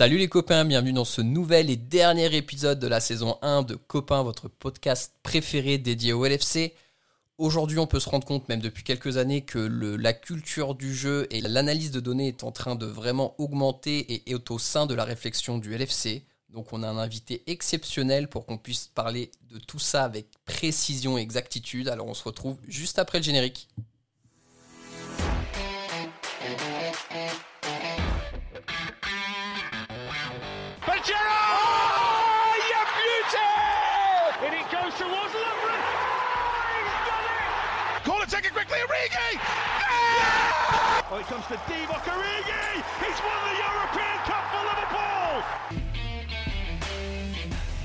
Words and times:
Salut 0.00 0.16
les 0.16 0.28
copains, 0.28 0.64
bienvenue 0.64 0.94
dans 0.94 1.04
ce 1.04 1.20
nouvel 1.20 1.68
et 1.68 1.76
dernier 1.76 2.34
épisode 2.34 2.78
de 2.78 2.86
la 2.86 3.00
saison 3.00 3.36
1 3.42 3.60
de 3.60 3.74
Copains, 3.74 4.22
votre 4.22 4.48
podcast 4.48 5.12
préféré 5.22 5.76
dédié 5.76 6.14
au 6.14 6.24
LFC. 6.24 6.72
Aujourd'hui, 7.36 7.78
on 7.78 7.86
peut 7.86 8.00
se 8.00 8.08
rendre 8.08 8.26
compte, 8.26 8.48
même 8.48 8.62
depuis 8.62 8.82
quelques 8.82 9.18
années, 9.18 9.42
que 9.42 9.58
la 9.58 10.14
culture 10.14 10.74
du 10.74 10.94
jeu 10.94 11.26
et 11.28 11.42
l'analyse 11.42 11.90
de 11.90 12.00
données 12.00 12.28
est 12.28 12.44
en 12.44 12.50
train 12.50 12.76
de 12.76 12.86
vraiment 12.86 13.34
augmenter 13.36 13.98
et 14.10 14.30
est 14.30 14.50
au 14.50 14.58
sein 14.58 14.86
de 14.86 14.94
la 14.94 15.04
réflexion 15.04 15.58
du 15.58 15.76
LFC. 15.76 16.24
Donc 16.48 16.72
on 16.72 16.82
a 16.82 16.88
un 16.88 16.96
invité 16.96 17.42
exceptionnel 17.46 18.28
pour 18.28 18.46
qu'on 18.46 18.56
puisse 18.56 18.86
parler 18.86 19.30
de 19.50 19.58
tout 19.58 19.78
ça 19.78 20.04
avec 20.04 20.28
précision 20.46 21.18
et 21.18 21.20
exactitude. 21.20 21.88
Alors 21.88 22.06
on 22.06 22.14
se 22.14 22.24
retrouve 22.24 22.56
juste 22.66 22.98
après 22.98 23.18
le 23.18 23.24
générique. 23.24 23.68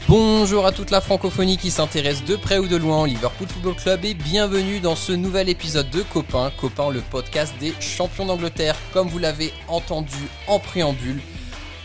Bonjour 0.07 0.65
à 0.65 0.71
toute 0.71 0.91
la 0.91 1.01
francophonie 1.01 1.57
qui 1.57 1.71
s'intéresse 1.71 2.23
de 2.25 2.35
près 2.35 2.59
ou 2.59 2.67
de 2.67 2.75
loin 2.75 3.01
au 3.01 3.05
Liverpool 3.05 3.47
Football 3.47 3.75
Club 3.75 4.05
et 4.05 4.13
bienvenue 4.13 4.79
dans 4.79 4.95
ce 4.95 5.13
nouvel 5.13 5.49
épisode 5.49 5.89
de 5.89 6.01
Copain, 6.01 6.51
Copain 6.57 6.91
le 6.91 7.01
podcast 7.01 7.53
des 7.59 7.73
champions 7.79 8.25
d'Angleterre. 8.25 8.75
Comme 8.93 9.07
vous 9.07 9.17
l'avez 9.17 9.53
entendu 9.67 10.17
en 10.47 10.59
préambule, 10.59 11.21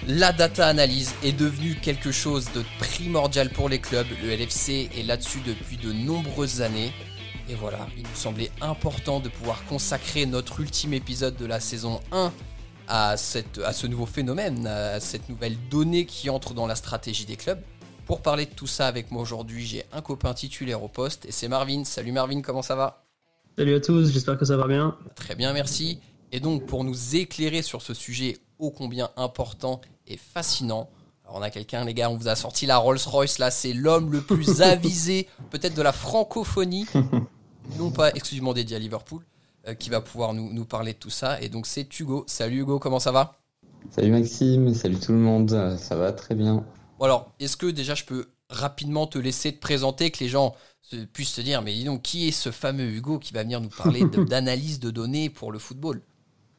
la 0.07 0.33
data 0.33 0.67
analyse 0.67 1.15
est 1.23 1.33
devenue 1.33 1.77
quelque 1.77 2.11
chose 2.11 2.51
de 2.55 2.65
primordial 2.79 3.49
pour 3.51 3.69
les 3.69 3.79
clubs. 3.79 4.07
Le 4.23 4.35
LFC 4.35 4.91
est 4.99 5.03
là-dessus 5.03 5.41
depuis 5.47 5.77
de 5.77 5.93
nombreuses 5.93 6.63
années. 6.63 6.93
Et 7.51 7.55
voilà, 7.57 7.89
il 7.97 8.05
nous 8.05 8.15
semblait 8.15 8.53
important 8.61 9.19
de 9.19 9.29
pouvoir 9.29 9.65
consacrer 9.65 10.25
notre 10.25 10.61
ultime 10.61 10.95
épisode 10.95 11.35
de 11.35 11.47
la 11.47 11.59
saison 11.59 11.99
1 12.13 12.33
à, 12.87 13.17
cette, 13.17 13.59
à 13.59 13.73
ce 13.73 13.89
nouveau 13.89 14.07
phénomène, 14.07 14.69
à 14.69 15.01
cette 15.01 15.29
nouvelle 15.29 15.57
donnée 15.69 16.07
qui 16.07 16.31
entre 16.31 16.55
dans 16.55 16.69
la 16.69 16.77
stratégie 16.77 17.25
des 17.25 17.35
clubs. 17.35 17.59
Pour 18.07 18.23
parler 18.23 18.47
de 18.47 18.53
tout 18.53 18.69
ça 18.69 18.87
avec 18.87 19.11
moi 19.11 19.21
aujourd'hui, 19.21 19.67
j'ai 19.67 19.83
un 19.91 20.01
copain 20.01 20.33
titulaire 20.33 20.85
au 20.85 20.87
poste 20.87 21.27
et 21.27 21.33
c'est 21.33 21.49
Marvin. 21.49 21.83
Salut 21.83 22.13
Marvin, 22.13 22.41
comment 22.41 22.63
ça 22.63 22.77
va? 22.77 23.05
Salut 23.59 23.75
à 23.75 23.81
tous, 23.81 24.13
j'espère 24.13 24.39
que 24.39 24.45
ça 24.45 24.57
va 24.57 24.69
bien. 24.69 24.97
Très 25.17 25.35
bien, 25.35 25.53
merci. 25.53 25.99
Et 26.31 26.39
donc 26.39 26.67
pour 26.67 26.85
nous 26.85 27.17
éclairer 27.17 27.63
sur 27.63 27.83
ce 27.83 27.95
sujet 27.95 28.39
ô 28.61 28.71
combien 28.71 29.11
important 29.17 29.81
et 30.07 30.17
fascinant, 30.17 30.89
on 31.33 31.43
a 31.43 31.51
quelqu'un, 31.51 31.85
les 31.85 31.95
gars, 31.95 32.11
on 32.11 32.17
vous 32.17 32.29
a 32.29 32.37
sorti 32.37 32.67
la 32.67 32.79
Rolls-Royce, 32.79 33.39
là, 33.39 33.51
c'est 33.51 33.73
l'homme 33.73 34.13
le 34.13 34.21
plus 34.21 34.63
avisé, 34.63 35.29
peut-être 35.51 35.75
de 35.75 35.83
la 35.83 35.93
francophonie, 35.93 36.87
non 37.79 37.91
pas 37.91 38.11
exclusivement 38.11 38.53
dédié 38.53 38.77
à 38.77 38.79
Liverpool, 38.79 39.23
euh, 39.69 39.75
qui 39.75 39.91
va 39.91 40.01
pouvoir 40.01 40.35
nous, 40.35 40.53
nous, 40.53 40.65
parler 40.65 40.93
de 40.93 40.99
tout 40.99 41.11
ça. 41.11 41.41
Et 41.41 41.49
donc 41.49 41.67
c'est 41.67 41.89
Hugo. 41.99 42.25
Salut 42.27 42.61
Hugo, 42.61 42.79
comment 42.79 43.01
ça 43.01 43.13
va? 43.13 43.37
Salut 43.91 44.11
Maxime, 44.11 44.75
salut 44.75 44.99
tout 44.99 45.13
le 45.13 45.19
monde, 45.19 45.77
ça 45.79 45.97
va 45.97 46.13
très 46.13 46.35
bien. 46.35 46.65
Bon 46.99 47.05
alors, 47.05 47.33
est-ce 47.41 47.57
que 47.57 47.67
déjà 47.67 47.95
je 47.95 48.05
peux 48.05 48.29
rapidement 48.51 49.07
te 49.07 49.19
laisser 49.19 49.53
te 49.53 49.61
présenter, 49.61 50.11
que 50.11 50.23
les 50.23 50.29
gens 50.29 50.55
puissent 51.13 51.33
se 51.33 51.41
dire, 51.41 51.63
mais 51.63 51.73
dis 51.73 51.85
donc, 51.85 52.03
qui 52.03 52.29
est 52.29 52.33
ce 52.33 52.51
fameux 52.51 52.85
Hugo 52.85 53.19
qui 53.19 53.33
va 53.33 53.43
venir 53.43 53.61
nous 53.61 53.69
parler 53.69 54.05
d'analyse 54.29 54.81
de 54.81 54.91
données 54.91 55.31
pour 55.31 55.53
le 55.53 55.59
football? 55.59 56.03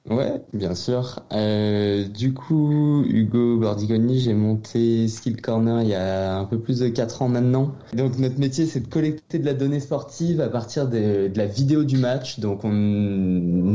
Ouais, 0.10 0.42
bien 0.52 0.74
sûr. 0.74 1.20
Euh, 1.32 2.08
du 2.08 2.34
coup, 2.34 3.04
Hugo 3.08 3.60
Bordigoni, 3.60 4.20
j'ai 4.20 4.34
monté 4.34 5.08
Skill 5.08 5.40
Corner 5.42 5.84
il 5.84 5.90
y 5.90 5.94
a 5.94 6.38
un 6.40 6.46
peu 6.46 6.60
plus 6.60 6.80
de 6.80 6.88
4 6.90 7.22
ans 7.22 7.30
maintenant. 7.30 7.76
Donc 7.94 8.18
notre 8.18 8.40
métier, 8.40 8.66
c'est 8.66 8.80
de 8.80 8.88
collecter 8.88 9.38
de 9.38 9.46
la 9.46 9.54
donnée 9.54 9.80
sportive 9.80 10.42
à 10.42 10.50
partir 10.50 10.90
de, 10.90 11.28
de 11.28 11.38
la 11.38 11.46
vidéo 11.46 11.84
du 11.84 11.98
match. 11.98 12.40
Donc 12.40 12.62
on, 12.64 12.70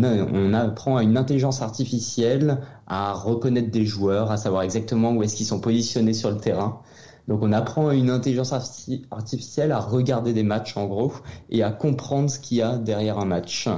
on 0.03 0.53
apprend 0.53 0.97
à 0.97 1.05
une 1.05 1.17
intelligence 1.17 1.63
artificielle 1.63 2.59
à 2.89 3.13
reconnaître 3.15 3.71
des 3.71 3.87
joueurs, 3.87 4.33
à 4.33 4.37
savoir 4.37 4.63
exactement 4.63 5.13
où 5.13 5.23
est-ce 5.23 5.37
qu'ils 5.37 5.47
sont 5.47 5.61
positionnés 5.61 6.13
sur 6.13 6.31
le 6.31 6.39
terrain. 6.39 6.81
Donc 7.29 7.43
on 7.43 7.53
apprend 7.53 7.89
à 7.89 7.95
une 7.95 8.11
intelligence 8.11 8.53
artificielle 8.53 9.73
à 9.73 9.79
regarder 9.81 10.33
des 10.33 10.43
matchs 10.43 10.77
en 10.77 10.87
gros 10.87 11.13
et 11.51 11.63
à 11.63 11.71
comprendre 11.71 12.31
ce 12.31 12.39
qu'il 12.41 12.59
y 12.59 12.63
a 12.63 12.79
derrière 12.79 13.19
un 13.19 13.25
match. 13.27 13.69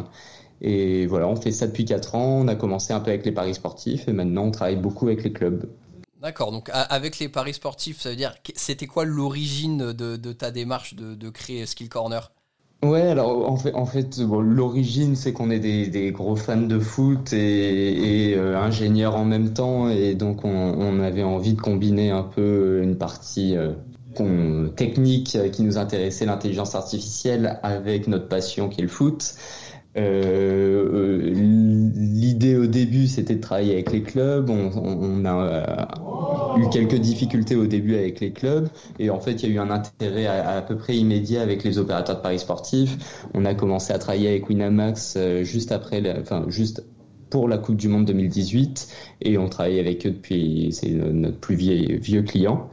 Et 0.61 1.07
voilà, 1.07 1.29
on 1.29 1.37
fait 1.37 1.53
ça 1.53 1.67
depuis 1.67 1.85
4 1.85 2.15
ans. 2.15 2.41
On 2.41 2.49
a 2.49 2.55
commencé 2.55 2.93
un 2.93 3.01
peu 3.01 3.11
avec 3.11 3.25
les 3.25 3.33
paris 3.33 3.55
sportifs 3.55 4.09
et 4.09 4.13
maintenant 4.13 4.45
on 4.45 4.51
travaille 4.51 4.77
beaucoup 4.77 5.07
avec 5.07 5.23
les 5.25 5.33
clubs. 5.33 5.69
D'accord, 6.21 6.51
donc 6.51 6.69
avec 6.73 7.21
les 7.21 7.29
paris 7.29 7.55
sportifs, 7.55 8.01
ça 8.01 8.11
veut 8.11 8.17
dire 8.17 8.35
c'était 8.57 8.87
quoi 8.87 9.05
l'origine 9.05 9.93
de, 9.93 10.33
ta 10.33 10.51
démarche 10.51 10.95
de, 10.95 11.31
créer 11.31 11.65
Skill 11.65 11.89
Corner? 11.89 12.33
Ouais, 12.83 13.03
alors 13.03 13.49
en 13.49 13.57
fait, 13.57 13.75
en 13.75 13.87
fait 13.87 14.19
l'origine 14.19 15.15
c'est 15.15 15.33
qu'on 15.33 15.51
est 15.51 15.61
des, 15.61 16.11
gros 16.11 16.35
fans 16.35 16.57
de 16.57 16.79
foot 16.81 17.33
et, 17.33 18.35
euh, 18.37 18.59
ingénieurs 18.59 19.15
en 19.15 19.25
même 19.25 19.53
temps 19.53 19.89
et 19.89 20.15
donc 20.15 20.45
on, 20.45 21.01
avait 21.01 21.23
envie 21.23 21.55
de 21.55 21.61
combiner 21.61 22.11
un 22.11 22.25
peu 22.25 22.81
une 22.83 22.97
partie 22.97 23.57
euh, 23.57 24.69
technique 24.71 25.39
qui 25.53 25.63
nous 25.63 25.79
intéressait, 25.79 26.27
l'intelligence 26.27 26.75
artificielle, 26.75 27.61
avec 27.63 28.09
notre 28.09 28.27
passion 28.27 28.69
qui 28.69 28.81
est 28.81 28.83
le 28.83 28.89
foot. 28.89 29.35
Euh, 29.97 30.89
euh, 30.93 31.33
l'idée 31.35 32.57
au 32.57 32.67
début, 32.67 33.07
c'était 33.07 33.35
de 33.35 33.41
travailler 33.41 33.73
avec 33.73 33.91
les 33.91 34.03
clubs. 34.03 34.51
On, 34.51 35.25
a 35.25 35.89
euh, 36.57 36.61
eu 36.61 36.69
quelques 36.71 36.97
difficultés 36.97 37.57
au 37.57 37.67
début 37.67 37.97
avec 37.97 38.21
les 38.21 38.33
clubs, 38.33 38.69
et 38.99 39.11
en 39.11 39.19
fait, 39.19 39.43
il 39.43 39.49
y 39.49 39.53
a 39.53 39.55
eu 39.57 39.59
un 39.59 39.71
intérêt 39.71 40.27
à, 40.27 40.61
peu 40.63 40.77
près 40.77 40.97
immédiat 40.97 41.43
avec 41.43 41.65
les 41.65 41.79
opérateurs 41.79 42.17
de 42.17 42.23
paris 42.23 42.39
sportifs. 42.39 43.25
On 43.35 43.45
a 43.45 43.55
commencé 43.55 43.93
à 43.93 43.99
travailler 43.99 44.29
avec 44.29 44.49
Winamax 44.49 45.19
juste 45.43 45.73
après, 45.73 46.03
enfin 46.21 46.45
juste 46.49 46.85
pour 47.31 47.49
la 47.49 47.59
Coupe 47.59 47.77
du 47.77 47.89
Monde 47.89 48.07
2018, 48.07 48.89
et 49.23 49.39
on 49.39 49.49
travaille 49.49 49.81
avec 49.81 50.07
eux 50.07 50.11
depuis. 50.11 50.69
C'est 50.73 50.91
notre 50.91 51.39
plus 51.39 51.57
vieux 51.57 52.23
client. 52.23 52.71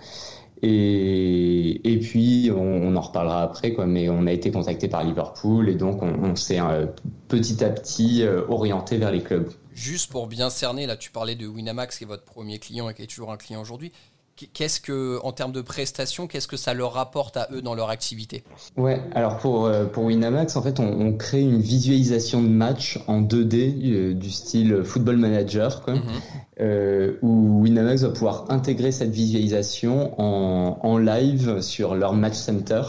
Et, 0.62 1.92
et 1.92 2.00
puis, 2.00 2.50
on, 2.56 2.96
en 2.96 3.02
reparlera 3.02 3.44
après, 3.44 3.74
quoi, 3.74 3.86
mais 3.86 4.10
on 4.10 4.26
a 4.26 4.32
été 4.32 4.52
contacté 4.52 4.88
par 4.88 5.04
Liverpool 5.04 5.70
et 5.70 5.76
donc 5.76 6.02
on, 6.02 6.36
s'est 6.36 6.60
euh, 6.60 6.86
petit 7.28 7.64
à 7.64 7.70
petit 7.70 8.24
euh, 8.24 8.42
orienté 8.48 8.98
vers 8.98 9.12
les 9.12 9.22
clubs. 9.22 9.52
Juste 9.74 10.10
pour 10.10 10.28
bien 10.28 10.50
cerner, 10.50 10.86
là 10.86 10.96
tu 10.96 11.12
parlais 11.12 11.36
de 11.36 11.46
Winamax 11.46 11.98
qui 11.98 12.06
est 12.06 12.08
votre 12.08 12.24
premier 12.24 12.60
client 12.60 12.90
et 12.90 12.94
qui 12.94 13.04
est 13.04 13.08
toujours 13.08 13.32
un 13.32 13.38
client 13.38 13.62
aujourd'hui. 13.62 13.92
Qu'est-ce 14.53 14.81
que, 14.81 15.18
en 15.23 15.31
termes 15.31 15.53
de 15.53 15.62
prestations, 15.62 16.28
qu'est-ce 16.28 16.50
que 16.50 16.57
ça 16.57 16.73
leur 16.73 16.94
rapporte 16.94 17.38
à 17.38 17.47
eux 17.53 17.62
dans 17.62 17.73
leur 17.73 17.90
activité? 17.90 18.44
Ouais, 18.75 19.01
alors 19.13 19.38
pour, 19.38 19.66
euh, 19.66 19.85
pour 19.85 20.03
Winamax, 20.03 20.57
en 20.57 20.62
fait, 20.62 20.81
on, 20.81 21.13
crée 21.13 21.40
une 21.40 21.62
visualisation 21.62 22.44
de 22.44 22.50
match 22.50 23.00
en 23.07 23.22
2D 23.22 24.13
du 24.13 24.29
style 24.29 24.84
Football 24.84 25.16
Manager, 25.16 25.81
quoi, 25.84 25.94
mhm. 25.94 26.01
euh, 26.59 27.13
où 27.22 27.62
Winamax 27.62 28.01
va 28.01 28.09
pouvoir 28.09 28.45
intégrer 28.50 28.91
cette 28.91 29.12
visualisation 29.12 30.19
en, 30.19 30.79
en 30.81 30.97
live 30.97 31.62
sur 31.62 31.95
leur 31.95 32.12
Match 32.12 32.35
Center 32.35 32.81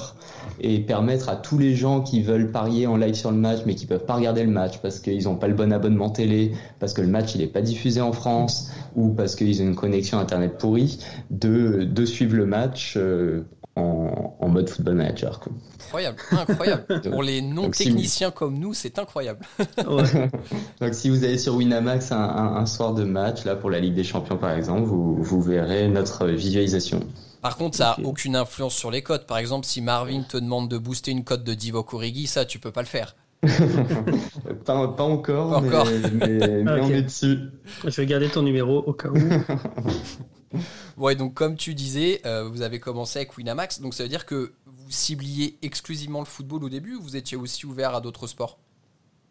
et 0.60 0.80
permettre 0.80 1.28
à 1.28 1.36
tous 1.36 1.58
les 1.58 1.74
gens 1.74 2.00
qui 2.00 2.22
veulent 2.22 2.50
parier 2.50 2.86
en 2.86 2.96
live 2.96 3.14
sur 3.14 3.30
le 3.30 3.36
match 3.36 3.60
mais 3.66 3.74
qui 3.74 3.86
peuvent 3.86 4.04
pas 4.04 4.14
regarder 4.14 4.44
le 4.44 4.50
match 4.50 4.78
parce 4.78 5.00
qu'ils 5.00 5.24
n'ont 5.24 5.36
pas 5.36 5.48
le 5.48 5.54
bon 5.54 5.72
abonnement 5.72 6.10
télé, 6.10 6.52
parce 6.78 6.92
que 6.92 7.02
le 7.02 7.08
match 7.08 7.34
il 7.34 7.42
est 7.42 7.46
pas 7.46 7.62
diffusé 7.62 8.00
en 8.00 8.12
France 8.12 8.70
ou 8.94 9.10
parce 9.10 9.36
qu'ils 9.36 9.62
ont 9.62 9.66
une 9.66 9.76
connexion 9.76 10.18
internet 10.18 10.58
pourrie, 10.58 10.98
de, 11.30 11.84
de 11.84 12.04
suivre 12.04 12.36
le 12.36 12.46
match 12.46 12.94
euh, 12.96 13.44
en, 13.76 14.36
en, 14.40 14.48
mode 14.48 14.70
football 14.70 14.94
manager. 14.94 15.38
Quoi. 15.38 15.52
Incroyable, 15.84 16.18
incroyable. 16.32 17.00
Pour 17.10 17.22
les 17.22 17.42
non-techniciens 17.42 18.30
comme 18.30 18.58
nous, 18.58 18.72
c'est 18.72 18.98
incroyable. 18.98 19.40
Donc 20.80 20.94
si 20.94 21.10
vous 21.10 21.24
allez 21.24 21.38
sur 21.38 21.56
Winamax 21.56 22.12
un, 22.12 22.16
un, 22.16 22.56
un, 22.56 22.66
soir 22.66 22.94
de 22.94 23.04
match, 23.04 23.44
là 23.44 23.54
pour 23.54 23.70
la 23.70 23.80
Ligue 23.80 23.94
des 23.94 24.04
Champions 24.04 24.38
par 24.38 24.52
exemple, 24.52 24.84
vous, 24.84 25.22
vous 25.22 25.42
verrez 25.42 25.88
notre 25.88 26.26
visualisation. 26.26 27.00
Par 27.46 27.56
contre, 27.56 27.76
ça 27.76 27.94
n'a 27.96 28.08
aucune 28.08 28.34
influence 28.34 28.74
sur 28.74 28.90
les 28.90 29.02
cotes. 29.02 29.24
Par 29.24 29.38
exemple, 29.38 29.66
si 29.66 29.80
Marvin 29.80 30.22
te 30.22 30.36
demande 30.36 30.68
de 30.68 30.78
booster 30.78 31.12
une 31.12 31.22
cote 31.22 31.44
de 31.44 31.54
Divock 31.54 31.94
Origi, 31.94 32.26
ça, 32.26 32.44
tu 32.44 32.58
peux 32.58 32.72
pas 32.72 32.80
le 32.80 32.88
faire. 32.88 33.14
pas, 34.64 34.74
encore, 34.74 35.62
mais, 35.62 36.64
on 36.66 36.90
est 36.90 37.02
dessus. 37.02 37.38
Je 37.84 38.00
vais 38.00 38.06
garder 38.06 38.28
ton 38.30 38.42
numéro 38.42 38.78
au 38.78 38.92
cas 38.92 39.10
où. 39.10 40.58
ouais, 40.96 41.14
donc 41.14 41.34
comme 41.34 41.54
tu 41.54 41.72
disais, 41.74 42.20
euh, 42.26 42.48
vous 42.48 42.62
avez 42.62 42.80
commencé 42.80 43.20
avec 43.20 43.36
Winamax, 43.36 43.80
donc 43.80 43.94
ça 43.94 44.02
veut 44.02 44.08
dire 44.08 44.26
que 44.26 44.52
vous 44.66 44.90
cibliez 44.90 45.56
exclusivement 45.62 46.18
le 46.18 46.26
football 46.26 46.64
au 46.64 46.68
début 46.68 46.96
ou 46.96 47.02
vous 47.02 47.14
étiez 47.14 47.36
aussi 47.36 47.64
ouvert 47.64 47.94
à 47.94 48.00
d'autres 48.00 48.26
sports? 48.26 48.58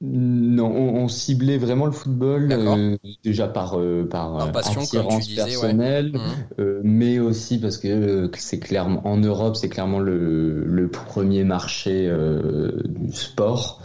Non, 0.02 0.72
on, 0.72 1.08
ciblait 1.08 1.58
vraiment 1.58 1.86
le 1.86 1.94
football 1.94 2.50
euh, 2.52 2.98
déjà 3.24 3.48
par 3.48 3.80
euh, 3.80 4.04
par, 4.04 4.48
euh, 4.48 4.52
passion, 4.52 4.82
attirance 4.82 5.30
personnelle, 5.30 6.12
mmh. 6.58 6.64
mais 6.84 7.20
aussi 7.20 7.60
parce 7.60 7.78
que 7.78 8.30
c'est 8.36 8.60
clairement 8.60 9.08
en 9.08 9.18
Europe, 9.18 9.56
c'est 9.56 9.70
clairement 9.70 10.00
le, 10.00 10.66
le, 10.66 10.90
premier 10.90 11.46
marché 11.46 12.12
du 12.86 13.14
sport. 13.14 13.82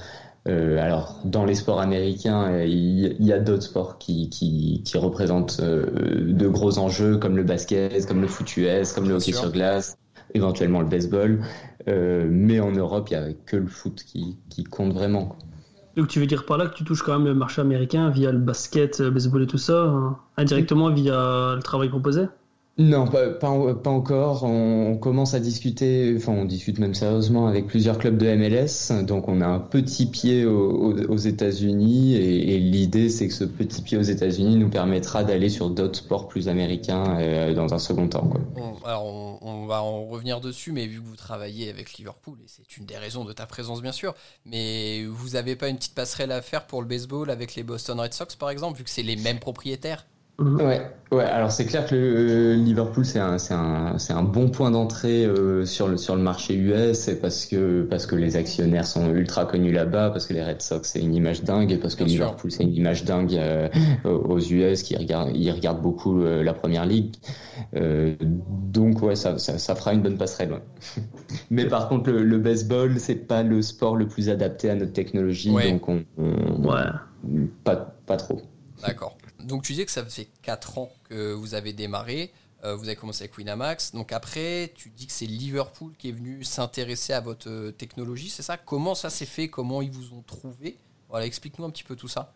alors, 0.47 1.21
dans 1.25 1.45
les 1.45 1.55
sports 1.55 1.81
américains, 1.81 2.61
il 2.65 3.25
y, 3.25 3.33
a 3.33 3.39
d'autres 3.39 3.63
sports 3.63 3.99
qui, 3.99 4.29
qui, 4.31 4.83
qui 4.85 4.99
représentent 4.99 5.61
de 5.61 6.49
gros 6.49 6.79
enjeux, 6.79 7.19
comme 7.19 7.37
le 7.37 7.45
basket, 7.45 8.05
comme 8.07 8.21
le 8.21 8.29
foot 8.29 8.57
US, 8.57 8.93
comme 8.93 9.09
le 9.09 9.15
hockey 9.15 9.33
sur 9.33 9.53
glace, 9.53 9.97
éventuellement 10.35 10.81
le 10.81 10.89
baseball. 10.89 11.41
mais 11.87 12.59
en 12.59 12.73
Europe, 12.73 13.09
il 13.11 13.19
n'y 13.19 13.25
a 13.25 13.33
que 13.47 13.57
le 13.57 13.69
foot 13.69 14.03
qui, 14.05 14.39
qui 14.49 14.65
compte 14.65 14.93
vraiment. 14.93 15.37
Donc 15.97 16.09
tu 16.09 16.21
veux 16.21 16.27
dire 16.27 16.45
par 16.47 16.57
là 16.59 16.67
que 16.67 16.75
tu 16.75 16.85
touches 16.85 17.03
quand 17.03 17.13
même 17.19 17.27
le 17.27 17.35
marché 17.35 17.61
américain 17.61 18.11
via 18.11 18.33
le 18.33 18.39
basket, 18.39 19.01
le 19.01 19.11
baseball 19.11 19.43
et 19.43 19.47
tout 19.47 19.59
ça, 19.59 19.85
hein, 19.85 20.19
indirectement 20.37 20.91
via 20.91 21.55
le 21.57 21.63
travail 21.63 21.89
proposé? 21.89 22.27
Non, 22.79 23.07
pas, 23.07 23.49
encore. 23.91 24.45
On, 24.45 24.97
commence 24.97 25.35
à 25.35 25.41
discuter, 25.41 26.15
enfin 26.17 26.33
on 26.33 26.45
discute 26.45 26.79
même 26.79 26.95
sérieusement 26.95 27.47
avec 27.47 27.67
plusieurs 27.67 27.99
clubs 27.99 28.17
de 28.17 28.35
MLS. 28.35 29.05
Donc 29.05 29.29
on 29.29 29.41
a 29.43 29.47
un 29.47 29.59
petit 29.59 30.07
pied 30.07 30.47
aux, 30.47 31.17
États-Unis 31.17 32.15
et, 32.15 32.59
l'idée 32.59 33.11
c'est 33.11 33.29
que 33.29 33.35
ce 33.35 33.45
petit 33.45 33.83
pied 33.83 33.99
aux 33.99 34.03
États-Unis 34.03 34.57
nous 34.57 34.71
permettra 34.71 35.25
d'aller 35.25 35.51
sur 35.51 35.69
d'autres 35.69 35.99
sports 35.99 36.29
plus 36.29 36.49
américains 36.49 37.19
euh, 37.19 37.55
dans 37.55 37.75
un 37.75 37.79
second 37.79 38.09
temps. 38.09 38.31
alors 38.85 39.05
on, 39.43 39.67
va 39.67 39.83
en 39.83 40.07
revenir 40.07 40.41
dessus, 40.41 40.73
mais 40.73 40.87
vu 40.87 41.01
que 41.01 41.07
vous 41.07 41.17
travaillez 41.17 41.69
avec 41.69 41.95
Liverpool, 41.95 42.39
et 42.43 42.49
c'est 42.49 42.79
une 42.79 42.87
des 42.87 42.97
raisons 42.97 43.25
de 43.25 43.33
ta 43.33 43.47
présence 43.47 43.83
bien 43.83 43.93
sûr, 43.93 44.15
mais 44.47 45.05
vous 45.05 45.31
n'avez 45.31 45.55
pas 45.55 45.69
une 45.69 45.77
petite 45.77 45.95
passerelle 45.95 46.33
à 46.33 46.41
faire 46.41 46.67
pour 46.67 46.81
le 46.81 46.89
baseball 46.89 47.31
avec 47.31 47.55
les 47.55 47.63
Boston 47.63 48.01
Red 48.01 48.15
Sox 48.15 48.37
par 48.39 48.51
exemple, 48.51 48.79
vu 48.79 48.85
que 48.85 48.91
c'est 48.91 49.03
les 49.03 49.17
mêmes 49.17 49.39
propriétaires? 49.39 50.07
Ouais, 50.41 50.81
ouais. 51.13 51.25
Alors 51.25 51.53
c'est 51.53 51.67
clair 51.67 51.87
que 51.87 51.95
le, 51.95 52.01
euh, 52.01 52.55
Liverpool 52.55 53.05
c'est 53.05 53.19
un, 53.19 53.37
c'est 53.37 53.53
un, 53.53 53.99
c'est 53.99 54.15
un 54.15 54.23
bon 54.23 54.49
point 54.49 54.71
d'entrée 54.71 55.27
euh, 55.27 55.67
sur 55.67 55.87
le 55.87 55.99
sur 55.99 56.17
le 56.17 56.23
marché 56.23 56.55
US, 56.55 57.11
parce 57.21 57.45
que 57.45 57.83
parce 57.83 58.07
que 58.07 58.17
les 58.17 58.37
actionnaires 58.37 58.87
sont 58.87 59.13
ultra 59.13 59.45
connus 59.45 59.71
là-bas, 59.71 60.09
parce 60.11 60.27
que 60.27 60.33
les 60.33 60.43
Red 60.43 60.63
Sox 60.63 60.89
c'est 60.89 61.01
une 61.01 61.15
image 61.15 61.43
dingue, 61.45 61.71
et 61.73 61.77
parce 61.77 61.95
que 61.95 62.05
Liverpool 62.05 62.51
c'est 62.51 62.63
une 62.63 62.73
image 62.73 63.05
dingue 63.05 63.35
euh, 63.35 63.69
aux 64.07 64.39
US 64.39 64.83
qui 64.83 64.97
regardent 64.97 65.37
ils 65.37 65.51
regardent 65.53 65.83
beaucoup 65.83 66.23
la 66.23 66.55
première 66.55 66.87
ligue. 66.87 67.17
donc 67.75 69.03
ouais, 69.03 69.17
ça, 69.17 69.37
ça, 69.39 69.59
ça 69.59 69.75
fera 69.75 69.93
une 69.93 70.01
bonne 70.01 70.17
passerelle. 70.17 70.55
Mais 71.51 71.67
par 71.67 71.91
contre 71.91 72.11
le, 72.11 72.23
le 72.23 72.39
baseball 72.39 72.99
c'est 72.99 73.27
pas 73.27 73.43
le 73.43 73.61
sport 73.61 73.95
le 73.95 74.09
plus 74.09 74.31
adapté 74.31 74.71
à 74.71 74.75
notre 74.75 74.95
technologie, 74.95 75.53
donc 75.53 75.87
on, 75.87 76.03
ouais. 76.17 77.45
pas 77.63 77.77
pas 78.07 78.17
trop. 78.17 78.41
D'accord. 78.87 79.20
Donc 79.45 79.63
tu 79.63 79.73
disais 79.73 79.85
que 79.85 79.91
ça 79.91 80.05
fait 80.05 80.29
4 80.43 80.79
ans 80.79 80.93
que 81.09 81.33
vous 81.33 81.55
avez 81.55 81.73
démarré, 81.73 82.33
euh, 82.65 82.75
vous 82.75 82.85
avez 82.85 82.97
commencé 82.97 83.25
avec 83.25 83.37
Winamax, 83.39 83.93
donc 83.93 84.13
après 84.13 84.73
tu 84.75 84.91
dis 84.91 85.07
que 85.07 85.13
c'est 85.13 85.27
Liverpool 85.27 85.93
qui 85.99 86.11
est 86.11 86.13
venu 86.13 86.45
s'intéresser 86.45 87.13
à 87.13 87.21
votre 87.21 87.49
euh, 87.49 87.73
technologie, 87.73 88.29
c'est 88.29 88.43
ça? 88.43 88.57
Comment 88.57 88.95
ça 88.95 89.11
s'est 89.11 89.27
fait? 89.27 89.49
Comment 89.49 89.83
ils 89.83 89.91
vous 89.91 90.15
ont 90.15 90.23
trouvé? 90.23 90.79
Voilà, 91.09 91.27
explique-nous 91.27 91.65
un 91.65 91.71
petit 91.71 91.85
peu 91.85 91.97
tout 91.97 92.09
ça. 92.09 92.33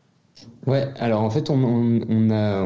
Ouais, 0.66 0.88
alors 0.98 1.22
en 1.22 1.30
fait, 1.30 1.50
on, 1.50 2.30
a, 2.30 2.62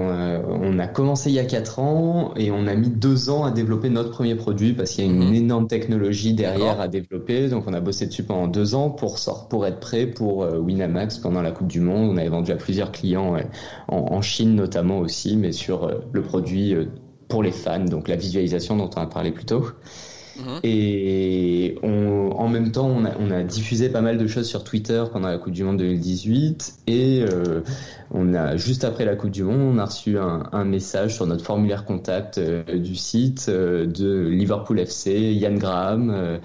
on 0.46 0.78
a 0.78 0.86
commencé 0.86 1.30
il 1.30 1.34
y 1.34 1.40
a 1.40 1.44
4 1.44 1.80
ans 1.80 2.32
et 2.36 2.50
on 2.50 2.66
a 2.66 2.74
mis 2.74 2.90
2 2.90 3.28
ans 3.28 3.44
à 3.44 3.50
développer 3.50 3.90
notre 3.90 4.10
premier 4.10 4.36
produit 4.36 4.72
parce 4.72 4.92
qu'il 4.92 5.04
y 5.04 5.08
a 5.08 5.10
une 5.10 5.28
mhm. 5.28 5.34
énorme 5.34 5.66
technologie 5.66 6.32
derrière 6.32 6.80
à 6.80 6.86
développer. 6.86 7.48
Donc 7.48 7.64
on 7.66 7.74
a 7.74 7.80
bossé 7.80 8.06
dessus 8.06 8.22
pendant 8.22 8.46
2 8.46 8.74
ans 8.74 8.90
pour, 8.90 9.18
pour 9.50 9.66
être 9.66 9.80
prêt 9.80 10.06
pour 10.06 10.44
euh, 10.44 10.58
Winamax 10.58 11.18
pendant 11.18 11.42
la 11.42 11.50
Coupe 11.50 11.66
du 11.66 11.80
Monde. 11.80 12.10
On 12.10 12.16
avait 12.16 12.28
vendu 12.28 12.52
à 12.52 12.56
plusieurs 12.56 12.92
clients 12.92 13.36
en, 13.88 14.22
Chine 14.22 14.54
notamment 14.54 14.98
aussi, 14.98 15.36
mais 15.36 15.52
sur 15.52 15.84
euh, 15.84 15.94
le 16.12 16.22
produit 16.22 16.74
euh, 16.74 16.86
pour 17.28 17.42
les 17.42 17.52
fans, 17.52 17.84
donc 17.84 18.08
la 18.08 18.16
visualisation 18.16 18.76
dont 18.76 18.90
on 18.96 19.00
a 19.00 19.06
parlé 19.06 19.32
plus 19.32 19.44
tôt. 19.44 19.66
Mhm. 20.38 20.60
Et 20.62 21.78
en 21.82 22.48
même 22.48 22.72
temps, 22.72 22.88
on 22.88 23.30
a, 23.30 23.42
diffusé 23.42 23.88
pas 23.88 24.00
mal 24.00 24.18
de 24.18 24.26
choses 24.26 24.46
sur 24.46 24.64
Twitter 24.64 25.04
pendant 25.12 25.28
la 25.28 25.38
Coupe 25.38 25.52
du 25.52 25.64
Monde 25.64 25.78
2018. 25.78 26.74
Et 26.86 27.22
euh, 27.22 27.60
on 28.10 28.34
a 28.34 28.56
juste 28.56 28.84
après 28.84 29.04
la 29.04 29.16
Coupe 29.16 29.30
du 29.30 29.42
Monde, 29.42 29.76
on 29.76 29.78
a 29.78 29.84
reçu 29.84 30.18
un, 30.18 30.64
message 30.64 31.14
sur 31.14 31.26
notre 31.26 31.44
formulaire 31.44 31.84
contact 31.84 32.38
euh, 32.38 32.62
du 32.78 32.94
site 32.94 33.46
euh, 33.48 33.86
de 33.86 34.28
Liverpool 34.28 34.78
FC, 34.80 35.32
Yann 35.34 35.58
Graham. 35.58 36.38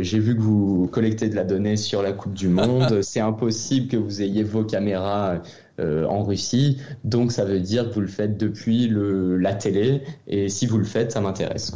J'ai 0.00 0.18
vu 0.18 0.36
que 0.36 0.40
vous 0.40 0.88
collectez 0.90 1.28
de 1.28 1.36
la 1.36 1.44
donnée 1.44 1.76
sur 1.76 2.02
la 2.02 2.12
Coupe 2.12 2.34
du 2.34 2.48
Monde. 2.48 3.00
C'est 3.02 3.20
impossible 3.20 3.88
que 3.88 3.96
vous 3.96 4.22
ayez 4.22 4.42
vos 4.42 4.64
caméras. 4.64 5.40
en 5.78 6.22
Russie. 6.22 6.78
Donc 7.04 7.32
ça 7.32 7.44
veut 7.44 7.60
dire 7.60 7.88
que 7.88 7.94
vous 7.94 8.00
le 8.00 8.08
faites 8.08 8.38
depuis 8.38 8.88
le, 8.88 9.36
la 9.36 9.54
télé. 9.54 10.02
Et 10.26 10.48
si 10.48 10.66
vous 10.66 10.78
le 10.78 10.84
faites, 10.84 11.12
ça 11.12 11.20
m'intéresse. 11.20 11.72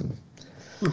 Oh, 0.82 0.88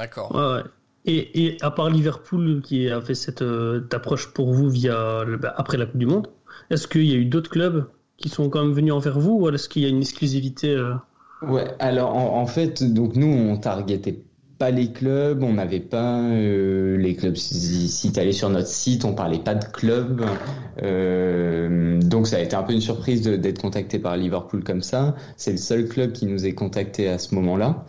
D'accord. 0.00 0.34
Ouais, 0.34 0.62
Et, 1.04 1.44
et, 1.44 1.58
à 1.60 1.70
part 1.70 1.90
Liverpool 1.90 2.62
qui 2.64 2.88
a 2.88 3.02
fait 3.02 3.14
cette 3.14 3.42
euh, 3.42 3.86
approche 3.92 4.32
pour 4.32 4.50
vous 4.50 4.70
via 4.70 5.26
bah, 5.38 5.52
après 5.58 5.76
la 5.76 5.84
Coupe 5.84 5.98
du 5.98 6.06
Monde, 6.06 6.28
est-ce 6.70 6.88
qu'il 6.88 7.04
y 7.04 7.12
a 7.12 7.16
eu 7.16 7.26
d'autres 7.26 7.50
clubs 7.50 7.84
qui 8.16 8.30
sont 8.30 8.48
quand 8.48 8.62
même 8.64 8.72
venus 8.72 8.94
envers 8.94 9.20
vous 9.20 9.32
ou 9.32 9.48
est-ce 9.50 9.68
qu'il 9.68 9.82
y 9.82 9.84
a 9.84 9.88
une 9.90 10.00
exclusivité 10.00 10.70
euh? 10.70 10.94
Ouais, 11.42 11.66
alors 11.80 12.16
en, 12.16 12.46
fait, 12.46 12.82
donc 12.82 13.14
nous 13.14 13.26
on 13.26 13.58
targetait 13.58 14.22
pas 14.58 14.70
les 14.70 14.90
clubs, 14.90 15.42
on 15.42 15.54
n'avait 15.54 15.80
pas 15.80 16.18
euh, 16.20 16.96
les 16.96 17.14
clubs. 17.14 17.36
Si, 17.36 18.10
tu 18.12 18.20
allais 18.20 18.32
sur 18.32 18.48
notre 18.48 18.68
site, 18.68 19.04
on 19.04 19.14
parlait 19.14 19.38
pas 19.38 19.54
de 19.54 19.64
clubs. 19.66 20.22
donc 22.08 22.26
ça 22.26 22.36
a 22.36 22.40
été 22.40 22.56
un 22.56 22.62
peu 22.62 22.72
une 22.72 22.80
surprise 22.80 23.22
d'être 23.22 23.60
contacté 23.60 23.98
par 23.98 24.16
Liverpool 24.16 24.64
comme 24.64 24.82
ça. 24.82 25.14
C'est 25.36 25.52
le 25.52 25.58
seul 25.58 25.88
club 25.88 26.12
qui 26.12 26.24
nous 26.24 26.46
est 26.46 26.54
contacté 26.54 27.08
à 27.08 27.18
ce 27.18 27.34
moment-là. 27.34 27.84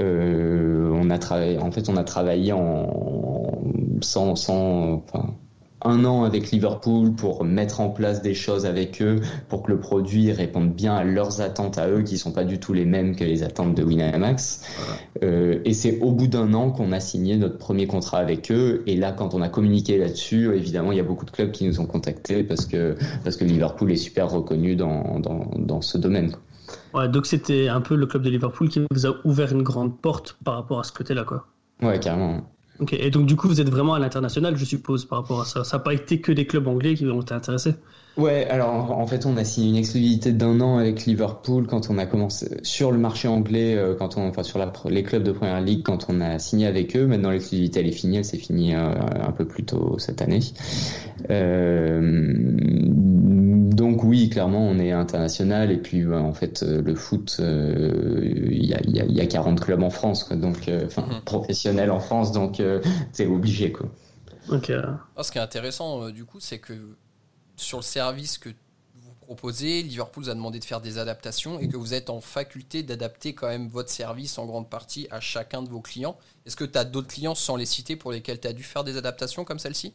Euh, 0.00 0.90
on 0.92 1.10
a 1.10 1.18
travaillé, 1.18 1.58
en 1.58 1.70
fait, 1.70 1.88
on 1.88 1.96
a 1.96 2.04
travaillé 2.04 2.52
en 2.52 3.62
sans, 4.02 4.32
enfin, 4.32 5.34
un 5.82 6.04
an 6.04 6.24
avec 6.24 6.50
Liverpool 6.50 7.12
pour 7.12 7.44
mettre 7.44 7.80
en 7.80 7.90
place 7.90 8.22
des 8.22 8.34
choses 8.34 8.66
avec 8.66 9.00
eux, 9.02 9.20
pour 9.48 9.62
que 9.62 9.72
le 9.72 9.78
produit 9.78 10.32
réponde 10.32 10.72
bien 10.72 10.94
à 10.94 11.04
leurs 11.04 11.40
attentes 11.40 11.78
à 11.78 11.88
eux, 11.88 12.02
qui 12.02 12.18
sont 12.18 12.32
pas 12.32 12.44
du 12.44 12.58
tout 12.58 12.72
les 12.72 12.84
mêmes 12.84 13.14
que 13.14 13.24
les 13.24 13.42
attentes 13.42 13.74
de 13.74 13.82
Winamax. 13.82 14.62
Euh, 15.22 15.60
et 15.64 15.72
c'est 15.72 16.00
au 16.00 16.12
bout 16.12 16.26
d'un 16.26 16.54
an 16.54 16.70
qu'on 16.70 16.92
a 16.92 17.00
signé 17.00 17.36
notre 17.36 17.58
premier 17.58 17.86
contrat 17.86 18.18
avec 18.18 18.50
eux. 18.50 18.82
Et 18.86 18.96
là, 18.96 19.12
quand 19.12 19.34
on 19.34 19.42
a 19.42 19.48
communiqué 19.48 19.98
là-dessus, 19.98 20.54
évidemment, 20.54 20.92
il 20.92 20.98
y 20.98 21.00
a 21.00 21.04
beaucoup 21.04 21.26
de 21.26 21.30
clubs 21.30 21.52
qui 21.52 21.66
nous 21.66 21.80
ont 21.80 21.86
contactés 21.86 22.42
parce 22.42 22.66
que 22.66 22.96
parce 23.22 23.36
que 23.36 23.44
Liverpool 23.44 23.92
est 23.92 23.96
super 23.96 24.30
reconnu 24.30 24.76
dans 24.76 25.18
dans, 25.20 25.50
dans 25.58 25.82
ce 25.82 25.98
domaine. 25.98 26.32
Ouais, 26.96 27.08
donc 27.08 27.26
c'était 27.26 27.68
un 27.68 27.82
peu 27.82 27.94
le 27.94 28.06
club 28.06 28.22
de 28.22 28.30
Liverpool 28.30 28.70
qui 28.70 28.80
vous 28.90 29.06
a 29.06 29.14
ouvert 29.24 29.52
une 29.52 29.62
grande 29.62 30.00
porte 30.00 30.38
par 30.44 30.54
rapport 30.54 30.80
à 30.80 30.82
ce 30.82 30.92
côté-là, 30.92 31.24
quoi. 31.24 31.46
Ouais, 31.82 32.00
carrément. 32.00 32.40
Ok, 32.80 32.94
et 32.94 33.10
donc 33.10 33.26
du 33.26 33.36
coup, 33.36 33.48
vous 33.48 33.60
êtes 33.60 33.68
vraiment 33.68 33.94
à 33.94 33.98
l'international, 33.98 34.56
je 34.56 34.64
suppose, 34.64 35.04
par 35.04 35.20
rapport 35.20 35.42
à 35.42 35.44
ça. 35.44 35.62
Ça 35.62 35.76
n'a 35.76 35.82
pas 35.82 35.92
été 35.92 36.20
que 36.20 36.32
des 36.32 36.46
clubs 36.46 36.66
anglais 36.66 36.94
qui 36.94 37.06
ont 37.06 37.20
été 37.20 37.34
intéressés 37.34 37.74
Ouais, 38.16 38.46
alors 38.48 38.98
en 38.98 39.06
fait, 39.06 39.26
on 39.26 39.36
a 39.36 39.44
signé 39.44 39.68
une 39.68 39.76
exclusivité 39.76 40.32
d'un 40.32 40.58
an 40.62 40.78
avec 40.78 41.04
Liverpool 41.04 41.66
quand 41.66 41.90
on 41.90 41.98
a 41.98 42.06
commencé 42.06 42.48
sur 42.62 42.90
le 42.90 42.96
marché 42.96 43.28
anglais, 43.28 43.74
euh, 43.76 43.94
quand 43.94 44.16
on, 44.16 44.26
enfin 44.26 44.42
sur 44.42 44.58
la, 44.58 44.72
les 44.88 45.02
clubs 45.02 45.22
de 45.22 45.32
première 45.32 45.60
ligue, 45.60 45.82
quand 45.82 46.06
on 46.08 46.22
a 46.22 46.38
signé 46.38 46.66
avec 46.66 46.96
eux. 46.96 47.06
Maintenant, 47.06 47.30
l'exclusivité 47.30 47.80
elle 47.80 47.88
est 47.88 47.92
finie, 47.92 48.16
elle 48.16 48.24
s'est 48.24 48.38
finie 48.38 48.74
euh, 48.74 48.90
un 49.20 49.32
peu 49.32 49.44
plus 49.44 49.64
tôt 49.64 49.98
cette 49.98 50.22
année. 50.22 50.40
Euh, 51.28 52.00
donc 53.76 54.02
oui, 54.02 54.28
clairement, 54.30 54.66
on 54.66 54.78
est 54.78 54.90
international 54.90 55.70
et 55.70 55.76
puis 55.76 56.06
en 56.12 56.32
fait, 56.32 56.62
le 56.62 56.94
foot, 56.94 57.36
il 57.38 58.64
y 58.64 58.74
a, 58.74 58.80
y, 58.82 59.12
y, 59.12 59.20
a, 59.20 59.26
40 59.26 59.60
clubs 59.60 59.82
en 59.82 59.90
France, 59.90 60.24
quoi, 60.24 60.36
donc 60.36 60.70
enfin 60.84 61.02
mhm. 61.02 61.20
professionnels 61.24 61.90
en 61.90 62.00
France, 62.00 62.32
donc 62.32 62.62
c'est 63.12 63.26
obligé 63.26 63.72
quoi. 63.72 63.88
Ok. 64.48 64.72
Ah, 65.16 65.22
ce 65.22 65.30
qui 65.30 65.38
est 65.38 65.42
intéressant 65.42 66.10
du 66.10 66.24
coup, 66.24 66.40
c'est 66.40 66.58
que 66.58 66.96
sur 67.56 67.78
le 67.78 67.82
service 67.82 68.38
que 68.38 68.50
vous 68.94 69.14
proposez, 69.20 69.82
Liverpool 69.82 70.24
vous 70.24 70.30
a 70.30 70.34
demandé 70.34 70.58
de 70.58 70.64
faire 70.64 70.80
des 70.80 70.98
adaptations 70.98 71.58
et 71.58 71.68
que 71.68 71.76
vous 71.76 71.94
êtes 71.94 72.10
en 72.10 72.20
faculté 72.20 72.82
d'adapter 72.82 73.34
quand 73.34 73.48
même 73.48 73.68
votre 73.68 73.90
service 73.90 74.38
en 74.38 74.46
grande 74.46 74.70
partie 74.70 75.08
à 75.10 75.20
chacun 75.20 75.62
de 75.62 75.68
vos 75.68 75.80
clients. 75.80 76.16
Est-ce 76.44 76.56
que 76.56 76.64
tu 76.64 76.78
as 76.78 76.84
d'autres 76.84 77.08
clients 77.08 77.34
sans 77.34 77.56
les 77.56 77.66
citer 77.66 77.96
pour 77.96 78.12
lesquels 78.12 78.40
tu 78.40 78.48
as 78.48 78.52
dû 78.52 78.62
faire 78.62 78.84
des 78.84 78.96
adaptations 78.96 79.44
comme 79.44 79.58
celle-ci? 79.58 79.94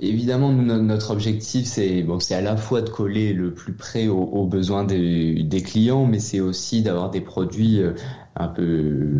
Évidemment, 0.00 0.50
notre 0.52 1.10
objectif, 1.10 1.66
c'est 1.66 2.02
bon, 2.02 2.20
c'est 2.20 2.34
à 2.34 2.40
la 2.40 2.56
fois 2.56 2.80
de 2.80 2.88
coller 2.88 3.34
le 3.34 3.52
plus 3.52 3.74
près 3.74 4.08
aux, 4.08 4.46
besoins 4.46 4.84
des, 4.84 5.62
clients, 5.64 6.06
mais 6.06 6.18
c'est 6.20 6.40
aussi 6.40 6.82
d'avoir 6.82 7.10
des 7.10 7.20
produits 7.20 7.82
euh, 7.82 7.92
un 8.34 8.48
peu 8.48 9.10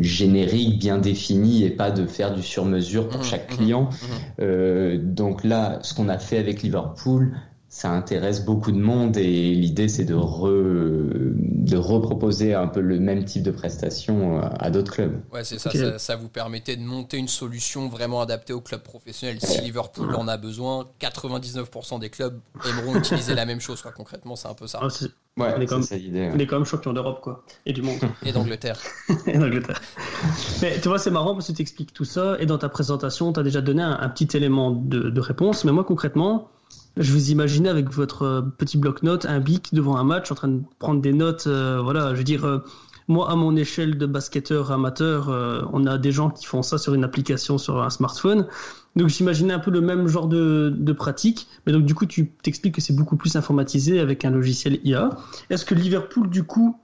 génériques, 0.00 0.78
bien 0.78 0.98
définis, 0.98 1.64
et 1.64 1.70
pas 1.70 1.90
de 1.90 2.06
faire 2.06 2.32
du 2.34 2.42
sur-mesure 2.42 3.08
pour 3.08 3.20
mmh, 3.20 3.24
chaque 3.24 3.52
mmh, 3.52 3.56
client. 3.56 3.82
Mmh. 3.82 4.06
Euh, 4.40 4.98
donc 5.02 5.42
là, 5.42 5.80
ce 5.82 5.92
qu'on 5.94 6.08
a 6.08 6.18
fait 6.18 6.38
avec 6.38 6.62
Liverpool, 6.62 7.34
ça 7.72 7.90
intéresse 7.90 8.44
beaucoup 8.44 8.70
de 8.70 8.78
monde 8.78 9.16
et 9.16 9.54
l'idée 9.54 9.88
c'est 9.88 10.04
de, 10.04 10.14
de 10.14 11.76
reproposer 11.78 12.52
un 12.52 12.66
peu 12.66 12.80
le 12.80 13.00
même 13.00 13.24
type 13.24 13.42
de 13.42 13.50
prestation 13.50 14.36
euh, 14.36 14.48
à 14.58 14.68
d'autres 14.68 14.92
clubs. 14.92 15.22
Ouais, 15.32 15.42
c'est 15.42 15.58
ça, 15.58 15.98
ça, 15.98 16.16
vous 16.16 16.28
permettait 16.28 16.76
de 16.76 16.82
monter 16.82 17.16
une 17.16 17.28
solution 17.28 17.88
vraiment 17.88 18.20
adaptée 18.20 18.52
au 18.52 18.60
club 18.60 18.82
professionnel. 18.82 19.38
Si 19.40 19.62
Liverpool 19.62 20.14
en 20.14 20.28
a 20.28 20.36
besoin, 20.36 20.86
99% 21.00 21.98
des 21.98 22.10
clubs 22.10 22.38
aimeront 22.68 22.94
utiliser 22.98 23.34
la 23.34 23.46
même 23.46 23.60
chose. 23.60 23.80
Quoi. 23.80 23.92
Concrètement, 23.92 24.36
c'est 24.36 24.48
un 24.48 24.54
peu 24.54 24.66
ça. 24.66 24.80
Ah, 24.82 24.88
ouais, 25.38 25.54
on 25.56 25.60
est 25.62 25.66
comme, 25.66 25.82
on 25.82 26.38
est 26.38 26.46
comme 26.46 26.66
champion 26.66 26.92
d'Europe 26.92 27.22
quoi, 27.22 27.42
et 27.64 27.72
du 27.72 27.80
monde. 27.80 28.00
et 28.22 28.32
d'Angleterre. 28.32 28.78
et 29.26 29.38
d'Angleterre. 29.38 29.80
Mais 30.60 30.78
tu 30.78 30.88
vois, 30.88 30.98
c'est 30.98 31.10
marrant 31.10 31.32
parce 31.32 31.46
que 31.46 31.52
tu 31.52 31.62
expliques 31.62 31.94
tout 31.94 32.04
ça 32.04 32.36
et 32.38 32.44
dans 32.44 32.58
ta 32.58 32.68
présentation, 32.68 33.32
tu 33.32 33.40
as 33.40 33.42
déjà 33.42 33.62
donné 33.62 33.82
un, 33.82 34.10
petit 34.10 34.36
élément 34.36 34.72
de, 34.72 35.08
de 35.08 35.20
réponse. 35.22 35.64
Mais 35.64 35.72
moi, 35.72 35.84
concrètement, 35.84 36.50
je 36.96 37.12
vous 37.12 37.30
imaginais 37.30 37.68
avec 37.68 37.90
votre 37.90 38.22
euh, 38.22 38.42
petit 38.42 38.76
bloc-notes, 38.76 39.24
un 39.26 39.40
bic 39.40 39.72
devant 39.72 39.96
un 39.96 40.04
match, 40.04 40.30
en 40.30 40.34
train 40.34 40.48
de 40.48 40.60
prendre 40.78 41.00
des 41.00 41.12
notes. 41.12 41.46
Euh, 41.46 41.80
voilà, 41.82 42.10
je 42.12 42.18
veux 42.18 42.24
dire, 42.24 42.44
euh, 42.44 42.58
moi, 43.08 43.30
à 43.30 43.36
mon 43.36 43.56
échelle 43.56 43.98
de 43.98 44.06
basketteur 44.06 44.70
amateur, 44.70 45.28
on 45.72 45.86
a 45.86 45.98
des 45.98 46.12
gens 46.12 46.30
qui 46.30 46.46
font 46.46 46.62
ça 46.62 46.78
sur 46.78 46.94
une 46.94 47.02
application 47.02 47.58
sur 47.58 47.82
un 47.82 47.90
smartphone. 47.90 48.46
Donc 48.94 49.08
j'imaginais 49.08 49.52
un 49.52 49.58
peu 49.58 49.72
le 49.72 49.80
même 49.80 50.06
genre 50.06 50.28
de, 50.28 50.72
de 50.74 50.92
pratique. 50.92 51.48
Mais 51.66 51.72
donc 51.72 51.84
du 51.84 51.94
coup, 51.94 52.06
tu 52.06 52.30
t'expliques 52.42 52.76
que 52.76 52.80
c'est 52.80 52.94
beaucoup 52.94 53.16
plus 53.16 53.34
informatisé 53.34 53.98
avec 53.98 54.24
un 54.24 54.30
logiciel 54.30 54.78
IA. 54.84 55.10
Est-ce 55.50 55.64
que 55.64 55.74
Liverpool, 55.74 56.30
du 56.30 56.44
coup, 56.44 56.78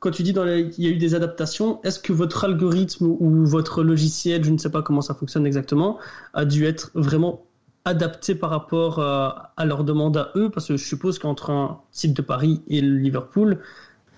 quand 0.00 0.10
tu 0.10 0.24
dis 0.24 0.34
qu'il 0.34 0.84
y 0.84 0.88
a 0.88 0.90
eu 0.90 0.96
des 0.96 1.14
adaptations, 1.14 1.80
est-ce 1.84 2.00
que 2.00 2.12
votre 2.12 2.44
algorithme 2.44 3.06
ou 3.06 3.46
votre 3.46 3.84
logiciel, 3.84 4.42
je 4.42 4.50
ne 4.50 4.58
sais 4.58 4.70
pas 4.70 4.82
comment 4.82 5.02
ça 5.02 5.14
fonctionne 5.14 5.46
exactement, 5.46 5.98
a 6.34 6.44
dû 6.44 6.64
être 6.64 6.90
vraiment 6.94 7.44
adapté 7.84 8.34
par 8.34 8.50
rapport 8.50 9.00
à, 9.00 9.52
leur 9.64 9.84
demande 9.84 10.16
à 10.16 10.30
eux 10.36 10.50
Parce 10.50 10.68
que 10.68 10.76
je 10.76 10.84
suppose 10.84 11.18
qu'entre 11.18 11.50
un 11.50 11.80
site 11.90 12.14
de 12.14 12.22
Paris 12.22 12.62
et 12.68 12.80
le 12.80 12.96
Liverpool, 12.96 13.58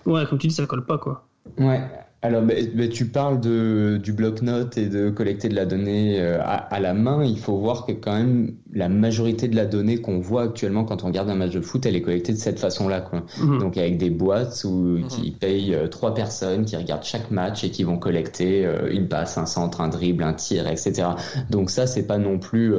ouais, 0.06 0.26
comme 0.26 0.38
tu 0.38 0.48
dis, 0.48 0.54
ça 0.54 0.66
colle 0.66 0.84
pas, 0.84 0.98
quoi. 0.98 1.26
Ouais. 1.58 1.80
Alors, 2.24 2.44
tu 2.92 3.06
parles 3.06 3.40
de, 3.40 3.98
du 4.00 4.12
bloc-notes 4.12 4.78
et 4.78 4.86
de 4.86 5.10
collecter 5.10 5.48
de 5.48 5.56
la 5.56 5.66
donnée 5.66 6.20
euh, 6.20 6.38
à, 6.40 6.78
la 6.78 6.94
main. 6.94 7.24
Il 7.24 7.36
faut 7.36 7.56
voir 7.56 7.84
que 7.84 7.90
quand 7.90 8.16
même 8.16 8.54
la 8.72 8.88
majorité 8.88 9.48
de 9.48 9.56
la 9.56 9.66
donnée 9.66 10.00
qu'on 10.00 10.20
voit 10.20 10.42
actuellement 10.44 10.84
quand 10.84 11.02
on 11.02 11.08
regarde 11.08 11.28
un 11.30 11.34
match 11.34 11.50
de 11.50 11.60
foot, 11.60 11.84
elle 11.84 11.96
est 11.96 12.02
collectée 12.02 12.32
de 12.32 12.38
cette 12.38 12.60
façon-là. 12.60 13.00
Quoi. 13.00 13.24
Mhm. 13.40 13.58
Donc 13.58 13.76
avec 13.76 13.98
des 13.98 14.10
boîtes 14.10 14.62
où, 14.64 14.70
mhm. 14.70 15.08
qui 15.08 15.32
payent 15.32 15.74
euh, 15.74 15.88
trois 15.88 16.14
personnes 16.14 16.64
qui 16.64 16.76
regardent 16.76 17.02
chaque 17.02 17.32
match 17.32 17.64
et 17.64 17.70
qui 17.70 17.82
vont 17.82 17.98
collecter 17.98 18.64
euh, 18.64 18.88
une 18.92 19.08
passe, 19.08 19.36
un 19.36 19.46
centre, 19.46 19.80
un 19.80 19.88
dribble, 19.88 20.22
un 20.22 20.34
tir, 20.34 20.68
etc. 20.68 21.08
Donc 21.50 21.70
ça, 21.70 21.88
c'est 21.88 22.06
pas 22.06 22.18
non 22.18 22.38
plus 22.38 22.72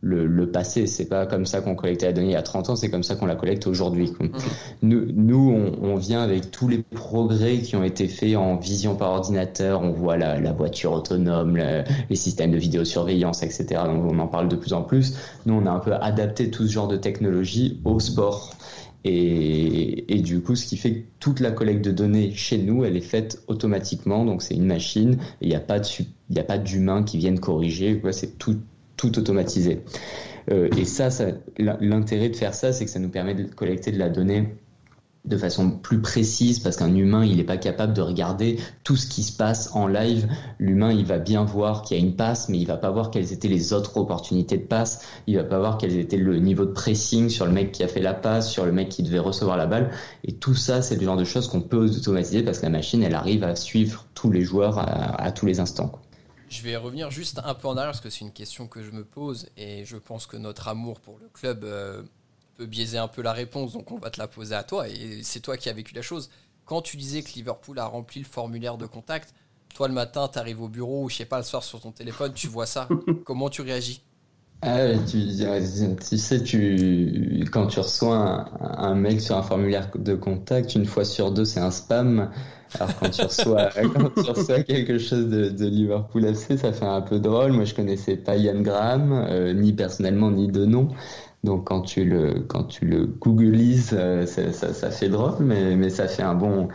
le, 0.00 0.50
passé. 0.50 0.86
C'est 0.86 1.08
pas 1.08 1.26
comme 1.26 1.46
ça 1.46 1.60
qu'on 1.60 1.74
collectait 1.74 2.06
la 2.06 2.12
donnée 2.12 2.28
il 2.28 2.32
y 2.32 2.36
a 2.36 2.42
30 2.42 2.70
ans, 2.70 2.76
c'est 2.76 2.90
comme 2.90 3.02
ça 3.02 3.16
qu'on 3.16 3.26
la 3.26 3.34
collecte 3.34 3.66
aujourd'hui. 3.66 4.12
Nous, 4.82 5.74
on, 5.82 5.96
vient 5.96 6.22
avec 6.22 6.50
tous 6.50 6.68
les 6.68 6.78
progrès 6.78 7.58
qui 7.58 7.76
ont 7.76 7.84
été 7.84 8.06
faits 8.06 8.36
en 8.36 8.56
vision 8.56 8.94
par 8.94 9.10
ordinateur. 9.10 9.82
On 9.82 9.90
voit 9.90 10.16
la, 10.16 10.52
voiture 10.52 10.92
autonome, 10.92 11.56
les 11.56 12.16
systèmes 12.16 12.52
de 12.52 12.58
vidéosurveillance, 12.58 13.42
etc. 13.42 13.82
Donc 13.86 14.04
on 14.10 14.18
en 14.18 14.28
parle 14.28 14.48
de 14.48 14.56
plus 14.56 14.72
en 14.72 14.82
plus. 14.82 15.16
Nous, 15.46 15.54
on 15.54 15.66
a 15.66 15.70
un 15.70 15.80
peu 15.80 15.94
adapté 15.94 16.50
tout 16.50 16.66
ce 16.66 16.72
genre 16.72 16.88
de 16.88 16.96
technologie 16.96 17.80
au 17.84 17.98
sport. 18.00 18.54
Et, 19.08 20.16
et, 20.16 20.20
du 20.20 20.40
coup, 20.40 20.56
ce 20.56 20.66
qui 20.66 20.76
fait 20.76 20.92
que 20.92 21.06
toute 21.20 21.38
la 21.38 21.52
collecte 21.52 21.84
de 21.84 21.92
données 21.92 22.32
chez 22.32 22.58
nous, 22.58 22.84
elle 22.84 22.96
est 22.96 23.00
faite 23.00 23.40
automatiquement. 23.46 24.24
Donc, 24.24 24.42
c'est 24.42 24.54
une 24.54 24.66
machine. 24.66 25.18
Il 25.40 25.48
n'y 25.48 25.54
a 25.54 25.60
pas 25.60 25.78
de, 25.78 25.86
il 26.28 26.38
a 26.40 26.42
pas 26.42 26.58
d'humain 26.58 27.04
qui 27.04 27.16
vienne 27.16 27.38
corriger. 27.38 28.02
C'est 28.10 28.36
tout, 28.36 28.56
tout 28.96 29.18
automatisé. 29.18 29.82
Euh, 30.50 30.68
et 30.76 30.84
ça, 30.84 31.10
ça 31.10 31.26
l'intérêt 31.58 32.28
de 32.28 32.36
faire 32.36 32.54
ça, 32.54 32.72
c'est 32.72 32.84
que 32.84 32.90
ça 32.90 32.98
nous 32.98 33.08
permet 33.08 33.34
de 33.34 33.44
collecter 33.44 33.92
de 33.92 33.98
la 33.98 34.08
donnée 34.08 34.56
de 35.26 35.36
façon 35.36 35.70
plus 35.70 36.00
précise 36.00 36.60
parce 36.60 36.76
qu'un 36.76 36.94
humain 36.94 37.24
il 37.24 37.36
n'est 37.36 37.44
pas 37.44 37.56
capable 37.56 37.92
de 37.92 38.00
regarder 38.00 38.58
tout 38.84 38.96
ce 38.96 39.06
qui 39.06 39.22
se 39.22 39.36
passe 39.36 39.70
en 39.74 39.86
live. 39.86 40.28
L'humain 40.58 40.92
il 40.92 41.04
va 41.04 41.18
bien 41.18 41.44
voir 41.44 41.82
qu'il 41.82 41.96
y 41.96 42.00
a 42.00 42.02
une 42.02 42.14
passe 42.14 42.48
mais 42.48 42.58
il 42.58 42.66
va 42.66 42.76
pas 42.76 42.90
voir 42.90 43.10
quelles 43.10 43.32
étaient 43.32 43.48
les 43.48 43.72
autres 43.72 43.96
opportunités 43.96 44.56
de 44.56 44.64
passe. 44.64 45.04
Il 45.26 45.36
va 45.36 45.44
pas 45.44 45.58
voir 45.58 45.78
quel 45.78 45.96
était 45.96 46.16
le 46.16 46.38
niveau 46.38 46.64
de 46.64 46.72
pressing 46.72 47.28
sur 47.28 47.46
le 47.46 47.52
mec 47.52 47.72
qui 47.72 47.82
a 47.82 47.88
fait 47.88 48.00
la 48.00 48.14
passe 48.14 48.50
sur 48.50 48.64
le 48.64 48.72
mec 48.72 48.88
qui 48.88 49.02
devait 49.02 49.18
recevoir 49.18 49.56
la 49.56 49.66
balle. 49.66 49.90
Et 50.24 50.32
tout 50.32 50.54
ça 50.54 50.80
c'est 50.80 50.96
le 50.96 51.04
genre 51.04 51.16
de 51.16 51.24
choses 51.24 51.48
qu'on 51.48 51.62
peut 51.62 51.90
automatiser 51.90 52.42
parce 52.42 52.58
que 52.58 52.66
la 52.66 52.70
machine 52.70 53.02
elle 53.02 53.14
arrive 53.14 53.42
à 53.42 53.56
suivre 53.56 54.06
tous 54.14 54.30
les 54.30 54.42
joueurs 54.42 54.78
à, 54.78 55.32
tous 55.32 55.46
les 55.46 55.60
instants 55.60 55.92
je 56.48 56.62
vais 56.62 56.76
revenir 56.76 57.10
juste 57.10 57.40
un 57.44 57.54
peu 57.54 57.68
en 57.68 57.76
arrière 57.76 57.92
parce 57.92 58.00
que 58.00 58.10
c'est 58.10 58.20
une 58.20 58.32
question 58.32 58.68
que 58.68 58.82
je 58.82 58.90
me 58.90 59.04
pose 59.04 59.48
et 59.56 59.84
je 59.84 59.96
pense 59.96 60.26
que 60.26 60.36
notre 60.36 60.68
amour 60.68 61.00
pour 61.00 61.18
le 61.18 61.28
club 61.28 61.64
euh, 61.64 62.02
peut 62.56 62.66
biaiser 62.66 62.98
un 62.98 63.08
peu 63.08 63.22
la 63.22 63.32
réponse, 63.32 63.72
donc 63.72 63.90
on 63.90 63.98
va 63.98 64.10
te 64.10 64.18
la 64.18 64.28
poser 64.28 64.54
à 64.54 64.62
toi 64.62 64.88
et 64.88 65.22
c'est 65.22 65.40
toi 65.40 65.56
qui 65.56 65.68
as 65.68 65.72
vécu 65.72 65.94
la 65.94 66.02
chose. 66.02 66.30
Quand 66.64 66.82
tu 66.82 66.96
disais 66.96 67.22
que 67.22 67.32
Liverpool 67.32 67.78
a 67.78 67.86
rempli 67.86 68.20
le 68.20 68.26
formulaire 68.26 68.76
de 68.76 68.86
contact, 68.86 69.34
toi 69.74 69.88
le 69.88 69.94
matin, 69.94 70.28
tu 70.28 70.38
arrives 70.38 70.62
au 70.62 70.68
bureau 70.68 71.04
ou 71.04 71.08
je 71.08 71.16
sais 71.16 71.24
pas, 71.24 71.38
le 71.38 71.44
soir 71.44 71.62
sur 71.62 71.80
ton 71.80 71.92
téléphone, 71.92 72.32
tu 72.32 72.48
vois 72.48 72.66
ça. 72.66 72.88
Comment 73.24 73.50
tu 73.50 73.62
réagis? 73.62 74.02
Ah, 74.62 74.88
tu, 75.06 75.18
tu, 76.08 76.18
sais, 76.18 76.42
tu, 76.42 77.44
quand 77.52 77.66
tu 77.66 77.78
reçois 77.78 78.16
un, 78.16 78.46
un, 78.60 78.94
mail 78.94 79.20
sur 79.20 79.36
un 79.36 79.42
formulaire 79.42 79.90
de 79.94 80.14
contact, 80.14 80.74
une 80.74 80.86
fois 80.86 81.04
sur 81.04 81.30
deux, 81.30 81.44
c'est 81.44 81.60
un 81.60 81.70
spam. 81.70 82.30
Alors 82.74 82.96
quand 82.98 83.10
tu 83.10 83.22
reçois, 83.22 83.68
quand 83.94 84.22
tu 84.22 84.30
reçois 84.30 84.62
quelque 84.62 84.98
chose 84.98 85.28
de, 85.28 85.50
de, 85.50 85.66
Liverpool 85.66 86.24
FC, 86.24 86.56
ça 86.56 86.72
fait 86.72 86.86
un 86.86 87.02
peu 87.02 87.18
drôle. 87.18 87.52
Moi, 87.52 87.64
je 87.64 87.74
connaissais 87.74 88.16
pas 88.16 88.36
Yann 88.36 88.62
Graham, 88.62 89.12
euh, 89.12 89.52
ni 89.52 89.72
personnellement, 89.72 90.30
ni 90.30 90.48
de 90.48 90.64
nom. 90.64 90.88
Donc 91.46 91.68
quand 91.68 91.82
tu 91.82 92.04
le 92.04 92.40
quand 92.48 92.64
tu 92.64 92.84
le 92.84 93.06
googlises, 93.06 93.96
euh, 93.96 94.26
ça, 94.26 94.52
ça, 94.52 94.74
ça, 94.74 94.90
fait 94.90 95.08
drôle, 95.08 95.36
mais, 95.40 95.76
mais 95.76 95.90
ça 95.90 96.08
fait 96.08 96.24
un 96.24 96.34
bon 96.34 96.68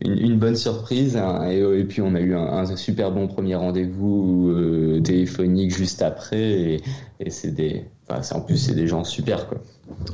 une, 0.00 0.38
bonne 0.38 0.56
surprise. 0.56 1.16
Hein, 1.16 1.46
et, 1.48 1.84
puis 1.84 2.00
on 2.00 2.14
a 2.14 2.20
eu 2.20 2.34
un, 2.34 2.64
super 2.76 3.10
bon 3.10 3.26
premier 3.26 3.56
rendez-vous 3.56 4.50
euh, 4.50 5.00
téléphonique 5.00 5.76
juste 5.76 6.00
après. 6.00 6.80
Et, 7.20 7.30
c'est 7.30 7.50
des, 7.50 7.84
enfin, 8.08 8.36
en 8.36 8.40
plus 8.40 8.56
c'est 8.56 8.74
des 8.74 8.86
gens 8.86 9.02
super 9.04 9.48
quoi. 9.48 9.58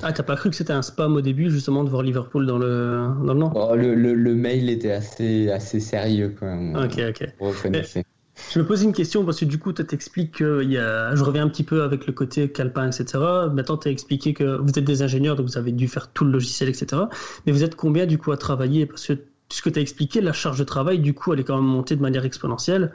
Ah, 0.02 0.12
t'as 0.12 0.22
pas 0.22 0.36
cru 0.36 0.50
que 0.50 0.56
c'était 0.56 0.72
un 0.72 0.82
spam 0.82 1.14
au 1.14 1.20
début 1.20 1.50
justement 1.50 1.84
de 1.84 1.90
voir 1.90 2.02
Liverpool 2.02 2.46
dans 2.46 2.58
le 2.58 3.06
dans 3.24 3.34
le 3.34 3.38
nom? 3.38 3.52
Oh, 3.54 3.76
le, 3.76 3.94
le, 3.94 4.34
mail 4.34 4.70
était 4.70 4.92
assez 4.92 5.50
assez 5.50 5.78
sérieux 5.78 6.34
quoi. 6.38 6.54
Ok 6.84 7.00
ok. 7.10 8.02
Je 8.50 8.58
me 8.58 8.66
pose 8.66 8.82
une 8.82 8.92
question 8.92 9.24
parce 9.24 9.40
que 9.40 9.44
du 9.44 9.58
coup, 9.58 9.72
tu 9.72 9.84
t'expliques 9.84 10.32
que 10.32 10.62
y 10.64 10.76
a... 10.76 11.14
je 11.14 11.22
reviens 11.24 11.44
un 11.44 11.48
petit 11.48 11.62
peu 11.62 11.82
avec 11.82 12.06
le 12.06 12.12
côté 12.12 12.50
Calpin, 12.50 12.90
etc. 12.90 13.22
Maintenant, 13.52 13.76
tu 13.76 13.88
as 13.88 13.90
expliqué 13.90 14.34
que 14.34 14.58
vous 14.60 14.70
êtes 14.78 14.84
des 14.84 15.02
ingénieurs, 15.02 15.36
donc 15.36 15.46
vous 15.46 15.58
avez 15.58 15.72
dû 15.72 15.88
faire 15.88 16.08
tout 16.08 16.24
le 16.24 16.32
logiciel, 16.32 16.68
etc. 16.68 17.02
Mais 17.46 17.52
vous 17.52 17.64
êtes 17.64 17.76
combien 17.76 18.06
du 18.06 18.18
coup 18.18 18.32
à 18.32 18.36
travailler? 18.36 18.86
Parce 18.86 19.06
que 19.06 19.14
ce 19.48 19.62
que 19.62 19.70
tu 19.70 19.78
as 19.78 19.82
expliqué, 19.82 20.20
la 20.20 20.32
charge 20.32 20.58
de 20.58 20.64
travail, 20.64 20.98
du 20.98 21.14
coup, 21.14 21.32
elle 21.32 21.40
est 21.40 21.44
quand 21.44 21.56
même 21.56 21.70
montée 21.70 21.96
de 21.96 22.02
manière 22.02 22.24
exponentielle. 22.24 22.92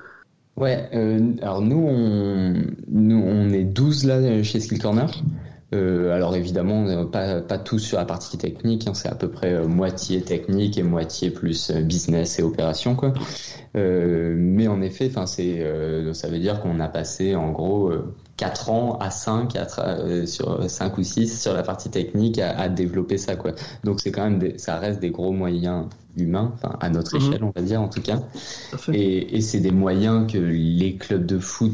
Ouais, 0.58 0.89
euh, 0.96 1.34
alors 1.44 1.62
nous 1.62 1.86
on, 1.88 2.56
nous, 2.88 3.24
on 3.24 3.50
est 3.50 3.63
12 3.63 4.06
là 4.06 4.42
chez 4.42 4.60
Skill 4.60 4.80
Corner. 4.80 5.12
Euh, 5.74 6.15
alors 6.15 6.33
évidemment, 6.36 6.86
euh, 6.88 7.03
pas, 7.03 7.41
pas 7.41 7.57
tous 7.57 7.79
sur 7.79 7.97
la 7.97 8.05
partie 8.05 8.38
technique, 8.38 8.88
hein, 8.88 8.93
c'est 8.93 9.09
à 9.09 9.15
peu 9.15 9.29
près 9.29 9.53
euh, 9.53 9.67
moitié 9.67 10.21
technique 10.21 10.77
et 10.77 10.83
moitié 10.83 11.29
plus 11.29 11.71
business 11.71 12.39
et 12.39 12.43
opération 12.43 12.95
quoi. 12.95 13.13
mais 13.75 14.67
en 14.67 14.81
effet, 14.81 15.12
ça 15.12 16.27
veut 16.29 16.39
dire 16.39 16.62
qu'on 16.62 16.79
a 16.79 16.88
passé 16.88 17.36
en 17.36 17.51
gros 17.51 17.91
4 18.38 18.69
ans 18.69 18.97
à 19.00 19.12
5, 19.12 19.57
sur 20.25 20.69
5 20.69 20.97
ou 20.97 21.03
6 21.03 21.41
sur 21.41 21.53
la 21.53 21.63
partie 21.63 21.89
technique 21.89 22.39
à, 22.39 22.69
développer 22.69 23.17
ça 23.17 23.36
quoi. 23.36 23.51
Donc 23.83 24.00
c'est 24.00 24.12
quand 24.12 24.29
même, 24.29 24.57
ça 24.57 24.77
reste 24.77 25.01
des 25.01 25.12
gros 25.12 25.33
moyens 25.33 25.88
humains, 26.15 26.55
à 26.79 26.89
notre 26.89 27.17
mhm. 27.17 27.27
échelle 27.27 27.43
on 27.43 27.51
va 27.53 27.62
dire 27.62 27.81
en 27.81 27.89
tout 27.89 28.01
cas. 28.01 28.21
Et, 28.93 29.36
et 29.36 29.41
c'est 29.41 29.59
des 29.59 29.71
moyens 29.71 30.31
que 30.31 30.38
les 30.38 30.95
clubs 30.95 31.25
de 31.25 31.39
foot 31.39 31.74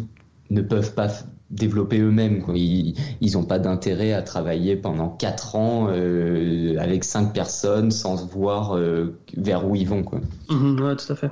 ne 0.50 0.62
peuvent 0.62 0.94
pas 0.94 1.10
développer 1.54 2.00
eux-mêmes. 2.00 2.44
Ils 2.56 3.34
n'ont 3.34 3.44
pas 3.44 3.60
d'intérêt 3.60 4.14
à 4.14 4.22
travailler 4.22 4.76
pendant 4.76 5.10
4 5.10 5.56
ans 5.56 5.88
euh, 5.90 6.78
avec 6.80 7.04
5 7.04 7.34
personnes 7.34 7.92
sans 7.92 8.26
voir 8.26 8.76
euh, 8.76 9.20
vers 9.38 9.68
où 9.68 9.76
ils 9.76 9.88
vont. 9.88 10.04
Quoi. 10.04 10.20
Mhm, 10.50 10.80
ouais, 10.82 10.96
tout 10.96 11.12
à 11.12 11.16
fait. 11.16 11.32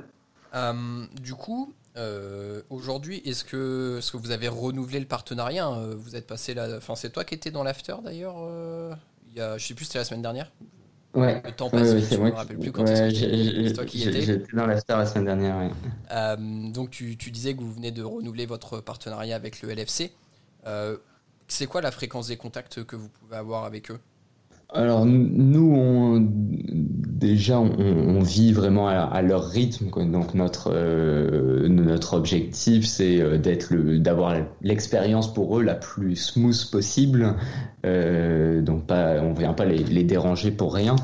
Euh, 0.54 1.04
du 1.20 1.34
coup, 1.34 1.72
aujourd'hui, 2.70 3.22
est-ce 3.24 3.44
que, 3.44 3.98
est 3.98 4.10
que 4.10 4.16
vous 4.16 4.30
avez 4.30 4.48
renouvelé 4.48 5.00
le 5.00 5.06
partenariat 5.06 5.70
Vous 5.96 6.16
êtes 6.16 6.26
passé 6.26 6.54
là. 6.54 6.68
Enfin, 6.76 6.94
c'est 6.94 7.10
toi 7.10 7.24
qui 7.24 7.34
étais 7.34 7.50
dans 7.50 7.64
l'after 7.64 7.96
d'ailleurs 8.04 8.36
il 9.28 9.36
y 9.36 9.40
a, 9.40 9.58
Je 9.58 9.66
sais 9.66 9.74
plus, 9.74 9.84
c'était 9.84 9.98
la 9.98 10.04
semaine 10.04 10.22
dernière 10.22 10.50
Ouais. 11.14 11.42
Le 11.44 11.52
temps 11.52 11.68
passe 11.68 11.98
je 12.10 12.16
me 12.16 12.30
rappelle 12.30 12.58
plus 12.58 12.72
quand 12.72 12.84
ouais, 12.88 13.10
c'est 13.12 13.72
toi 13.74 13.84
qui 13.84 14.02
étais. 14.02 14.22
J'étais 14.22 14.56
dans 14.56 14.66
l'after 14.66 14.94
la 14.96 15.06
semaine 15.06 15.26
dernière, 15.26 15.58
ouais. 15.58 15.70
Euh, 16.10 16.36
donc 16.70 16.90
tu, 16.90 17.16
tu, 17.18 17.30
disais 17.30 17.54
que 17.54 17.60
vous 17.60 17.72
venez 17.72 17.90
de 17.90 18.02
renouveler 18.02 18.46
votre 18.46 18.80
partenariat 18.80 19.36
avec 19.36 19.60
le 19.60 19.74
LFC. 19.74 20.12
Euh, 20.66 20.96
c'est 21.48 21.66
quoi 21.66 21.82
la 21.82 21.90
fréquence 21.90 22.28
des 22.28 22.36
contacts 22.36 22.82
que 22.84 22.96
vous 22.96 23.08
pouvez 23.08 23.36
avoir 23.36 23.64
avec 23.64 23.90
eux? 23.90 23.98
Alors 24.74 25.04
nous, 25.04 25.74
on, 25.74 26.20
déjà, 26.20 27.60
on, 27.60 28.20
vit 28.20 28.52
vraiment 28.52 28.88
à, 28.88 29.22
leur 29.22 29.48
rythme. 29.48 29.90
Donc 30.10 30.34
notre 30.34 30.70
euh, 30.72 31.68
notre 31.68 32.14
objectif, 32.14 32.86
c'est 32.86 33.20
euh, 33.20 33.38
d'être 33.38 33.74
d'avoir 33.98 34.36
l'expérience 34.62 35.32
pour 35.32 35.58
eux 35.58 35.62
la 35.62 35.74
plus 35.74 36.16
smooth 36.16 36.70
possible. 36.70 37.36
Euh, 37.84 38.62
donc 38.62 38.86
pas, 38.86 39.20
on 39.20 39.34
vient 39.34 39.54
pas 39.54 39.64
les, 39.64 39.78
les, 39.78 40.04
déranger 40.04 40.50
pour 40.50 40.74
rien. 40.74 40.96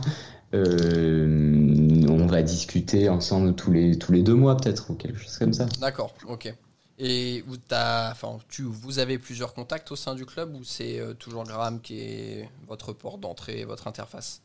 va 2.28 2.42
discuter 2.42 3.08
ensemble 3.08 3.54
tous 3.54 3.72
les, 3.72 3.98
tous 3.98 4.12
les 4.12 4.22
deux 4.22 4.34
mois 4.34 4.56
peut-être 4.56 4.90
ou 4.90 4.94
quelque 4.94 5.18
chose 5.18 5.38
comme 5.38 5.52
ça. 5.52 5.66
D'accord, 5.80 6.14
ok. 6.28 6.54
Et 6.98 7.42
vous, 7.46 7.56
enfin, 7.70 8.38
tu, 8.48 8.62
vous 8.62 8.98
avez 8.98 9.18
plusieurs 9.18 9.54
contacts 9.54 9.92
au 9.92 9.96
sein 9.96 10.14
du 10.14 10.26
club 10.26 10.54
ou 10.56 10.64
c'est 10.64 10.98
euh, 10.98 11.14
toujours 11.14 11.44
Graham 11.44 11.80
qui 11.80 12.00
est 12.00 12.50
votre 12.66 12.92
porte 12.92 13.20
d'entrée, 13.20 13.64
votre 13.64 13.86
interface? 13.86 14.42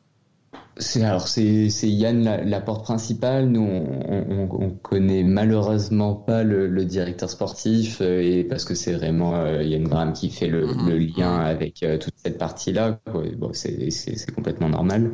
C'est 0.77 1.03
alors 1.03 1.27
c'est 1.27 1.69
Yann 1.83 2.23
la, 2.23 2.59
porte 2.59 2.83
principale. 2.83 3.47
Nous 3.47 3.61
on, 3.61 4.49
on, 4.51 4.69
connaît 4.71 5.23
malheureusement 5.23 6.15
pas 6.15 6.43
le, 6.43 6.83
directeur 6.85 7.29
sportif 7.29 7.99
euh, 8.01 8.21
et 8.21 8.43
parce 8.43 8.65
que 8.65 8.73
c'est 8.73 8.93
vraiment 8.93 9.35
euh, 9.35 9.63
Yann 9.63 9.83
Graham 9.83 10.13
qui 10.13 10.29
fait 10.29 10.47
le, 10.47 10.65
mm-hmm. 10.65 11.17
lien 11.17 11.35
avec 11.35 11.83
euh, 11.83 11.97
toute 11.97 12.15
cette 12.17 12.39
partie 12.39 12.73
là. 12.73 12.99
Bon, 13.37 13.51
c'est 13.53 14.31
complètement 14.35 14.69
normal. 14.69 15.11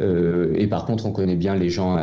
et 0.00 0.66
par 0.68 0.86
contre 0.86 1.06
on 1.06 1.12
connaît 1.12 1.36
bien 1.36 1.56
les 1.56 1.68
gens 1.68 1.96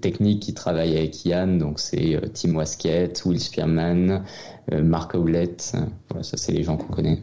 techniques 0.00 0.42
qui 0.42 0.54
travaillent 0.54 0.96
avec 0.96 1.24
Yann. 1.24 1.58
Donc 1.58 1.78
c'est 1.78 2.18
Tim 2.32 2.54
Wasket, 2.54 3.22
Will 3.26 3.40
Spearman, 3.40 4.24
Marc 4.72 5.14
Howlett. 5.14 5.76
Voilà, 6.08 6.22
ça 6.22 6.36
c'est 6.36 6.52
les 6.52 6.62
gens 6.62 6.76
qu'on 6.76 6.92
connaît 6.92 7.20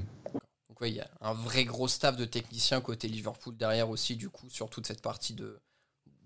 il 0.90 0.96
y 0.96 1.02
a 1.02 1.08
un 1.22 1.34
vrai 1.34 1.66
gros 1.66 1.88
staff 1.88 2.18
de 2.18 2.26
techniciens 2.26 2.82
côté 2.82 3.08
Liverpool 3.08 3.56
derrière 3.58 3.90
aussi, 3.90 4.16
du 4.16 4.30
coup, 4.30 4.50
sur 4.50 4.70
toute 4.70 4.88
cette 4.88 5.02
partie 5.02 5.34
de 5.34 5.60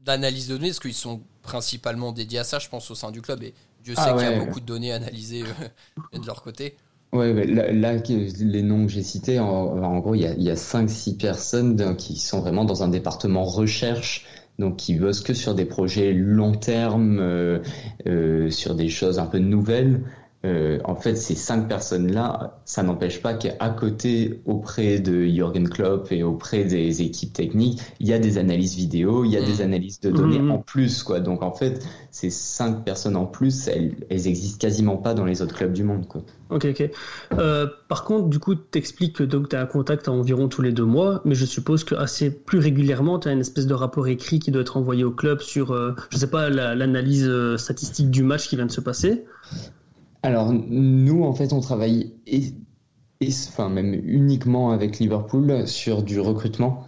d'analyse 0.04 0.48
de 0.48 0.56
données, 0.56 0.70
parce 0.70 0.80
qu'ils 0.80 0.94
sont 0.94 1.22
principalement 1.42 2.12
dédiés 2.12 2.40
à 2.40 2.44
ça, 2.44 2.60
je 2.60 2.70
pense, 2.70 2.90
au 2.92 2.96
sein 2.96 3.12
du 3.12 3.22
club. 3.22 3.44
Et 3.44 3.54
Dieu 3.84 3.94
ah 3.98 4.04
sait 4.06 4.14
qu'il 4.14 4.22
y 4.22 4.34
a 4.34 4.40
beaucoup 4.40 4.60
de 4.60 4.66
données 4.66 4.94
analysées 4.94 5.44
euh, 5.44 6.18
de 6.20 6.26
leur 6.26 6.42
côté. 6.42 6.76
Ouais, 7.14 7.46
là, 7.46 7.94
les 8.40 8.62
noms 8.62 8.86
que 8.86 8.92
j'ai 8.92 9.04
cités, 9.04 9.40
en, 9.40 10.00
gros, 10.00 10.14
il 10.14 10.22
y 10.22 10.50
a, 10.50 10.56
5-6 10.56 11.18
personnes 11.18 11.96
qui 11.96 12.18
sont 12.18 12.42
vraiment 12.42 12.66
dans 12.66 12.84
un 12.84 12.90
département 12.90 13.46
recherche, 13.46 14.26
donc 14.60 14.76
qui 14.76 14.96
bossent 14.96 15.22
que 15.22 15.34
sur 15.34 15.56
des 15.56 15.66
projets 15.66 16.12
long 16.14 16.54
terme, 16.54 17.20
euh, 17.20 17.60
euh, 18.08 18.50
sur 18.50 18.76
des 18.76 18.90
choses 18.90 19.20
un 19.20 19.26
peu 19.26 19.40
nouvelles. 19.40 20.02
Euh, 20.48 20.80
en 20.86 20.96
fait, 20.96 21.16
ces 21.16 21.36
cinq 21.36 21.68
personnes-là, 21.68 22.60
ça 22.66 22.82
n'empêche 22.82 23.22
pas 23.22 23.34
qu'à 23.34 23.70
côté, 23.70 24.42
auprès 24.46 25.00
de 25.00 25.26
Jürgen 25.26 25.68
Klopp 25.68 26.12
et 26.12 26.24
auprès 26.24 26.64
des 26.64 27.02
équipes 27.02 27.34
techniques, 27.34 27.82
il 28.00 28.08
y 28.08 28.14
a 28.14 28.20
des 28.20 28.38
analyses 28.38 28.76
vidéo, 28.76 29.26
il 29.26 29.32
y 29.32 29.38
a 29.38 29.42
des 29.42 29.62
mm. 29.62 29.66
analyses 29.66 30.00
de 30.00 30.12
données 30.12 30.40
mm. 30.40 30.52
en 30.52 30.60
plus, 30.60 31.04
quoi. 31.04 31.20
Donc, 31.20 31.44
en 31.44 31.52
fait, 31.52 31.86
ces 32.12 32.30
cinq 32.30 32.86
personnes 32.86 33.16
en 33.16 33.26
plus, 33.26 33.68
elles, 33.68 33.96
elles 34.10 34.28
existent 34.28 34.60
quasiment 34.60 34.98
pas 34.98 35.14
dans 35.14 35.26
les 35.26 35.42
autres 35.42 35.56
clubs 35.56 35.74
du 35.74 35.84
monde, 35.84 36.08
quoi. 36.08 36.22
Ok, 36.50 36.66
ok. 36.66 36.90
Euh, 37.34 37.68
par 37.90 38.06
contre, 38.06 38.30
du 38.30 38.40
coup, 38.40 38.56
tu 38.56 38.78
expliques 38.78 39.18
que 39.18 39.24
tu 39.24 39.56
as 39.56 39.62
un 39.62 39.66
contact 39.66 40.08
environ 40.08 40.48
tous 40.48 40.62
les 40.62 40.72
deux 40.72 40.86
mois, 40.86 41.22
mais 41.26 41.36
je 41.36 41.46
suppose 41.46 41.84
que 41.84 41.94
assez 41.96 42.32
plus 42.32 42.60
régulièrement, 42.60 43.20
tu 43.20 43.28
as 43.28 43.34
une 43.34 43.42
espèce 43.42 43.68
de 43.68 43.74
rapport 43.74 44.08
écrit 44.08 44.40
qui 44.40 44.52
doit 44.52 44.62
être 44.62 44.78
envoyé 44.78 45.04
au 45.04 45.12
club 45.12 45.42
sur, 45.42 45.72
euh, 45.72 45.94
je 46.10 46.18
sais 46.18 46.30
pas, 46.30 46.50
l'analyse 46.50 47.30
statistique 47.58 48.10
du 48.10 48.24
match 48.24 48.48
qui 48.48 48.56
vient 48.56 48.66
de 48.66 48.72
se 48.72 48.82
passer. 48.82 49.26
Alors, 50.28 50.52
nous, 50.52 51.24
en 51.24 51.32
fait, 51.32 51.54
on 51.54 51.62
travaille 51.62 52.12
et, 52.28 52.54
enfin, 53.26 53.70
même 53.70 53.94
uniquement 53.94 54.72
avec 54.72 55.00
Liverpool 55.00 55.66
sur 55.66 56.04
du 56.04 56.20
recrutement. 56.20 56.84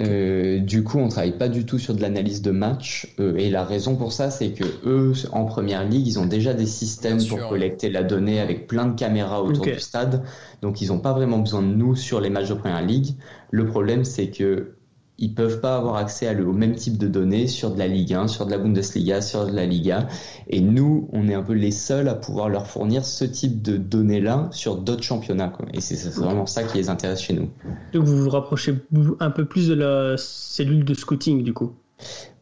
Euh, 0.00 0.60
du 0.60 0.84
coup, 0.84 0.98
on 0.98 1.08
travaille 1.08 1.36
pas 1.36 1.48
du 1.48 1.66
tout 1.66 1.80
sur 1.80 1.94
de 1.96 2.00
l'analyse 2.00 2.42
de 2.42 2.52
match. 2.52 3.12
Euh, 3.18 3.34
et 3.34 3.50
la 3.50 3.64
raison 3.64 3.96
pour 3.96 4.12
ça, 4.12 4.30
c'est 4.30 4.50
que 4.50 4.62
eux, 4.84 5.14
en 5.32 5.46
première 5.46 5.84
ligue, 5.84 6.06
ils 6.06 6.20
ont 6.20 6.26
déjà 6.26 6.54
des 6.54 6.66
systèmes 6.66 7.18
pour 7.26 7.48
collecter 7.48 7.90
la 7.90 8.04
donnée 8.04 8.38
avec 8.38 8.68
plein 8.68 8.86
de 8.86 8.96
caméras 8.96 9.42
autour 9.42 9.64
du 9.64 9.80
stade. 9.80 10.22
Donc, 10.62 10.80
ils 10.80 10.90
n'ont 10.90 11.00
pas 11.00 11.12
vraiment 11.12 11.38
besoin 11.38 11.62
de 11.62 11.74
nous 11.74 11.96
sur 11.96 12.20
les 12.20 12.30
matchs 12.30 12.50
de 12.50 12.54
première 12.54 12.86
ligue. 12.86 13.16
Le 13.50 13.66
problème, 13.66 14.04
c'est 14.04 14.30
que 14.30 14.75
ils 15.18 15.34
peuvent 15.34 15.60
pas 15.60 15.76
avoir 15.76 15.96
accès 15.96 16.28
à 16.28 16.32
au 16.40 16.52
même 16.52 16.74
type 16.74 16.98
de 16.98 17.08
données 17.08 17.46
sur 17.46 17.70
de 17.70 17.78
la 17.78 17.86
Ligue 17.86 18.12
1, 18.12 18.28
sur 18.28 18.46
de 18.46 18.50
la 18.50 18.58
Bundesliga, 18.58 19.22
sur 19.22 19.46
de 19.46 19.52
la 19.52 19.64
Liga. 19.64 20.08
Et 20.48 20.60
nous, 20.60 21.08
on 21.12 21.28
est 21.28 21.34
un 21.34 21.42
peu 21.42 21.54
les 21.54 21.70
seuls 21.70 22.08
à 22.08 22.14
pouvoir 22.14 22.48
leur 22.48 22.66
fournir 22.66 23.04
ce 23.04 23.24
type 23.24 23.62
de 23.62 23.76
données-là 23.76 24.48
sur 24.52 24.76
d'autres 24.76 25.02
championnats. 25.02 25.48
Quoi. 25.48 25.66
Et 25.72 25.80
c'est 25.80 26.08
vraiment 26.10 26.46
ça 26.46 26.64
qui 26.64 26.76
les 26.76 26.88
intéresse 26.90 27.22
chez 27.22 27.32
nous. 27.32 27.50
Donc 27.92 28.04
vous 28.04 28.24
vous 28.24 28.30
rapprochez 28.30 28.74
un 29.20 29.30
peu 29.30 29.46
plus 29.46 29.68
de 29.68 29.74
la 29.74 30.16
cellule 30.18 30.84
de 30.84 30.94
scouting 30.94 31.42
du 31.42 31.54
coup? 31.54 31.72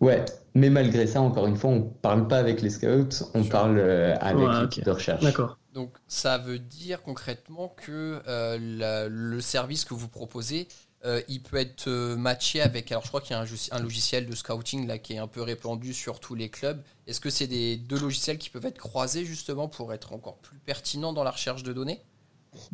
Ouais, 0.01 0.25
mais 0.55 0.69
malgré 0.69 1.07
ça, 1.07 1.21
encore 1.21 1.47
une 1.47 1.57
fois, 1.57 1.71
on 1.71 1.83
parle 1.83 2.27
pas 2.27 2.39
avec 2.39 2.61
les 2.61 2.71
scouts, 2.71 3.25
on 3.35 3.45
parle 3.45 3.79
euh, 3.79 4.17
avec 4.21 4.49
l'équipe 4.63 4.85
de 4.85 4.91
recherche. 4.91 5.23
D'accord. 5.23 5.59
Donc 5.75 5.91
ça 6.07 6.39
veut 6.39 6.61
dire 6.61 7.03
concrètement 7.03 7.75
que 7.85 8.21
euh, 8.29 9.09
le 9.11 9.41
service 9.41 9.85
que 9.85 9.95
vous 9.95 10.09
proposez 10.09 10.69
euh, 11.05 11.21
il 11.29 11.43
peut 11.43 11.59
être 11.59 11.89
euh, 11.89 12.17
matché 12.17 12.63
avec. 12.63 12.91
Alors, 12.91 13.03
je 13.03 13.09
crois 13.09 13.21
qu'il 13.21 13.37
y 13.37 13.39
a 13.39 13.45
un, 13.73 13.83
logiciel 13.83 14.27
de 14.27 14.35
scouting 14.35 14.87
là 14.87 14.99
qui 14.99 15.13
est 15.13 15.19
un 15.19 15.27
peu 15.27 15.43
répandu 15.43 15.93
sur 15.93 16.19
tous 16.19 16.35
les 16.35 16.49
clubs. 16.49 16.81
Est-ce 17.07 17.21
que 17.21 17.29
c'est 17.29 17.47
des 17.47 17.77
deux 17.77 17.99
logiciels 17.99 18.39
qui 18.39 18.49
peuvent 18.49 18.65
être 18.65 18.79
croisés 18.79 19.25
justement 19.25 19.69
pour 19.69 19.93
être 19.93 20.15
encore 20.15 20.39
plus 20.39 20.59
pertinents 20.59 21.13
dans 21.13 21.25
la 21.25 21.31
recherche 21.31 21.63
de 21.63 21.75
données? 21.75 22.01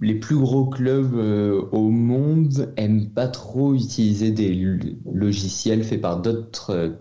Les 0.00 0.14
plus 0.14 0.37
gros 0.37 0.66
clubs 0.66 1.14
euh, 1.14 1.62
au 1.72 1.88
monde 1.88 2.72
aiment 2.76 3.11
pas 3.11 3.26
trop 3.26 3.74
utiliser 3.74 4.31
des 4.31 4.54
logiciels 5.12 5.83
faits 5.83 6.00
par 6.00 6.20
d'autres 6.20 6.98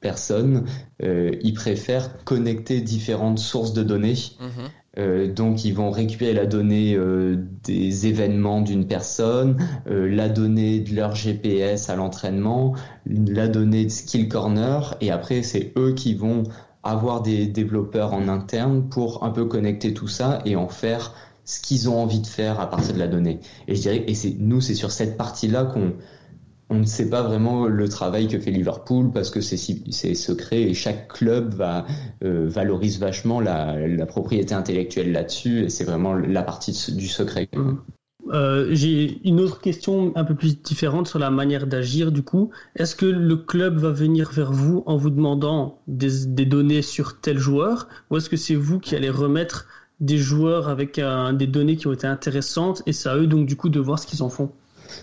personnes. 0.00 0.64
ils 1.00 1.54
préfèrent 1.54 2.22
connecter 2.22 2.80
différentes 2.80 3.40
sources 3.40 3.72
de 3.72 3.82
données. 3.82 4.14
Mhm. 4.38 4.70
Euh, 4.98 5.32
donc 5.32 5.64
ils 5.64 5.74
vont 5.74 5.90
récupérer 5.90 6.32
la 6.32 6.46
donnée 6.46 6.94
euh, 6.94 7.36
des 7.64 8.06
événements 8.06 8.60
d'une 8.60 8.86
personne, 8.86 9.56
euh, 9.88 10.08
la 10.08 10.28
donnée 10.28 10.80
de 10.80 10.94
leur 10.94 11.14
GPS 11.14 11.88
à 11.88 11.96
l'entraînement, 11.96 12.74
la 13.06 13.48
donnée 13.48 13.84
de 13.84 13.90
Skill 13.90 14.28
Corner, 14.28 14.96
et 15.00 15.10
après 15.10 15.42
c'est 15.42 15.72
eux 15.76 15.92
qui 15.92 16.14
vont 16.14 16.44
avoir 16.82 17.22
des 17.22 17.46
développeurs 17.46 18.12
en 18.12 18.28
interne 18.28 18.88
pour 18.88 19.24
un 19.24 19.30
peu 19.30 19.44
connecter 19.44 19.94
tout 19.94 20.08
ça 20.08 20.40
et 20.44 20.56
en 20.56 20.68
faire 20.68 21.14
ce 21.44 21.60
qu'ils 21.60 21.88
ont 21.88 21.98
envie 22.00 22.20
de 22.20 22.26
faire 22.26 22.60
à 22.60 22.68
partir 22.68 22.94
de 22.94 22.98
la 22.98 23.08
donnée. 23.08 23.40
Et 23.68 23.74
je 23.74 23.80
dirais, 23.80 24.04
et 24.06 24.14
c'est 24.14 24.36
nous, 24.38 24.60
c'est 24.60 24.74
sur 24.74 24.90
cette 24.90 25.16
partie-là 25.16 25.64
qu'on 25.64 25.94
on 26.70 26.80
ne 26.80 26.84
sait 26.84 27.08
pas 27.08 27.22
vraiment 27.22 27.66
le 27.66 27.88
travail 27.88 28.28
que 28.28 28.38
fait 28.38 28.50
Liverpool 28.50 29.10
parce 29.10 29.30
que 29.30 29.40
c'est 29.40 29.56
secret 30.14 30.62
et 30.62 30.74
chaque 30.74 31.08
club 31.08 31.62
euh, 32.22 32.46
valorise 32.48 32.98
vachement 32.98 33.40
la, 33.40 33.76
propriété 34.06 34.54
intellectuelle 34.54 35.12
là-dessus 35.12 35.64
et 35.64 35.68
c'est 35.70 35.84
vraiment 35.84 36.14
la 36.14 36.42
partie 36.42 36.92
du 36.94 37.08
secret. 37.08 37.48
Euh, 38.30 38.68
j'ai 38.72 39.20
une 39.26 39.40
autre 39.40 39.60
question 39.60 40.12
un 40.14 40.24
peu 40.24 40.34
plus 40.34 40.60
différente 40.60 41.08
sur 41.08 41.18
la 41.18 41.30
manière 41.30 41.66
d'agir 41.66 42.12
du 42.12 42.22
coup. 42.22 42.50
Est-ce 42.76 42.94
que 42.94 43.06
le 43.06 43.36
club 43.36 43.78
va 43.78 43.90
venir 43.90 44.30
vers 44.30 44.52
vous 44.52 44.82
en 44.84 44.98
vous 44.98 45.10
demandant 45.10 45.80
des, 45.86 46.26
données 46.44 46.82
sur 46.82 47.20
tel 47.20 47.38
joueur 47.38 47.88
ou 48.10 48.18
est-ce 48.18 48.28
que 48.28 48.36
c'est 48.36 48.54
vous 48.54 48.78
qui 48.78 48.94
allez 48.94 49.10
remettre 49.10 49.66
des 50.00 50.18
joueurs 50.18 50.68
avec 50.68 51.00
des 51.32 51.46
données 51.46 51.76
qui 51.76 51.86
ont 51.86 51.92
été 51.92 52.06
intéressantes 52.06 52.82
et 52.86 52.92
c'est 52.92 53.08
à 53.08 53.16
eux 53.16 53.26
donc 53.26 53.46
du 53.46 53.56
coup 53.56 53.70
de 53.70 53.80
voir 53.80 53.98
ce 53.98 54.06
qu'ils 54.06 54.22
en 54.22 54.28
font? 54.28 54.50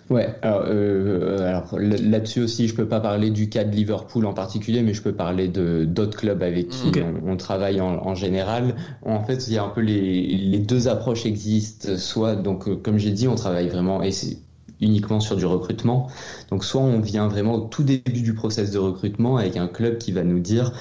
Ouais, 0.10 0.36
alors, 0.42 0.64
euh, 0.68 1.48
alors 1.48 1.80
là-dessus 1.80 2.42
aussi, 2.42 2.68
je 2.68 2.76
peux 2.76 2.88
pas 2.88 3.00
parler 3.00 3.30
du 3.30 3.50
cas 3.50 3.64
de 3.64 3.76
Liverpool 3.76 4.26
en 4.26 4.34
particulier, 4.34 4.82
mais 4.82 4.94
je 4.94 5.02
peux 5.02 5.14
parler 5.14 5.48
de 5.48 5.86
d'autres 5.86 6.18
clubs 6.18 6.42
avec 6.44 6.70
qui 6.70 6.92
on, 7.26 7.38
travaille 7.38 7.82
en, 7.82 8.16
général. 8.16 8.76
En 9.04 9.24
fait, 9.24 9.48
il 9.48 9.54
y 9.54 9.58
a 9.58 9.64
un 9.64 9.70
peu 9.70 9.82
les, 9.82 10.28
les 10.38 10.60
deux 10.60 10.88
approches 10.88 11.26
existent. 11.26 11.98
Soit, 11.98 12.36
donc, 12.36 12.68
euh, 12.68 12.76
comme 12.76 12.98
j'ai 12.98 13.12
dit, 13.12 13.28
on 13.28 13.36
travaille 13.36 13.70
vraiment 13.70 14.02
et 14.02 14.12
c'est 14.12 14.38
uniquement 14.82 15.20
sur 15.20 15.36
du 15.36 15.46
recrutement. 15.46 16.10
Donc, 16.50 16.64
soit 16.64 16.82
on 16.82 17.00
vient 17.00 17.28
vraiment 17.28 17.56
au 17.56 17.62
tout 17.62 17.84
début 17.84 18.22
du 18.22 18.34
process 18.34 18.72
de 18.72 18.78
recrutement 18.78 19.38
avec 19.38 19.58
un 19.58 19.68
club 19.68 19.98
qui 19.98 20.12
va 20.12 20.24
nous 20.24 20.40
dire 20.40 20.72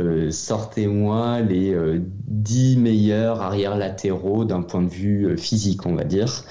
euh, 0.00 0.30
sortez-moi 0.30 1.40
les 1.40 1.74
euh, 1.74 2.00
10 2.28 2.78
meilleurs 2.78 3.42
arrière 3.42 3.76
latéraux 3.76 4.44
d'un 4.44 4.62
point 4.62 4.82
de 4.82 4.88
vue 4.88 5.26
euh, 5.26 5.36
physique, 5.36 5.84
on 5.84 5.94
va 5.94 6.04
dire, 6.04 6.44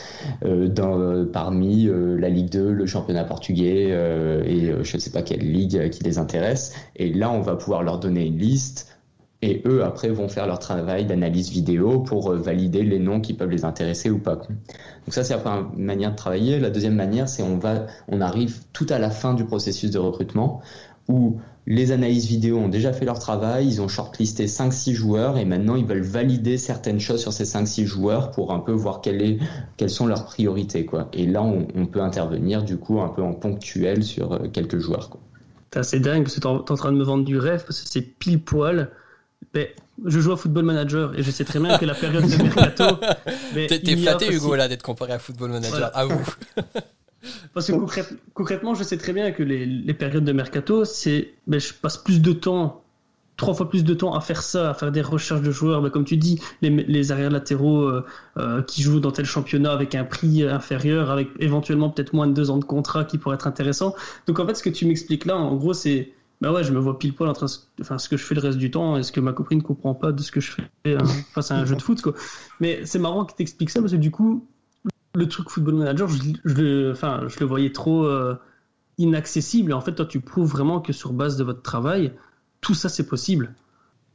euh, 0.45 1.25
parmi 1.25 1.85
la 1.85 2.29
Ligue 2.29 2.49
2, 2.49 2.71
le 2.71 2.85
championnat 2.85 3.23
portugais 3.23 3.89
et 4.45 4.71
je 4.83 4.95
ne 4.95 4.99
sais 4.99 5.09
pas 5.09 5.21
quelle 5.21 5.39
ligue 5.39 5.89
qui 5.89 6.03
les 6.03 6.17
intéresse. 6.17 6.73
Et 6.95 7.11
là, 7.13 7.31
on 7.31 7.41
va 7.41 7.55
pouvoir 7.55 7.83
leur 7.83 7.99
donner 7.99 8.25
une 8.25 8.37
liste. 8.37 8.97
Et 9.41 9.63
eux, 9.65 9.83
après, 9.83 10.09
vont 10.09 10.27
faire 10.27 10.45
leur 10.45 10.59
travail 10.59 11.05
d'analyse 11.05 11.49
vidéo 11.49 11.99
pour 11.99 12.31
valider 12.33 12.83
les 12.83 12.99
noms 12.99 13.21
qui 13.21 13.33
peuvent 13.33 13.49
les 13.49 13.65
intéresser 13.65 14.09
ou 14.09 14.19
pas. 14.19 14.35
Donc 14.35 14.49
ça, 15.09 15.23
c'est 15.23 15.33
la 15.33 15.39
première 15.39 15.71
manière 15.75 16.11
de 16.11 16.15
travailler. 16.15 16.59
La 16.59 16.69
deuxième 16.69 16.95
manière, 16.95 17.27
c'est 17.27 17.41
on 17.41 17.57
va, 17.57 17.87
on 18.07 18.21
arrive 18.21 18.59
tout 18.73 18.85
à 18.89 18.99
la 18.99 19.09
fin 19.09 19.33
du 19.33 19.45
processus 19.45 19.89
de 19.89 19.99
recrutement 19.99 20.61
où 21.07 21.39
les 21.71 21.93
analyses 21.93 22.27
vidéo 22.27 22.57
ont 22.57 22.67
déjà 22.67 22.91
fait 22.91 23.05
leur 23.05 23.17
travail, 23.17 23.65
ils 23.65 23.81
ont 23.81 23.87
shortlisté 23.87 24.45
5-6 24.45 24.93
joueurs 24.93 25.37
et 25.37 25.45
maintenant 25.45 25.77
ils 25.77 25.85
veulent 25.85 26.01
valider 26.01 26.57
certaines 26.57 26.99
choses 26.99 27.21
sur 27.21 27.31
ces 27.31 27.45
5-6 27.45 27.85
joueurs 27.85 28.31
pour 28.31 28.53
un 28.53 28.59
peu 28.59 28.73
voir 28.73 28.99
quelles 28.99 29.39
sont 29.89 30.05
leurs 30.05 30.25
priorités. 30.25 30.85
Quoi. 30.85 31.07
Et 31.13 31.25
là, 31.25 31.41
on, 31.41 31.85
peut 31.85 32.01
intervenir 32.01 32.63
du 32.63 32.75
coup 32.75 32.99
un 32.99 33.07
peu 33.07 33.21
en 33.21 33.33
ponctuel 33.33 34.03
sur 34.03 34.33
euh, 34.33 34.47
quelques 34.51 34.79
joueurs. 34.79 35.09
Quoi. 35.09 35.21
C'est 35.83 36.01
dingue 36.01 36.23
parce 36.23 36.35
que 36.35 36.41
tu 36.41 36.47
es 36.47 36.49
en 36.49 36.75
train 36.75 36.91
de 36.91 36.97
me 36.97 37.03
vendre 37.05 37.23
du 37.23 37.37
rêve 37.37 37.63
parce 37.65 37.81
que 37.81 37.87
c'est 37.89 38.01
pile 38.01 38.41
poil. 38.41 38.91
Mais 39.53 39.73
je 40.05 40.19
joue 40.19 40.33
à 40.33 40.37
Football 40.37 40.65
Manager 40.65 41.17
et 41.17 41.23
je 41.23 41.31
sais 41.31 41.45
très 41.45 41.59
bien 41.59 41.77
que 41.77 41.85
la 41.85 41.95
période 41.95 42.25
de 42.29 42.43
mercato. 42.43 42.97
T'es 43.53 43.95
flatté, 43.95 44.33
Hugo, 44.33 44.55
là, 44.55 44.67
d'être 44.67 44.83
comparé 44.83 45.13
à 45.13 45.19
Football 45.19 45.51
Manager, 45.51 45.89
à 45.93 46.05
vous. 46.05 46.35
Parce 47.53 47.67
que 47.67 47.73
concrètement, 48.33 48.75
je 48.75 48.83
sais 48.83 48.97
très 48.97 49.13
bien 49.13 49.31
que 49.31 49.43
les, 49.43 49.93
périodes 49.93 50.25
de 50.25 50.31
mercato, 50.31 50.85
c'est, 50.85 51.33
ben, 51.47 51.59
je 51.59 51.73
passe 51.73 51.97
plus 51.97 52.21
de 52.21 52.33
temps 52.33 52.83
trois 53.37 53.53
fois 53.55 53.69
plus 53.69 53.83
de 53.83 53.95
temps 53.95 54.13
à 54.13 54.21
faire 54.21 54.43
ça, 54.43 54.69
à 54.69 54.73
faire 54.75 54.91
des 54.91 55.01
recherches 55.01 55.41
de 55.41 55.49
joueurs. 55.49 55.89
comme 55.91 56.05
tu 56.05 56.15
dis, 56.15 56.39
les, 56.61 56.69
les 56.69 57.11
arrières 57.11 57.31
latéraux 57.31 57.81
euh, 57.81 58.05
euh, 58.37 58.61
qui 58.61 58.83
jouent 58.83 58.99
dans 58.99 59.11
tel 59.11 59.25
championnat 59.25 59.71
avec 59.71 59.95
un 59.95 60.03
prix 60.03 60.43
inférieur, 60.43 61.09
avec 61.09 61.29
éventuellement 61.39 61.89
peut-être 61.89 62.13
moins 62.13 62.27
de 62.27 62.33
deux 62.33 62.51
ans 62.51 62.59
de 62.59 62.65
contrat 62.65 63.03
qui 63.03 63.17
pourrait 63.17 63.35
être 63.35 63.47
intéressant. 63.47 63.95
Donc 64.27 64.39
en 64.39 64.45
fait, 64.45 64.53
ce 64.53 64.61
que 64.61 64.69
tu 64.69 64.85
m'expliques 64.85 65.25
là, 65.25 65.37
en 65.37 65.55
gros, 65.55 65.73
c'est 65.73 66.13
bah 66.41 66.51
ouais, 66.51 66.63
je 66.63 66.71
me 66.71 66.79
vois 66.79 66.97
pile 66.97 67.13
poil 67.13 67.29
en 67.29 67.33
train, 67.33 67.45
de, 67.45 67.81
enfin, 67.81 67.99
ce 67.99 68.09
que 68.09 68.17
je 68.17 68.23
fais 68.23 68.33
le 68.33 68.41
reste 68.41 68.57
du 68.57 68.71
temps, 68.71 68.97
est-ce 68.97 69.11
que 69.11 69.19
ma 69.19 69.31
copine 69.31 69.59
ne 69.59 69.63
comprend 69.63 69.93
pas 69.93 70.11
de 70.11 70.21
ce 70.21 70.31
que 70.31 70.39
je 70.39 70.51
fais 70.51 70.95
hein, 70.95 71.03
face 71.33 71.51
à 71.51 71.55
un 71.55 71.65
jeu 71.65 71.75
de 71.75 71.81
foot, 71.81 72.01
quoi. 72.01 72.13
Mais 72.59 72.81
c'est 72.85 72.97
marrant 72.97 73.25
qu'il 73.25 73.35
t'explique 73.35 73.69
ça 73.69 73.79
parce 73.79 73.91
que 73.91 73.97
du 73.97 74.09
coup, 74.09 74.47
le 75.13 75.27
truc 75.27 75.49
Football 75.49 75.75
Manager, 75.75 76.07
je, 76.45 76.91
enfin, 76.91 77.21
je 77.27 77.39
le 77.39 77.45
voyais 77.45 77.71
trop 77.71 78.05
euh, 78.05 78.35
inaccessible. 78.97 79.71
Et 79.71 79.73
en 79.73 79.81
fait, 79.81 79.93
toi, 79.93 80.05
tu 80.05 80.19
prouves 80.21 80.49
vraiment 80.49 80.81
que 80.81 80.93
sur 80.93 81.13
base 81.13 81.37
de 81.37 81.43
votre 81.43 81.61
travail, 81.61 82.13
tout 82.61 82.73
ça, 82.73 82.89
c'est 82.89 83.07
possible. 83.07 83.53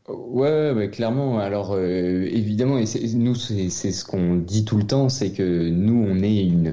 Ouais, 0.08 0.72
ouais, 0.72 0.88
clairement. 0.90 1.38
Alors, 1.38 1.72
euh, 1.72 2.22
évidemment, 2.30 2.78
nous, 3.14 3.34
c'est 3.34 3.68
ce 3.68 4.04
qu'on 4.04 4.36
dit 4.36 4.64
tout 4.64 4.76
le 4.76 4.86
temps, 4.86 5.08
c'est 5.08 5.32
que 5.32 5.68
nous, 5.68 6.06
on 6.08 6.22
est 6.22 6.44
une, 6.44 6.72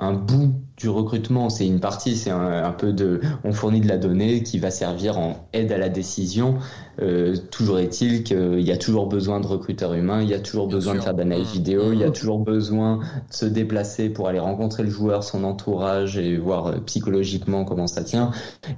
un 0.00 0.12
bout 0.12 0.54
du 0.76 0.88
recrutement, 0.88 1.50
c'est 1.50 1.66
une 1.66 1.80
partie, 1.80 2.16
c'est 2.16 2.30
un, 2.30 2.70
peu 2.70 2.92
de, 2.92 3.20
on 3.42 3.52
fournit 3.52 3.80
de 3.80 3.88
la 3.88 3.98
donnée 3.98 4.44
qui 4.44 4.60
va 4.60 4.70
servir 4.70 5.18
en 5.18 5.48
aide 5.52 5.72
à 5.72 5.78
la 5.78 5.88
décision. 5.88 6.58
Euh, 7.02 7.36
toujours 7.50 7.80
est-il 7.80 8.22
qu'il 8.22 8.60
y 8.60 8.70
a 8.70 8.76
toujours 8.76 9.08
besoin 9.08 9.40
de 9.40 9.46
recruteurs 9.46 9.94
humains, 9.94 10.22
il 10.22 10.28
y 10.28 10.34
a 10.34 10.38
toujours 10.38 10.68
besoin 10.68 10.94
de 10.94 11.00
faire 11.00 11.14
d'analyse 11.14 11.48
mmh. 11.48 11.52
vidéo, 11.52 11.92
il 11.92 11.98
y 11.98 12.04
a 12.04 12.10
mmh. 12.10 12.12
toujours 12.12 12.38
besoin 12.38 12.98
de 12.98 13.34
se 13.34 13.44
déplacer 13.44 14.08
pour 14.08 14.28
aller 14.28 14.38
rencontrer 14.38 14.84
le 14.84 14.90
joueur, 14.90 15.24
son 15.24 15.42
entourage 15.42 16.16
et 16.16 16.36
voir 16.36 16.66
euh, 16.68 16.76
psychologiquement 16.86 17.64
comment 17.64 17.88
ça 17.88 18.04
tient. 18.04 18.30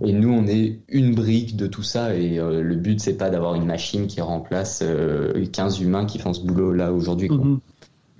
Et 0.02 0.14
nous, 0.14 0.32
on 0.32 0.46
est 0.46 0.80
une 0.88 1.14
brique 1.14 1.54
de 1.56 1.66
tout 1.66 1.82
ça 1.82 2.14
et 2.14 2.38
euh, 2.38 2.62
le 2.62 2.76
but 2.76 2.98
c'est 2.98 3.18
pas 3.18 3.28
d'avoir 3.28 3.56
une 3.56 3.66
machine 3.66 4.06
qui 4.06 4.22
remplace 4.22 4.82
15 5.52 5.80
humains 5.80 6.06
qui 6.06 6.18
font 6.18 6.32
ce 6.32 6.40
boulot 6.40 6.72
là 6.72 6.94
aujourd'hui. 6.94 7.28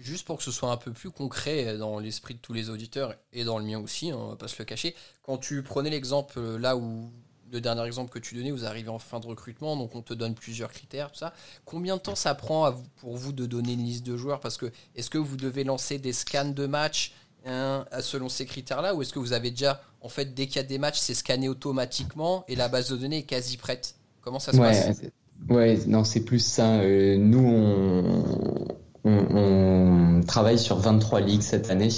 Juste 0.01 0.27
pour 0.27 0.39
que 0.39 0.43
ce 0.43 0.51
soit 0.51 0.71
un 0.71 0.77
peu 0.77 0.93
plus 0.93 1.11
concret 1.11 1.77
dans 1.77 1.99
l'esprit 1.99 2.35
de 2.35 2.41
tous 2.41 2.53
les 2.53 2.71
auditeurs 2.71 3.15
et 3.33 3.45
dans 3.45 3.59
le 3.59 3.65
mien 3.65 3.79
aussi, 3.79 4.11
hein, 4.11 4.17
on 4.19 4.29
va 4.29 4.37
pas 4.37 4.49
se 4.49 4.57
le 4.59 4.65
cacher, 4.65 4.95
quand 5.23 5.39
tu 5.39 5.63
prenais 5.63 5.91
l'exemple 5.91 6.39
euh, 6.39 6.59
là 6.59 6.77
où 6.77 7.11
le 7.53 7.61
dernier 7.61 7.85
exemple 7.85 8.11
que 8.11 8.19
tu 8.19 8.35
donnais, 8.37 8.53
vous 8.53 8.65
arrivez 8.65 8.91
en 8.91 8.99
fin 8.99 9.19
de 9.19 9.27
recrutement, 9.27 9.77
donc 9.77 9.95
on 9.95 10.03
te 10.03 10.15
donne 10.15 10.35
plusieurs 10.35 10.71
critères, 10.71 11.11
tout 11.11 11.19
ça. 11.19 11.33
Combien 11.65 11.97
de 11.97 12.01
temps 12.01 12.15
ça 12.15 12.35
prend 12.35 12.73
pour 12.99 13.17
vous 13.17 13.33
de 13.33 13.45
donner 13.45 13.73
une 13.73 13.85
liste 13.85 14.07
de 14.07 14.17
joueurs? 14.17 14.39
Parce 14.39 14.57
que 14.57 14.71
est-ce 14.95 15.11
que 15.11 15.19
vous 15.19 15.37
devez 15.37 15.65
lancer 15.65 15.99
des 15.99 16.13
scans 16.13 16.45
de 16.45 16.67
matchs 16.67 17.13
hein, 17.45 17.85
selon 18.01 18.29
ces 18.29 18.47
critères-là, 18.47 18.95
ou 18.95 19.03
est-ce 19.03 19.13
que 19.13 19.19
vous 19.19 19.33
avez 19.33 19.51
déjà, 19.51 19.83
en 20.01 20.09
fait, 20.09 20.33
dès 20.33 20.47
qu'il 20.47 20.57
y 20.57 20.59
a 20.61 20.63
des 20.63 20.79
matchs, 20.79 20.99
c'est 20.99 21.15
scanné 21.15 21.49
automatiquement 21.49 22.45
et 22.47 22.55
la 22.55 22.69
base 22.69 22.91
de 22.91 22.97
données 22.97 23.19
est 23.19 23.25
quasi 23.25 23.57
prête? 23.57 23.97
Comment 24.21 24.39
ça 24.39 24.53
se 24.53 24.59
passe? 24.59 25.03
Ouais, 25.49 25.77
non, 25.87 26.05
c'est 26.05 26.21
plus 26.21 26.39
ça. 26.39 26.81
Euh, 26.81 27.17
nous, 27.17 27.45
on, 27.45 28.69
on, 29.05 30.21
travaille 30.27 30.59
sur 30.59 30.77
23 30.77 31.21
ligues 31.21 31.43
cette 31.43 31.71
année. 31.71 31.89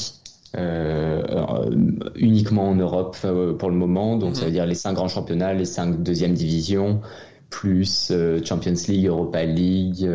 Euh, 0.54 1.70
uniquement 2.14 2.68
en 2.68 2.74
Europe 2.74 3.16
euh, 3.24 3.54
pour 3.54 3.70
le 3.70 3.74
moment, 3.74 4.18
donc 4.18 4.36
ça 4.36 4.42
mhm. 4.42 4.46
veut 4.48 4.52
dire 4.52 4.66
les 4.66 4.74
cinq 4.74 4.92
grands 4.92 5.08
championnats, 5.08 5.54
les 5.54 5.64
cinq 5.64 6.02
deuxièmes 6.02 6.34
divisions, 6.34 7.00
plus 7.48 8.10
euh, 8.10 8.38
Champions 8.44 8.74
League, 8.86 9.06
Europa 9.06 9.44
League, 9.44 10.06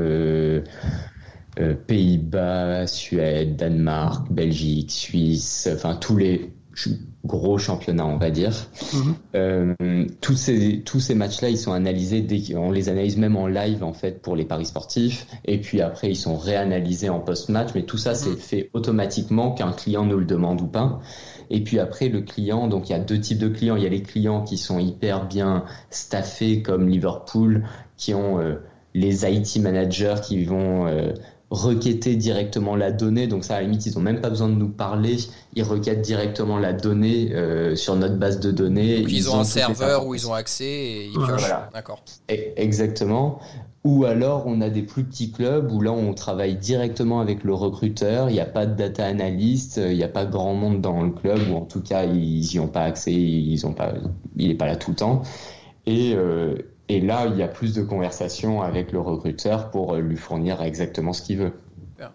Pays-Bas, 1.87 2.85
Suède, 2.85 3.55
Danemark, 3.55 4.31
Belgique, 4.31 4.91
Suisse, 4.91 5.67
enfin 5.73 5.95
tous 5.95 6.17
les 6.17 6.51
gros 7.27 7.57
championnat, 7.59 8.05
on 8.05 8.17
va 8.17 8.31
dire. 8.31 8.53
Mhm. 8.93 9.15
Euh, 9.35 10.05
tous 10.21 10.35
ces, 10.35 10.81
tous 10.83 10.99
ces 10.99 11.13
matchs-là, 11.13 11.49
ils 11.49 11.57
sont 11.57 11.73
analysés, 11.73 12.21
dès 12.21 12.55
on 12.55 12.71
les 12.71 12.89
analyse 12.89 13.17
même 13.17 13.35
en 13.35 13.47
live, 13.47 13.83
en 13.83 13.93
fait, 13.93 14.21
pour 14.21 14.35
les 14.35 14.45
paris 14.45 14.65
sportifs. 14.65 15.27
Et 15.45 15.59
puis 15.59 15.81
après, 15.81 16.09
ils 16.09 16.15
sont 16.15 16.37
réanalysés 16.37 17.09
en 17.09 17.19
post-match. 17.19 17.69
Mais 17.75 17.83
tout 17.83 17.97
ça, 17.97 18.15
c'est 18.15 18.31
mhm. 18.31 18.37
fait 18.37 18.69
automatiquement 18.73 19.51
qu'un 19.51 19.71
client 19.71 20.05
nous 20.05 20.17
le 20.17 20.25
demande 20.25 20.61
ou 20.61 20.67
pas. 20.67 20.99
Et 21.49 21.63
puis 21.63 21.79
après, 21.79 22.09
le 22.09 22.21
client, 22.21 22.67
donc 22.67 22.89
il 22.89 22.93
y 22.93 22.95
a 22.95 22.99
deux 22.99 23.19
types 23.19 23.39
de 23.39 23.49
clients. 23.49 23.75
Il 23.75 23.83
y 23.83 23.85
a 23.85 23.89
les 23.89 24.01
clients 24.01 24.43
qui 24.43 24.57
sont 24.57 24.79
hyper 24.79 25.27
bien 25.27 25.65
staffés, 25.89 26.61
comme 26.61 26.89
Liverpool, 26.89 27.65
qui 27.97 28.13
ont 28.13 28.39
euh, 28.39 28.55
les 28.93 29.25
IT 29.25 29.57
managers 29.61 30.15
qui 30.23 30.43
vont 30.43 30.87
euh, 30.87 31.13
requêter 31.49 32.15
directement 32.15 32.75
la 32.75 32.91
donnée. 32.91 33.27
Donc 33.27 33.43
ça, 33.45 33.55
à 33.55 33.61
la 33.61 33.63
limite, 33.63 33.85
ils 33.85 33.97
ont 33.97 34.01
même 34.01 34.21
pas 34.21 34.29
besoin 34.29 34.49
de 34.49 34.55
nous 34.55 34.69
parler. 34.69 35.17
Ils 35.55 35.63
requêtent 35.63 36.01
directement 36.01 36.57
la 36.57 36.73
donnée 36.73 37.33
euh, 37.33 37.75
sur 37.75 37.95
notre 37.95 38.17
base 38.17 38.39
de 38.39 38.51
données. 38.51 38.99
ils, 39.07 39.29
ont, 39.29 39.39
un 39.39 39.43
serveur 39.43 40.05
où 40.05 40.13
ils 40.13 40.27
ont 40.27 40.33
accès 40.33 40.65
et 40.65 41.05
ils 41.05 41.17
Voilà. 41.17 41.69
D'accord. 41.73 42.03
E, 42.29 42.35
exactement. 42.55 43.39
Ou 43.83 44.03
alors 44.03 44.43
on 44.47 44.59
a 44.59 44.69
des 44.69 44.81
plus 44.81 45.05
petits 45.05 45.31
clubs 45.31 45.71
où 45.71 45.79
là 45.79 45.93
on 45.93 46.13
travaille 46.13 46.55
directement 46.55 47.21
avec 47.21 47.45
le 47.45 47.53
recruteur. 47.53 48.29
Il 48.29 48.33
n'y 48.33 48.41
a 48.41 48.45
pas 48.45 48.65
de 48.65 48.75
data 48.75 49.05
analyst, 49.05 49.77
il 49.77 49.95
n'y 49.95 50.03
a 50.03 50.09
pas 50.09 50.25
grand 50.25 50.55
monde 50.55 50.81
dans 50.81 51.01
le 51.03 51.11
club 51.11 51.39
ou 51.49 51.55
en 51.55 51.61
tout 51.61 51.81
cas 51.81 52.03
ils 52.03 52.49
n'y 52.51 52.59
ont 52.59 52.67
pas 52.67 52.81
accès, 52.81 53.13
ils 53.13 53.65
ont 53.65 53.71
pas, 53.71 53.93
il 54.35 54.49
n'est 54.49 54.55
pas 54.55 54.65
là 54.65 54.75
tout 54.75 54.91
le 54.91 54.97
temps. 54.97 55.21
Et 55.85 56.13
euh, 56.15 56.55
et 56.89 57.01
là, 57.01 57.27
il 57.27 57.37
y 57.37 57.43
a 57.43 57.47
plus 57.47 57.73
de 57.73 57.83
conversations 57.83 58.61
avec 58.61 58.91
le 58.91 58.99
recruteur 58.99 59.69
pour 59.71 59.95
euh, 59.95 59.99
lui 59.99 60.15
fournir 60.15 60.61
exactement 60.61 61.13
ce 61.13 61.21
qu'il 61.21 61.37
veut. 61.39 61.53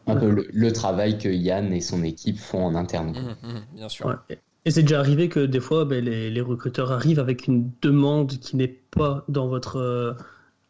Un 0.06 0.14
peu 0.14 0.46
le, 0.52 0.72
travail 0.72 1.18
que 1.18 1.28
Yann 1.28 1.72
et 1.72 1.80
son 1.80 2.04
équipe 2.04 2.38
font 2.38 2.64
en 2.64 2.76
interne. 2.76 3.10
Mmh, 3.10 3.46
mmh, 3.48 3.60
bien 3.74 3.88
sûr. 3.88 4.16
Et 4.64 4.70
c'est 4.70 4.82
déjà 4.82 5.00
arrivé 5.00 5.28
que 5.28 5.40
des 5.40 5.58
fois, 5.58 5.84
ben, 5.84 6.04
les, 6.04 6.40
recruteurs 6.40 6.92
arrivent 6.92 7.18
avec 7.18 7.48
une 7.48 7.72
demande 7.82 8.30
qui 8.38 8.56
n'est 8.56 8.68
pas 8.68 9.24
dans 9.28 9.48
votre, 9.48 9.78
euh, 9.78 10.12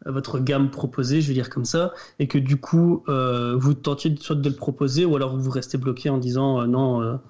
votre 0.06 0.38
gamme 0.38 0.70
proposée, 0.70 1.20
je 1.20 1.28
veux 1.28 1.34
dire 1.34 1.50
comme 1.50 1.66
ça, 1.66 1.92
et 2.18 2.26
que 2.26 2.38
du 2.38 2.56
coup, 2.56 3.04
euh, 3.08 3.54
vous 3.54 3.74
tentiez 3.74 4.16
soit 4.18 4.34
de 4.34 4.48
le 4.48 4.56
proposer, 4.56 5.04
ou 5.04 5.14
alors 5.14 5.36
vous 5.36 5.50
restez 5.50 5.76
bloqué 5.76 6.08
en 6.08 6.16
disant 6.16 6.66
non, 6.66 7.20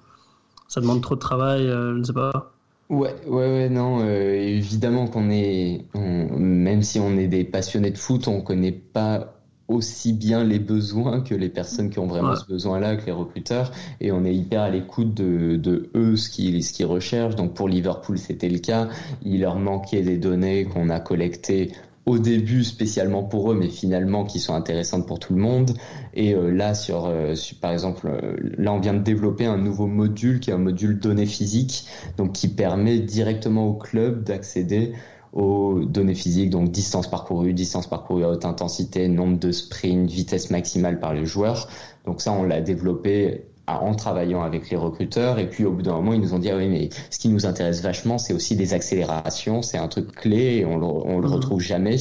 ça 0.69 0.79
demande 0.79 1.01
trop 1.01 1.15
de 1.15 1.19
travail, 1.19 1.67
je 1.67 1.97
ne 1.97 2.03
sais 2.03 2.13
pas. 2.13 2.52
Ouais, 2.89 3.15
ouais, 3.27 3.49
ouais, 3.49 3.69
non, 3.69 4.01
euh, 4.01 4.33
évidemment 4.33 5.07
qu'on 5.07 5.29
est, 5.31 5.85
même 5.95 6.83
si 6.83 6.99
on 6.99 7.17
est 7.17 7.27
des 7.27 7.43
passionnés 7.43 7.91
de 7.91 7.97
foot, 7.97 8.27
on 8.27 8.41
connaît 8.41 8.71
pas 8.71 9.39
aussi 9.67 10.13
bien 10.13 10.43
les 10.43 10.59
besoins 10.59 11.21
que 11.21 11.33
les 11.33 11.49
personnes 11.49 11.89
qui 11.89 11.99
ont 11.99 12.05
vraiment 12.07 12.35
ce 12.35 12.45
besoin-là, 12.45 12.97
que 12.97 13.05
les 13.05 13.11
recruteurs, 13.11 13.71
et 14.01 14.11
on 14.11 14.25
est 14.25 14.35
hyper 14.35 14.61
à 14.61 14.69
l'écoute 14.69 15.13
de, 15.13 15.55
de 15.55 15.89
eux, 15.95 16.15
ce 16.15 16.29
qu'ils 16.29 16.63
ce 16.63 16.73
qu'ils 16.73 16.85
recherchent. 16.85 17.35
Donc 17.35 17.53
pour 17.53 17.69
Liverpool, 17.69 18.17
c'était 18.17 18.49
le 18.49 18.59
cas. 18.59 18.89
Il 19.23 19.41
leur 19.41 19.57
manquait 19.57 20.01
des 20.03 20.17
données 20.17 20.65
qu'on 20.65 20.89
a 20.89 20.99
collectées 20.99 21.71
au 22.05 22.19
début 22.19 22.63
spécialement 22.63 23.23
pour 23.23 23.51
eux, 23.51 23.55
mais 23.55 23.69
finalement 23.69 24.25
qui 24.25 24.39
sont 24.39 24.53
intéressantes 24.53 25.07
pour 25.07 25.19
tout 25.19 25.33
le 25.33 25.39
monde. 25.39 25.71
Et 26.13 26.33
euh, 26.33 26.51
là, 26.51 26.73
sur, 26.73 27.05
euh, 27.05 27.33
par 27.61 27.71
exemple, 27.71 28.07
euh, 28.07 28.35
là 28.57 28.73
on 28.73 28.79
vient 28.79 28.93
de 28.93 29.03
développer 29.03 29.45
un 29.45 29.57
nouveau 29.57 29.87
module 29.87 30.39
qui 30.39 30.49
est 30.49 30.53
un 30.53 30.57
module 30.57 30.99
données 30.99 31.25
physiques, 31.25 31.87
donc 32.17 32.33
qui 32.33 32.49
permet 32.49 32.99
directement 32.99 33.67
au 33.67 33.73
club 33.75 34.23
d'accéder 34.23 34.93
aux 35.31 35.83
données 35.85 36.13
physiques, 36.13 36.51
donc 36.51 36.69
distance 36.69 37.09
parcourue, 37.09 37.53
distance 37.53 37.87
parcourue 37.87 38.23
à 38.23 38.29
haute 38.29 38.45
intensité, 38.45 39.07
nombre 39.07 39.39
de 39.39 39.51
sprints, 39.51 40.09
vitesse 40.09 40.51
maximale 40.51 40.99
par 40.99 41.13
les 41.13 41.25
joueurs. 41.25 41.69
Donc 42.05 42.21
ça, 42.21 42.33
on 42.33 42.43
l'a 42.43 42.61
développé 42.61 43.45
en 43.67 43.95
travaillant 43.95 44.43
avec 44.43 44.69
les 44.69 44.77
recruteurs. 44.77 45.39
Et 45.39 45.49
puis 45.49 45.65
au 45.65 45.71
bout 45.71 45.81
d'un 45.81 45.93
moment, 45.93 46.13
ils 46.13 46.21
nous 46.21 46.33
ont 46.33 46.39
dit 46.39 46.49
ah 46.49 46.57
oui, 46.57 46.67
mais 46.67 46.89
ce 47.09 47.19
qui 47.19 47.29
nous 47.29 47.45
intéresse 47.45 47.81
vachement, 47.81 48.17
c'est 48.17 48.33
aussi 48.33 48.55
des 48.55 48.73
accélérations. 48.73 49.61
C'est 49.61 49.77
un 49.77 49.87
truc 49.87 50.11
clé 50.11 50.57
et 50.57 50.65
on 50.65 50.77
le, 50.77 50.85
on 50.85 51.19
le 51.19 51.27
mhm. 51.27 51.33
retrouve 51.33 51.61
jamais. 51.61 51.97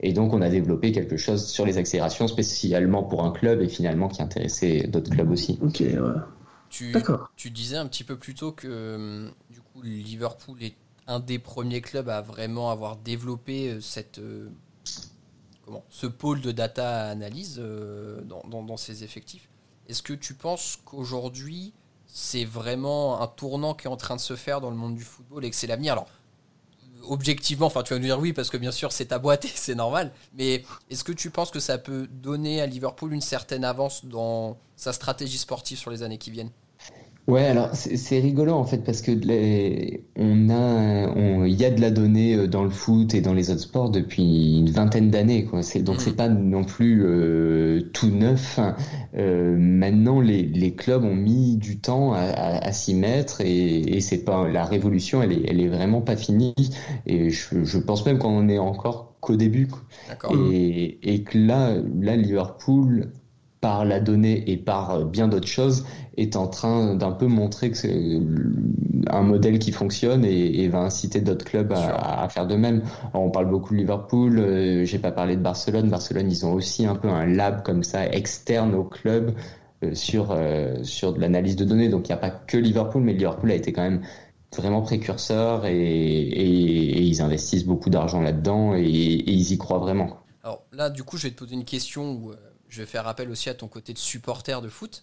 Et 0.00 0.12
donc 0.12 0.32
on 0.32 0.42
a 0.42 0.48
développé 0.48 0.92
quelque 0.92 1.16
chose 1.16 1.46
sur 1.46 1.64
les 1.64 1.78
accélérations 1.78 2.28
spécialement 2.28 3.02
pour 3.04 3.24
un 3.24 3.30
club 3.30 3.62
et 3.62 3.68
finalement 3.68 4.08
qui 4.08 4.22
intéressait 4.22 4.86
d'autres 4.88 5.10
clubs 5.10 5.30
aussi. 5.30 5.58
Ok, 5.62 5.80
ouais. 5.80 5.96
Tu, 6.68 6.92
tu 7.36 7.50
disais 7.50 7.76
un 7.76 7.86
petit 7.86 8.02
peu 8.02 8.16
plus 8.16 8.34
tôt 8.34 8.50
que 8.50 8.96
hum, 8.96 9.30
du 9.50 9.60
coup 9.60 9.82
Liverpool 9.82 10.60
est 10.60 10.74
un 11.06 11.20
des 11.20 11.38
premiers 11.38 11.80
clubs 11.80 12.08
à 12.08 12.20
vraiment 12.20 12.70
avoir 12.70 12.96
développé 12.96 13.68
euh, 13.68 13.80
cette 13.80 14.18
euh, 14.18 14.48
comment 15.64 15.84
ce 15.88 16.06
pôle 16.06 16.40
de 16.40 16.50
data 16.50 17.08
analyse 17.08 17.60
euh, 17.62 18.22
dans, 18.22 18.42
dans, 18.48 18.62
dans 18.62 18.76
ses 18.76 19.04
effectifs. 19.04 19.48
Est-ce 19.88 20.02
que 20.02 20.12
tu 20.12 20.34
penses 20.34 20.78
qu'aujourd'hui, 20.84 21.72
c'est 22.06 22.44
vraiment 22.44 23.20
un 23.20 23.26
tournant 23.26 23.74
qui 23.74 23.86
est 23.86 23.90
en 23.90 23.96
train 23.96 24.16
de 24.16 24.20
se 24.20 24.36
faire 24.36 24.60
dans 24.60 24.70
le 24.70 24.76
monde 24.76 24.94
du 24.94 25.04
football 25.04 25.44
et 25.44 25.50
que 25.50 25.56
c'est 25.56 25.66
l'avenir? 25.66 25.92
Alors, 25.92 26.06
objectivement, 27.08 27.66
enfin, 27.66 27.82
tu 27.82 27.92
vas 27.92 27.98
nous 27.98 28.06
dire 28.06 28.18
oui, 28.18 28.32
parce 28.32 28.50
que 28.50 28.56
bien 28.56 28.72
sûr, 28.72 28.92
c'est 28.92 29.06
ta 29.06 29.18
boîte 29.18 29.44
et 29.44 29.48
c'est 29.54 29.74
normal. 29.74 30.12
Mais 30.34 30.64
est-ce 30.90 31.04
que 31.04 31.12
tu 31.12 31.30
penses 31.30 31.50
que 31.50 31.60
ça 31.60 31.78
peut 31.78 32.06
donner 32.06 32.60
à 32.60 32.66
Liverpool 32.66 33.12
une 33.12 33.20
certaine 33.20 33.64
avance 33.64 34.04
dans 34.04 34.58
sa 34.76 34.92
stratégie 34.92 35.38
sportive 35.38 35.78
sur 35.78 35.90
les 35.90 36.02
années 36.02 36.18
qui 36.18 36.30
viennent? 36.30 36.50
Ouais, 37.26 37.44
alors 37.46 37.70
c'est 37.72 38.18
rigolo 38.18 38.52
en 38.52 38.64
fait 38.64 38.84
parce 38.84 39.00
que 39.00 39.12
on 40.16 40.50
a, 40.50 41.46
il 41.46 41.54
y 41.54 41.64
a 41.64 41.70
de 41.70 41.80
la 41.80 41.90
donnée 41.90 42.34
euh, 42.34 42.46
dans 42.46 42.62
le 42.62 42.68
foot 42.68 43.14
et 43.14 43.22
dans 43.22 43.32
les 43.32 43.50
autres 43.50 43.62
sports 43.62 43.88
depuis 43.88 44.58
une 44.58 44.68
vingtaine 44.68 45.08
d'années. 45.08 45.46
Quoi. 45.46 45.62
C'est, 45.62 45.80
donc 45.80 46.02
c'est 46.02 46.12
mm. 46.12 46.16
pas 46.16 46.28
non 46.28 46.64
plus 46.64 47.02
euh, 47.02 47.80
tout 47.94 48.08
neuf. 48.08 48.60
Euh, 49.16 49.56
maintenant, 49.58 50.20
les, 50.20 50.42
les 50.42 50.74
clubs 50.74 51.02
ont 51.02 51.14
mis 51.14 51.56
du 51.56 51.78
temps 51.78 52.12
à, 52.12 52.20
à, 52.20 52.72
s'y 52.72 52.94
mettre 52.94 53.40
et, 53.40 53.96
et 53.96 54.00
c'est 54.02 54.24
pas 54.24 54.46
la 54.46 54.64
révolution. 54.64 55.22
Elle 55.22 55.32
est, 55.32 55.42
elle 55.48 55.60
est 55.60 55.68
vraiment 55.68 56.02
pas 56.02 56.16
finie. 56.16 56.54
Et 57.06 57.30
je, 57.30 57.64
je 57.64 57.78
pense 57.78 58.04
même 58.04 58.18
qu'on 58.18 58.36
en 58.36 58.48
est 58.50 58.58
encore 58.58 59.14
qu'au 59.20 59.36
début. 59.36 59.68
Et, 60.30 60.98
et, 61.02 61.22
que 61.22 61.38
là, 61.38 61.74
là, 62.00 62.16
Liverpool, 62.16 63.12
par 63.64 63.86
la 63.86 63.98
donnée 63.98 64.44
et 64.52 64.58
par 64.58 65.06
bien 65.06 65.26
d'autres 65.26 65.48
choses, 65.48 65.86
est 66.18 66.36
en 66.36 66.48
train 66.48 66.94
d'un 66.96 67.12
peu 67.12 67.28
montrer 67.28 67.70
que 67.70 67.78
c'est 67.78 68.20
un 69.08 69.22
modèle 69.22 69.58
qui 69.58 69.72
fonctionne 69.72 70.22
et, 70.26 70.68
va 70.68 70.80
inciter 70.80 71.22
d'autres 71.22 71.46
clubs 71.46 71.72
à, 71.72 72.28
faire 72.28 72.46
de 72.46 72.56
même. 72.56 72.82
on 73.14 73.30
parle 73.30 73.48
beaucoup 73.48 73.72
de 73.72 73.78
Liverpool, 73.78 74.38
euh, 74.38 74.84
j'ai 74.84 74.98
pas 74.98 75.12
parlé 75.12 75.36
de 75.36 75.40
Barcelone. 75.40 75.88
Barcelone, 75.88 76.30
ils 76.30 76.44
ont 76.44 76.52
aussi 76.52 76.84
un 76.84 76.94
peu 76.94 77.08
un 77.08 77.24
lab 77.24 77.62
comme 77.62 77.84
ça 77.84 78.06
externe 78.06 78.74
au 78.74 78.84
club 78.84 79.32
euh, 79.82 79.94
sur 79.94 80.32
euh, 80.32 80.82
sur 80.82 81.14
de 81.14 81.20
l'analyse 81.22 81.56
de 81.56 81.64
données. 81.64 81.88
Donc 81.88 82.06
il 82.06 82.12
n'y 82.12 82.18
a 82.18 82.18
pas 82.18 82.30
que 82.30 82.58
Liverpool, 82.58 83.00
mais 83.02 83.14
Liverpool 83.14 83.50
a 83.50 83.54
été 83.54 83.72
quand 83.72 83.82
même 83.82 84.02
vraiment 84.54 84.82
précurseur 84.82 85.64
et, 85.64 85.72
et 85.74 87.00
ils 87.00 87.22
investissent 87.22 87.64
beaucoup 87.64 87.88
d'argent 87.88 88.20
là-dedans 88.20 88.74
et, 88.74 88.84
ils 88.84 89.52
y 89.52 89.56
croient 89.56 89.78
vraiment. 89.78 90.18
Alors 90.42 90.66
là, 90.70 90.90
du 90.90 91.02
coup, 91.02 91.16
je 91.16 91.22
vais 91.22 91.30
te 91.30 91.38
poser 91.38 91.54
une 91.54 91.64
question 91.64 92.12
où 92.12 92.34
je 92.68 92.82
vais 92.82 92.86
faire 92.86 93.06
appel 93.06 93.30
aussi 93.30 93.50
à 93.50 93.54
ton 93.54 93.68
côté 93.68 93.92
de 93.92 93.98
supporter 93.98 94.60
de 94.62 94.68
foot. 94.68 95.02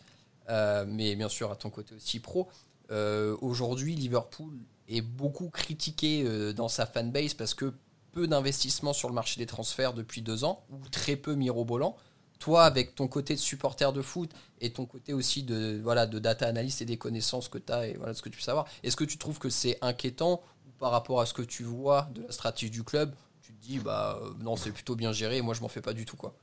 Euh, 0.49 0.85
mais 0.87 1.15
bien 1.15 1.29
sûr 1.29 1.51
à 1.51 1.55
ton 1.55 1.69
côté 1.69 1.95
aussi 1.95 2.19
pro. 2.19 2.49
Euh, 2.91 3.37
aujourd'hui, 3.41 3.95
Liverpool 3.95 4.53
est 4.89 5.01
beaucoup 5.01 5.49
critiqué 5.49 6.23
euh, 6.25 6.51
dans 6.53 6.67
sa 6.67 6.85
fanbase 6.85 7.33
parce 7.33 7.53
que 7.53 7.73
peu 8.11 8.27
d'investissements 8.27 8.91
sur 8.91 9.07
le 9.07 9.15
marché 9.15 9.39
des 9.39 9.45
transferts 9.45 9.93
depuis 9.93 10.21
deux 10.21 10.43
ans, 10.43 10.65
ou 10.69 10.89
très 10.89 11.15
peu 11.15 11.33
mirobolant. 11.35 11.95
Toi, 12.39 12.65
avec 12.65 12.95
ton 12.95 13.07
côté 13.07 13.35
de 13.35 13.39
supporter 13.39 13.93
de 13.93 14.01
foot 14.01 14.31
et 14.59 14.73
ton 14.73 14.85
côté 14.85 15.13
aussi 15.13 15.43
de, 15.43 15.79
voilà, 15.81 16.07
de 16.07 16.19
data 16.19 16.47
analyst 16.47 16.81
et 16.81 16.85
des 16.85 16.97
connaissances 16.97 17.47
que 17.47 17.59
tu 17.59 17.71
as 17.71 17.87
et 17.87 17.93
voilà, 17.93 18.13
ce 18.13 18.21
que 18.21 18.27
tu 18.27 18.37
peux 18.37 18.43
savoir, 18.43 18.65
est-ce 18.83 18.97
que 18.97 19.05
tu 19.05 19.17
trouves 19.17 19.39
que 19.39 19.49
c'est 19.49 19.77
inquiétant 19.81 20.41
par 20.79 20.91
rapport 20.91 21.21
à 21.21 21.25
ce 21.25 21.33
que 21.33 21.43
tu 21.43 21.63
vois 21.63 22.09
de 22.13 22.23
la 22.23 22.31
stratégie 22.31 22.71
du 22.71 22.83
club, 22.83 23.13
tu 23.43 23.53
te 23.53 23.61
dis, 23.61 23.79
bah 23.79 24.19
non, 24.39 24.55
c'est 24.57 24.71
plutôt 24.71 24.95
bien 24.95 25.13
géré 25.13 25.41
moi 25.41 25.53
je 25.53 25.61
m'en 25.61 25.69
fais 25.69 25.81
pas 25.81 25.93
du 25.93 26.05
tout 26.05 26.17
quoi 26.17 26.33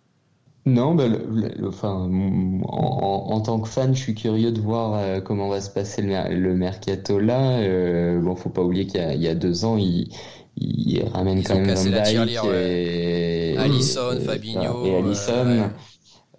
non, 0.69 0.95
bah, 0.95 1.05
enfin, 1.67 2.11
en, 2.65 3.41
tant 3.41 3.61
que 3.61 3.69
fan, 3.69 3.95
je 3.95 4.01
suis 4.01 4.15
curieux 4.15 4.53
de 4.53 4.61
voir 4.61 4.95
euh, 4.95 5.21
comment 5.21 5.49
va 5.49 5.61
se 5.61 5.71
passer 5.71 6.03
le, 6.03 6.55
mercato 6.55 7.19
là. 7.19 7.59
Euh, 7.59 8.21
bon, 8.21 8.37
faut 8.37 8.51
pas 8.51 8.63
oublier 8.63 8.87
qu'il 8.87 9.23
y, 9.23 9.29
a 9.29 9.35
deux 9.35 9.65
ans, 9.65 9.77
il, 9.77 10.09
il 10.57 11.03
ramène 11.13 11.43
quand 11.43 11.55
même 11.55 11.75
Van 11.75 11.85
Dijk 11.85 12.45
et 12.53 13.57
Alisson, 13.59 14.19
Fabinho 14.25 14.87
et 14.87 14.97
Alisson. 14.97 15.71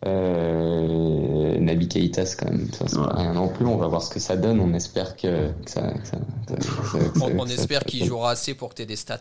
Euh, 0.05 1.57
Nabi 1.59 1.89
Keita, 1.89 2.25
c'est 2.25 2.37
quand 2.37 2.49
même 2.49 2.69
rien 3.15 3.33
non 3.33 3.49
plus. 3.49 3.65
On 3.65 3.77
va 3.77 3.87
voir 3.87 4.01
ce 4.01 4.09
que 4.09 4.19
ça 4.19 4.37
donne. 4.37 4.59
On 4.59 4.73
espère 4.73 5.15
que, 5.17 5.49
ça, 5.65 5.93
on, 7.21 7.45
espère 7.47 7.83
qu'il 7.83 8.05
jouera 8.05 8.31
assez 8.31 8.53
pour 8.53 8.69
que 8.69 8.75
tu 8.75 8.81
aies 8.83 8.85
des 8.85 8.95
stats. 8.95 9.19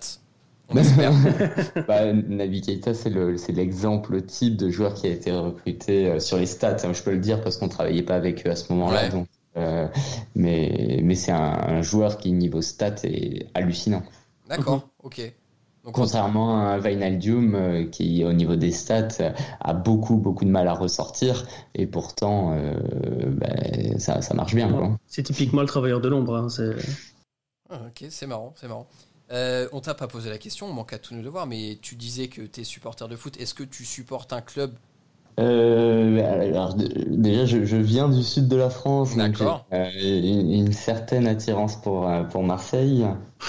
bah, 1.88 2.12
Nabi 2.12 2.60
Keita, 2.60 2.92
c'est 2.92 3.10
l'exemple 3.52 4.20
type 4.22 4.56
de 4.56 4.68
joueur 4.68 4.92
qui 4.92 5.06
a 5.06 5.10
été 5.10 5.32
recruté 5.32 6.06
euh, 6.06 6.20
sur 6.20 6.36
les 6.36 6.44
stats. 6.44 6.76
Hein, 6.84 6.92
je 6.92 7.02
peux 7.02 7.12
le 7.12 7.18
dire 7.18 7.42
parce 7.42 7.56
qu'on 7.56 7.68
travaillait 7.68 8.02
pas 8.02 8.16
avec 8.16 8.46
eux 8.46 8.50
à 8.50 8.56
ce 8.56 8.70
moment-là. 8.74 9.08
Euh, 9.56 9.88
mais 10.34 11.00
mais 11.02 11.14
c'est 11.14 11.32
un, 11.32 11.80
joueur 11.80 12.18
qui, 12.18 12.32
niveau 12.32 12.60
stats, 12.60 13.02
est 13.04 13.46
hallucinant. 13.54 14.02
D'accord, 14.48 14.76
mhm. 14.76 14.82
ok. 15.04 15.32
Contrairement 15.90 16.66
à 16.66 16.78
Vinaldium, 16.78 17.54
euh, 17.54 17.84
qui 17.86 18.22
au 18.22 18.34
niveau 18.34 18.56
des 18.56 18.72
stats 18.72 19.32
a 19.60 19.72
beaucoup 19.72 20.18
beaucoup 20.18 20.44
de 20.44 20.50
mal 20.50 20.68
à 20.68 20.74
ressortir, 20.74 21.46
et 21.74 21.86
pourtant 21.86 22.54
bah, 23.28 23.46
ça, 23.96 24.20
ça, 24.20 24.34
marche 24.34 24.54
bien. 24.54 24.98
C'est 25.06 25.22
typiquement 25.22 25.62
le 25.62 25.66
travailleur 25.66 26.02
de 26.02 26.08
l'ombre. 26.08 26.36
Hein, 26.36 26.48
ah, 27.70 27.80
ok, 27.86 28.06
c'est 28.10 28.26
marrant, 28.26 28.52
c'est 28.56 28.68
marrant. 28.68 28.86
Euh, 29.30 29.68
on 29.72 29.80
t'a 29.80 29.94
pas 29.94 30.08
posé 30.08 30.30
la 30.30 30.38
question, 30.38 30.66
on 30.66 30.72
manque 30.72 30.92
à 30.92 30.98
tout 30.98 31.14
nous 31.14 31.22
de 31.22 31.28
voir, 31.28 31.46
mais 31.46 31.78
tu 31.82 31.96
disais 31.96 32.28
que 32.28 32.42
tu 32.42 32.60
es 32.60 32.64
supporter 32.64 33.08
de 33.08 33.16
foot. 33.16 33.38
Est-ce 33.38 33.54
que 33.54 33.62
tu 33.62 33.84
supportes 33.84 34.32
un 34.32 34.40
club? 34.40 34.74
Euh, 35.38 36.42
alors, 36.42 36.74
déjà, 36.74 37.44
je, 37.44 37.76
viens 37.76 38.08
du 38.08 38.24
sud 38.24 38.48
de 38.48 38.56
la 38.56 38.70
France, 38.70 39.16
donc 39.16 39.40
euh, 39.72 39.90
une, 40.00 40.72
certaine 40.72 41.28
attirance 41.28 41.76
pour, 41.76 42.10
pour 42.30 42.42
Marseille. 42.42 43.06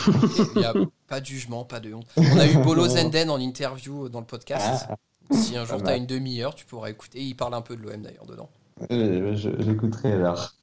Il 0.08 0.60
n'y 0.60 0.66
a 0.66 0.74
pas 1.08 1.20
de 1.20 1.26
jugement, 1.26 1.66
pas 1.66 1.80
de 1.80 1.94
honte. 1.94 2.06
On 2.18 2.38
a 2.38 2.46
eu 2.46 2.58
Bolo 2.58 2.88
Zenden 2.90 3.32
en 3.32 3.40
interview 3.40 4.10
dans 4.10 4.20
le 4.20 4.26
podcast. 4.28 4.86
Ah, 4.90 4.96
si 5.32 5.58
un 5.58 5.66
jour 5.66 5.82
tu 5.82 5.90
as 5.90 5.96
une 5.96 6.06
demi-heure, 6.06 6.54
tu 6.54 6.66
pourras 6.66 6.90
écouter. 6.90 7.22
Il 7.22 7.36
parle 7.36 7.56
un 7.56 7.62
peu 7.62 7.76
de 7.76 7.82
l'OM 7.82 8.02
d'ailleurs 8.02 8.26
dedans. 8.26 8.50
Euh, 8.92 9.36
j'écouterai 9.36 10.14
alors. 10.14 10.54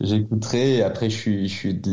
J'écouterai. 0.00 0.82
Après, 0.82 1.08
je 1.08 1.16
suis, 1.16 1.48
je 1.48 1.54
suis, 1.54 1.74
de 1.74 1.90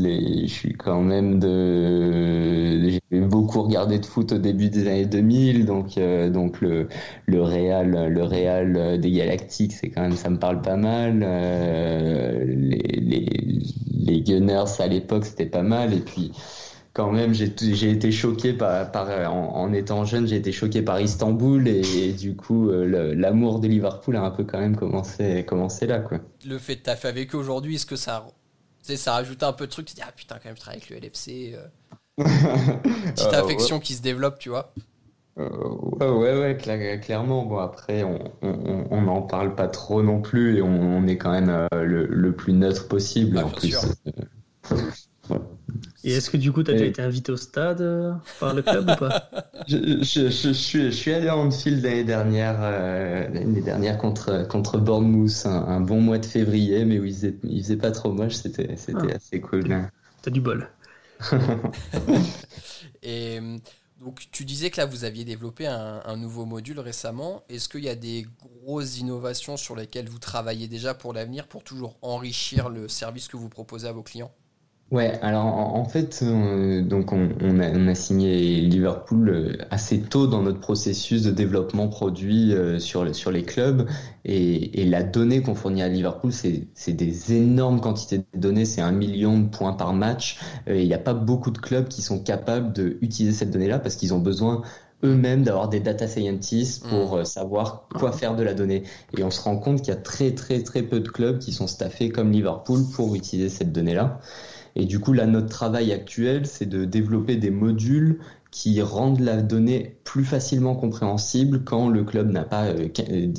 je 0.47 0.51
suis 0.51 0.73
quand 0.73 1.01
même 1.01 1.39
de. 1.39 2.99
J'ai 3.11 3.21
beaucoup 3.21 3.61
regardé 3.61 3.99
de 3.99 4.05
foot 4.05 4.31
au 4.31 4.37
début 4.39 4.69
des 4.69 4.87
années 4.87 5.05
2000, 5.05 5.65
donc 5.65 5.97
euh, 5.97 6.29
donc 6.29 6.61
le 6.61 6.87
le 7.27 7.41
Real, 7.43 8.07
le 8.11 8.23
Real 8.23 8.99
des 8.99 9.11
Galactiques, 9.11 9.73
c'est 9.73 9.89
quand 9.89 10.01
même 10.01 10.15
ça 10.15 10.29
me 10.29 10.39
parle 10.39 10.61
pas 10.61 10.77
mal. 10.77 11.21
Euh, 11.23 12.43
les, 12.45 12.77
les 12.99 13.59
les 13.93 14.21
Gunners 14.21 14.79
à 14.79 14.87
l'époque, 14.87 15.25
c'était 15.25 15.45
pas 15.45 15.63
mal. 15.63 15.93
Et 15.93 15.99
puis 15.99 16.31
quand 16.97 17.11
même, 17.11 17.31
j'ai 17.35 17.91
été 17.91 18.11
choqué 18.11 18.53
par, 18.53 18.89
en, 19.31 19.71
étant 19.71 20.03
jeune, 20.03 20.25
j'ai 20.25 20.37
été 20.37 20.51
choqué 20.51 20.81
par 20.81 20.99
Istanbul 20.99 21.67
et, 21.67 22.11
du 22.13 22.35
coup, 22.35 22.71
euh, 22.71 23.13
l'amour 23.15 23.59
de 23.59 23.67
Liverpool 23.67 24.15
a 24.15 24.23
un 24.23 24.31
peu 24.31 24.43
quand 24.43 24.59
même 24.59 24.75
commencé, 24.75 25.45
commencé 25.45 25.85
là, 25.85 25.99
quoi. 25.99 26.17
Le 26.43 26.57
fait 26.57 26.77
de 26.77 26.81
taffer 26.81 27.07
avec 27.07 27.35
eux 27.35 27.37
aujourd'hui, 27.37 27.75
est-ce 27.75 27.85
que 27.85 27.95
ça, 27.95 28.25
ça 28.81 29.13
rajoute 29.13 29.43
un 29.43 29.53
peu 29.53 29.67
de 29.67 29.71
truc 29.71 29.85
Tu 29.85 29.93
te 29.93 29.99
dis 29.99 30.05
ah 30.07 30.11
putain 30.11 30.37
quand 30.37 30.45
même 30.45 30.55
je 30.55 30.61
travaille 30.61 30.81
avec 30.81 30.89
le 30.89 30.97
LFC. 30.97 31.53
Euh. 31.53 31.67
Petite 33.13 33.31
euh, 33.31 33.43
affection 33.43 33.79
qui 33.79 33.93
se 33.93 34.01
développe, 34.01 34.39
tu 34.39 34.49
vois. 34.49 34.73
ouais, 35.37 36.09
ouais, 36.09 36.57
ouais, 36.57 36.99
clairement. 36.99 37.45
Bon, 37.45 37.59
après, 37.59 38.03
on 38.41 39.01
n'en 39.03 39.21
parle 39.21 39.53
pas 39.53 39.67
trop 39.67 40.01
non 40.01 40.19
plus 40.19 40.57
et 40.57 40.61
on, 40.63 41.05
est 41.05 41.17
quand 41.17 41.31
même 41.31 41.67
le, 41.71 42.31
plus 42.31 42.53
neutre 42.53 42.87
possible. 42.87 43.37
Ah, 43.39 43.45
en 43.45 43.49
plus, 43.49 43.77
et 46.03 46.11
est-ce 46.11 46.29
que 46.29 46.37
du 46.37 46.51
coup, 46.51 46.63
tu 46.63 46.71
as 46.71 46.73
déjà 46.75 46.85
été 46.85 47.01
invité 47.01 47.31
au 47.31 47.37
stade 47.37 47.81
euh, 47.81 48.13
par 48.39 48.53
le 48.53 48.61
club 48.61 48.89
ou 48.89 48.95
pas 48.95 49.29
je, 49.67 50.03
je, 50.03 50.29
je, 50.29 50.51
suis, 50.51 50.83
je 50.83 50.89
suis 50.91 51.11
allé 51.11 51.29
en 51.29 51.49
file 51.49 51.81
l'année 51.81 52.03
dernière, 52.03 52.57
euh, 52.61 53.27
l'année 53.29 53.61
dernière 53.61 53.97
contre, 53.97 54.47
contre 54.47 54.77
Bournemouth, 54.77 55.45
un, 55.45 55.81
bon 55.81 55.99
mois 55.99 56.19
de 56.19 56.25
février, 56.25 56.85
mais 56.85 56.99
où 56.99 57.05
il 57.05 57.13
faisait, 57.13 57.35
il 57.43 57.63
faisait 57.63 57.77
pas 57.77 57.91
trop 57.91 58.11
moche, 58.11 58.33
c'était, 58.33 58.75
c'était 58.77 59.11
ah. 59.11 59.15
assez 59.15 59.41
cool. 59.41 59.89
T'as 60.21 60.31
du 60.31 60.41
bol. 60.41 60.69
Et 63.01 63.39
donc, 63.99 64.27
tu 64.31 64.45
disais 64.45 64.69
que 64.69 64.77
là, 64.77 64.85
vous 64.85 65.03
aviez 65.03 65.25
développé 65.25 65.65
un, 65.65 66.01
un 66.05 66.15
nouveau 66.15 66.45
module 66.45 66.79
récemment. 66.79 67.43
Est-ce 67.49 67.67
qu'il 67.67 67.83
y 67.83 67.89
a 67.89 67.95
des 67.95 68.27
grosses 68.63 68.99
innovations 68.99 69.57
sur 69.57 69.75
lesquelles 69.75 70.09
vous 70.09 70.19
travaillez 70.19 70.67
déjà 70.67 70.93
pour 70.93 71.13
l'avenir 71.13 71.47
pour 71.47 71.63
toujours 71.63 71.97
enrichir 72.03 72.69
le 72.69 72.87
service 72.87 73.27
que 73.27 73.37
vous 73.37 73.49
proposez 73.49 73.87
à 73.87 73.91
vos 73.91 74.03
clients? 74.03 74.31
Ouais, 74.89 75.19
alors 75.21 75.45
en, 75.45 75.83
fait, 75.83 76.21
euh, 76.23 76.81
donc 76.81 77.11
on, 77.11 77.27
on, 77.41 77.59
a, 77.59 77.71
on, 77.71 77.89
a, 77.89 77.95
signé 77.95 78.61
Liverpool 78.61 79.29
euh, 79.29 79.57
assez 79.69 79.99
tôt 79.99 80.27
dans 80.27 80.41
notre 80.41 80.61
processus 80.61 81.23
de 81.23 81.31
développement 81.31 81.89
produit 81.89 82.53
euh, 82.53 82.79
sur, 82.79 83.13
sur 83.13 83.29
les 83.29 83.43
clubs 83.43 83.89
et, 84.23 84.81
et 84.81 84.85
la 84.85 85.03
donnée 85.03 85.41
qu'on 85.41 85.55
fournit 85.55 85.81
à 85.81 85.89
Liverpool, 85.89 86.31
c'est 86.31 86.93
des 86.93 87.33
énormes 87.33 87.81
quantités 87.81 88.19
de 88.19 88.39
données, 88.39 88.63
c'est 88.63 88.79
un 88.79 88.93
million 88.93 89.37
de 89.37 89.49
points 89.49 89.73
par 89.73 89.91
match. 89.91 90.39
Il 90.67 90.87
n'y 90.87 90.93
a 90.93 90.99
pas 90.99 91.13
beaucoup 91.13 91.51
de 91.51 91.57
clubs 91.57 91.89
qui 91.89 92.01
sont 92.01 92.23
capables 92.23 92.71
d'utiliser 92.71 93.35
cette 93.35 93.51
donnée-là 93.51 93.79
parce 93.79 93.97
qu'ils 93.97 94.13
ont 94.13 94.19
besoin 94.19 94.61
eux-mêmes 95.03 95.43
d'avoir 95.43 95.67
des 95.67 95.81
data 95.81 96.07
scientists 96.07 96.85
mmh. 96.85 96.89
pour 96.89 97.27
savoir 97.27 97.87
quoi 97.93 98.13
faire 98.13 98.37
de 98.37 98.43
la 98.43 98.53
donnée. 98.53 98.83
Et 99.17 99.23
on 99.23 99.31
se 99.31 99.41
rend 99.41 99.57
compte 99.57 99.81
qu'il 99.81 99.93
y 99.93 99.97
a 99.97 99.99
très 99.99 100.31
très 100.31 100.63
très 100.63 100.81
peu 100.81 101.01
de 101.01 101.09
clubs 101.09 101.39
qui 101.39 101.51
sont 101.51 101.67
staffés 101.67 102.09
comme 102.09 102.31
Liverpool 102.31 102.79
pour 102.95 103.15
utiliser 103.15 103.49
cette 103.49 103.73
donnée-là. 103.73 104.21
Et 104.79 104.85
du 104.85 104.99
coup, 104.99 105.11
là, 105.11 105.25
notre 105.25 105.49
travail 105.49 105.91
actuel, 105.91 106.45
c'est 106.45 106.67
de 106.67 106.85
développer 106.85 107.35
des 107.35 107.49
modules 107.49 108.19
qui 108.51 108.79
rendent 108.81 109.19
la 109.19 109.41
donnée 109.41 109.97
plus 110.03 110.23
facilement 110.23 110.75
compréhensible 110.75 111.63
quand 111.63 111.89
le 111.89 112.03
club 112.03 112.29
n'a 112.29 112.43
pas 112.43 112.67
euh, 112.67 112.87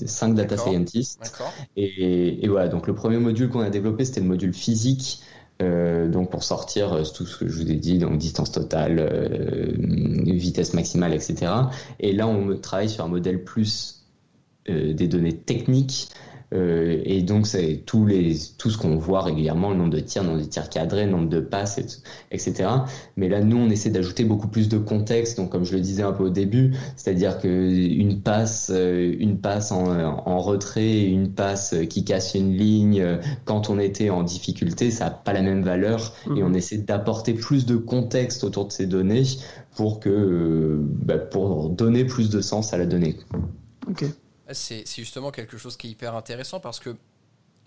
5 0.05 0.35
data 0.35 0.57
scientists. 0.57 1.41
Et, 1.77 2.45
et, 2.45 2.49
voilà, 2.49 2.69
donc 2.69 2.89
le 2.89 2.95
premier 2.95 3.19
module 3.19 3.49
qu'on 3.51 3.61
a 3.61 3.71
développé, 3.71 4.05
c'était 4.05 4.21
le 4.21 4.27
module 4.27 4.53
physique. 4.53 5.23
Euh, 5.61 6.09
donc 6.09 6.31
pour 6.31 6.45
sortir 6.45 6.93
euh, 6.93 7.03
tout 7.03 7.27
ce 7.27 7.37
que 7.37 7.49
je 7.49 7.53
vous 7.53 7.71
ai 7.71 7.75
dit, 7.75 7.99
donc 7.99 8.19
distance 8.19 8.53
totale, 8.53 8.99
euh, 9.01 9.73
vitesse 10.25 10.75
maximale, 10.75 11.15
etc. 11.15 11.53
Et 12.01 12.13
là, 12.13 12.27
on 12.27 12.57
travaille 12.57 12.89
sur 12.89 13.05
un 13.05 13.09
modèle 13.09 13.43
plus 13.43 14.05
euh, 14.69 14.93
des 14.93 15.09
données 15.09 15.37
techniques 15.37 16.11
Euh, 16.55 17.01
et 17.05 17.23
donc, 17.23 17.47
c'est 17.47 17.83
tous 17.85 18.07
les, 18.07 18.37
tout 18.57 18.71
ce 18.71 18.79
qu'on 18.79 18.97
voit 18.97 19.23
régulièrement, 19.23 19.71
le 19.71 19.77
nombre 19.77 19.91
de 19.91 20.01
tirs, 20.01 20.23
le 20.23 20.31
nombre 20.31 20.43
de 20.43 20.47
tirs 20.47 20.71
cadrés, 20.71 21.05
le 21.05 21.11
nombre 21.11 21.29
de 21.29 21.41
passes, 21.41 21.79
etc. 22.31 22.69
Mais 23.17 23.29
là, 23.29 23.43
nous, 23.43 23.57
on 23.57 23.69
essaie 23.69 23.91
d'ajouter 23.91 24.25
beaucoup 24.25 24.49
plus 24.49 24.69
de 24.69 24.79
contexte. 24.79 25.37
Donc, 25.37 25.51
comme 25.51 25.65
je 25.65 25.75
le 25.75 25.81
disais 25.81 26.03
un 26.03 26.13
peu 26.13 26.25
au 26.25 26.31
début, 26.31 26.75
c'est-à-dire 26.97 27.39
que 27.39 27.49
une 27.49 28.21
passe, 28.21 28.71
euh, 28.75 29.15
une 29.19 29.39
passe 29.39 29.73
en, 29.73 29.87
en 29.87 30.39
retrait, 30.41 31.05
une 31.05 31.33
passe 31.33 31.75
qui 31.91 32.05
casse 32.05 32.35
une 32.35 32.57
ligne 32.57 33.01
euh, 33.01 33.17
quand 33.45 33.71
on 33.71 33.79
était 33.79 34.11
en 34.11 34.23
difficulté, 34.23 34.91
ça 34.91 35.07
n'a 35.07 35.11
pas 35.11 35.33
la 35.33 35.43
même 35.43 35.63
valeur. 35.63 36.15
Et 36.37 36.43
on 36.43 36.55
essaie 36.55 36.79
d'apporter 36.79 37.35
plus 37.35 37.67
de 37.67 37.77
contexte 37.77 38.45
autour 38.45 38.67
de 38.67 38.73
ces 38.73 38.87
données 38.87 39.25
pour 39.77 40.01
que, 40.01 40.79
bah, 40.81 41.19
pour 41.19 41.69
donner 41.71 42.05
plus 42.05 42.31
de 42.31 42.41
sens 42.41 42.73
à 42.73 42.79
la 42.79 42.87
donnée. 42.87 43.17
Ok. 43.89 44.05
C'est 44.53 44.85
justement 44.87 45.31
quelque 45.31 45.59
chose 45.59 45.77
qui 45.77 45.89
est 45.89 45.91
hyper 45.91 46.15
intéressant 46.15 46.61
parce 46.61 46.81
que 46.81 46.97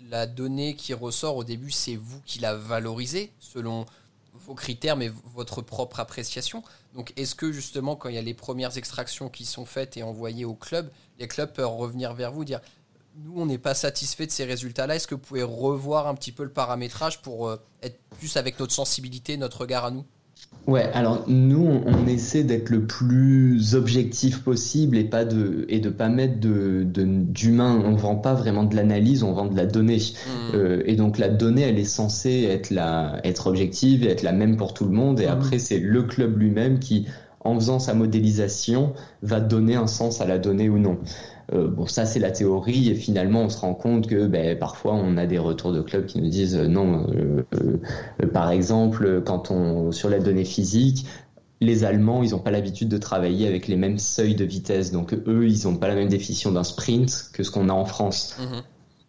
la 0.10 0.26
donnée 0.26 0.76
qui 0.76 0.94
ressort 0.94 1.38
au 1.38 1.44
début, 1.44 1.72
c'est 1.72 1.96
vous 1.96 2.22
qui 2.26 2.40
la 2.40 2.56
valorisez 2.56 3.32
selon 3.40 3.86
vos 4.34 4.56
critères, 4.56 4.98
mais 4.98 5.12
votre 5.34 5.62
propre 5.62 6.00
appréciation. 6.00 6.64
Donc, 6.96 7.14
est-ce 7.18 7.36
que 7.36 7.52
justement, 7.52 7.96
quand 7.96 8.10
il 8.10 8.16
y 8.16 8.18
a 8.18 8.24
les 8.24 8.34
premières 8.34 8.78
extractions 8.78 9.30
qui 9.30 9.46
sont 9.46 9.66
faites 9.66 9.98
et 9.98 10.04
envoyées 10.04 10.46
au 10.46 10.56
club, 10.56 10.90
les 11.20 11.28
clubs 11.28 11.52
peuvent 11.52 11.68
revenir 11.68 12.14
vers 12.14 12.32
vous, 12.32 12.46
dire 12.46 12.62
nous, 13.16 13.42
on 13.42 13.46
n'est 13.46 13.58
pas 13.58 13.74
satisfait 13.74 14.26
de 14.26 14.32
ces 14.32 14.46
résultats-là. 14.46 14.96
Est-ce 14.96 15.08
que 15.08 15.16
vous 15.16 15.22
pouvez 15.22 15.44
revoir 15.44 16.08
un 16.08 16.16
petit 16.16 16.32
peu 16.32 16.44
le 16.44 16.52
paramétrage 16.52 17.22
pour 17.22 17.50
euh, 17.50 17.58
être 17.84 18.00
plus 18.18 18.38
avec 18.38 18.58
notre 18.60 18.74
sensibilité, 18.74 19.36
notre 19.36 19.62
regard 19.62 19.86
à 19.86 19.92
nous? 19.92 20.06
Ouais, 20.68 20.90
alors 20.94 21.24
nous, 21.28 21.68
on, 21.86 22.08
essaie 22.08 22.44
d'être 22.44 22.70
le 22.70 22.86
plus 22.86 23.74
objectif 23.74 24.44
possible 24.44 24.96
et 24.96 25.04
pas 25.04 25.26
de 25.26 25.66
et 25.70 25.80
de 25.80 25.90
pas 25.90 26.08
mettre 26.08 26.40
de 26.40 26.86
d'humain. 26.86 27.82
on 27.84 27.96
vend 27.96 28.16
pas 28.16 28.36
vraiment 28.36 28.64
de 28.64 28.76
l'analyse, 28.76 29.24
on 29.24 29.34
vend 29.34 29.48
de 29.48 29.58
la 29.58 29.66
donnée. 29.66 29.98
Hmm. 29.98 30.56
Euh, 30.56 30.84
et 30.86 30.96
donc 30.96 31.18
la 31.18 31.30
donnée, 31.30 31.64
elle 31.64 31.80
est 31.80 31.84
censée 31.84 32.44
être 32.44 32.70
la 32.70 33.20
être 33.24 33.48
objective 33.48 34.04
et 34.04 34.10
être 34.10 34.22
la 34.22 34.34
même 34.34 34.56
pour 34.56 34.74
tout 34.74 34.86
le 34.86 34.92
monde. 34.92 35.20
Et 35.20 35.26
hmm. 35.26 35.32
après, 35.32 35.58
c'est 35.58 35.80
le 35.80 36.04
club 36.04 36.38
lui-même 36.38 36.78
qui, 36.78 37.08
en 37.40 37.56
faisant 37.56 37.80
sa 37.80 37.96
modélisation, 37.96 38.94
va 39.24 39.40
donner 39.40 39.76
un 39.76 39.88
sens 39.88 40.22
à 40.22 40.26
la 40.26 40.38
donnée 40.38 40.70
ou 40.70 40.78
non. 40.78 41.00
Euh, 41.54 41.68
bon, 41.68 41.86
ça 41.86 42.06
c'est 42.06 42.20
la 42.20 42.32
théorie 42.32 42.90
et 42.90 42.96
finalement 42.96 43.42
on 43.42 43.50
se 43.50 43.60
rend 43.60 43.74
compte 43.74 44.08
que 44.08 44.28
ben, 44.28 44.58
parfois 44.58 44.94
on 44.94 45.18
a 45.18 45.26
des 45.26 45.38
retours 45.38 45.74
de 45.74 45.82
clubs 45.82 46.06
qui 46.06 46.22
nous 46.22 46.30
disent 46.30 46.56
euh, 46.56 46.68
non. 46.68 47.08
Euh, 47.12 47.44
par 48.34 48.52
exemple, 48.52 49.22
quand 49.26 49.52
on 49.52 49.92
sur 49.92 50.10
la 50.10 50.20
donnée 50.20 50.46
physique, 50.46 51.06
les 51.60 51.84
Allemands, 51.84 52.24
ils 52.24 52.32
n'ont 52.32 52.40
pas 52.40 52.52
l'habitude 52.52 52.88
de 52.88 52.98
travailler 52.98 53.48
avec 53.48 53.68
les 53.68 53.76
mêmes 53.76 54.00
seuils 54.00 54.36
de 54.36 54.46
vitesse. 54.46 54.92
Donc 54.92 55.14
eux, 55.14 55.48
ils 55.48 55.68
n'ont 55.68 55.76
pas 55.76 55.88
la 55.88 55.96
même 55.96 56.10
définition 56.10 56.52
d'un 56.52 56.64
sprint 56.64 57.30
que 57.34 57.44
ce 57.44 57.52
qu'on 57.52 57.70
a 57.70 57.74
en 57.74 57.86
France. 57.86 58.38
Mhm. 58.40 58.62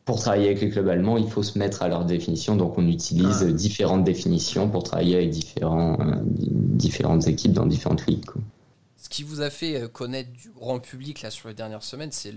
Pour 0.04 0.18
travailler 0.18 0.46
avec 0.46 0.60
les 0.60 0.68
clubs 0.68 0.88
allemands, 0.88 1.16
il 1.16 1.28
faut 1.28 1.44
se 1.44 1.56
mettre 1.58 1.82
à 1.82 1.88
leur 1.88 2.04
définition. 2.04 2.56
Donc 2.56 2.76
on 2.76 2.88
utilise 2.88 3.46
ah. 3.48 3.52
différentes 3.52 4.02
définitions 4.02 4.68
pour 4.68 4.82
travailler 4.82 5.14
avec 5.14 5.30
différents, 5.30 5.96
différentes 6.26 7.28
équipes 7.28 7.52
dans 7.52 7.66
différentes 7.66 8.04
ligues 8.06 8.26
ce 9.02 9.08
qui 9.08 9.24
vous 9.24 9.40
a 9.40 9.50
fait 9.50 9.82
euh, 9.82 9.88
connaître 9.88 10.30
du 10.30 10.50
grand 10.50 10.78
public 10.78 11.22
là 11.22 11.30
sur 11.30 11.48
les 11.48 11.54
dernières 11.54 11.82
semaines, 11.82 12.12
c'est 12.12 12.32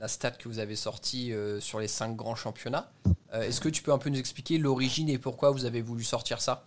la 0.00 0.08
stat 0.08 0.30
que 0.30 0.48
vous 0.48 0.58
avez 0.58 0.74
sortie 0.74 1.34
euh, 1.34 1.60
sur 1.60 1.80
les 1.80 1.86
cinq 1.86 2.16
grands 2.16 2.34
championnats. 2.34 2.90
Euh, 3.34 3.42
est-ce 3.42 3.60
que 3.60 3.68
tu 3.68 3.82
peux 3.82 3.92
un 3.92 3.98
peu 3.98 4.08
nous 4.08 4.18
expliquer 4.18 4.56
l'origine 4.56 5.10
et 5.10 5.18
pourquoi 5.18 5.50
vous 5.50 5.66
avez 5.66 5.82
voulu 5.82 6.04
sortir 6.04 6.40
ça? 6.40 6.64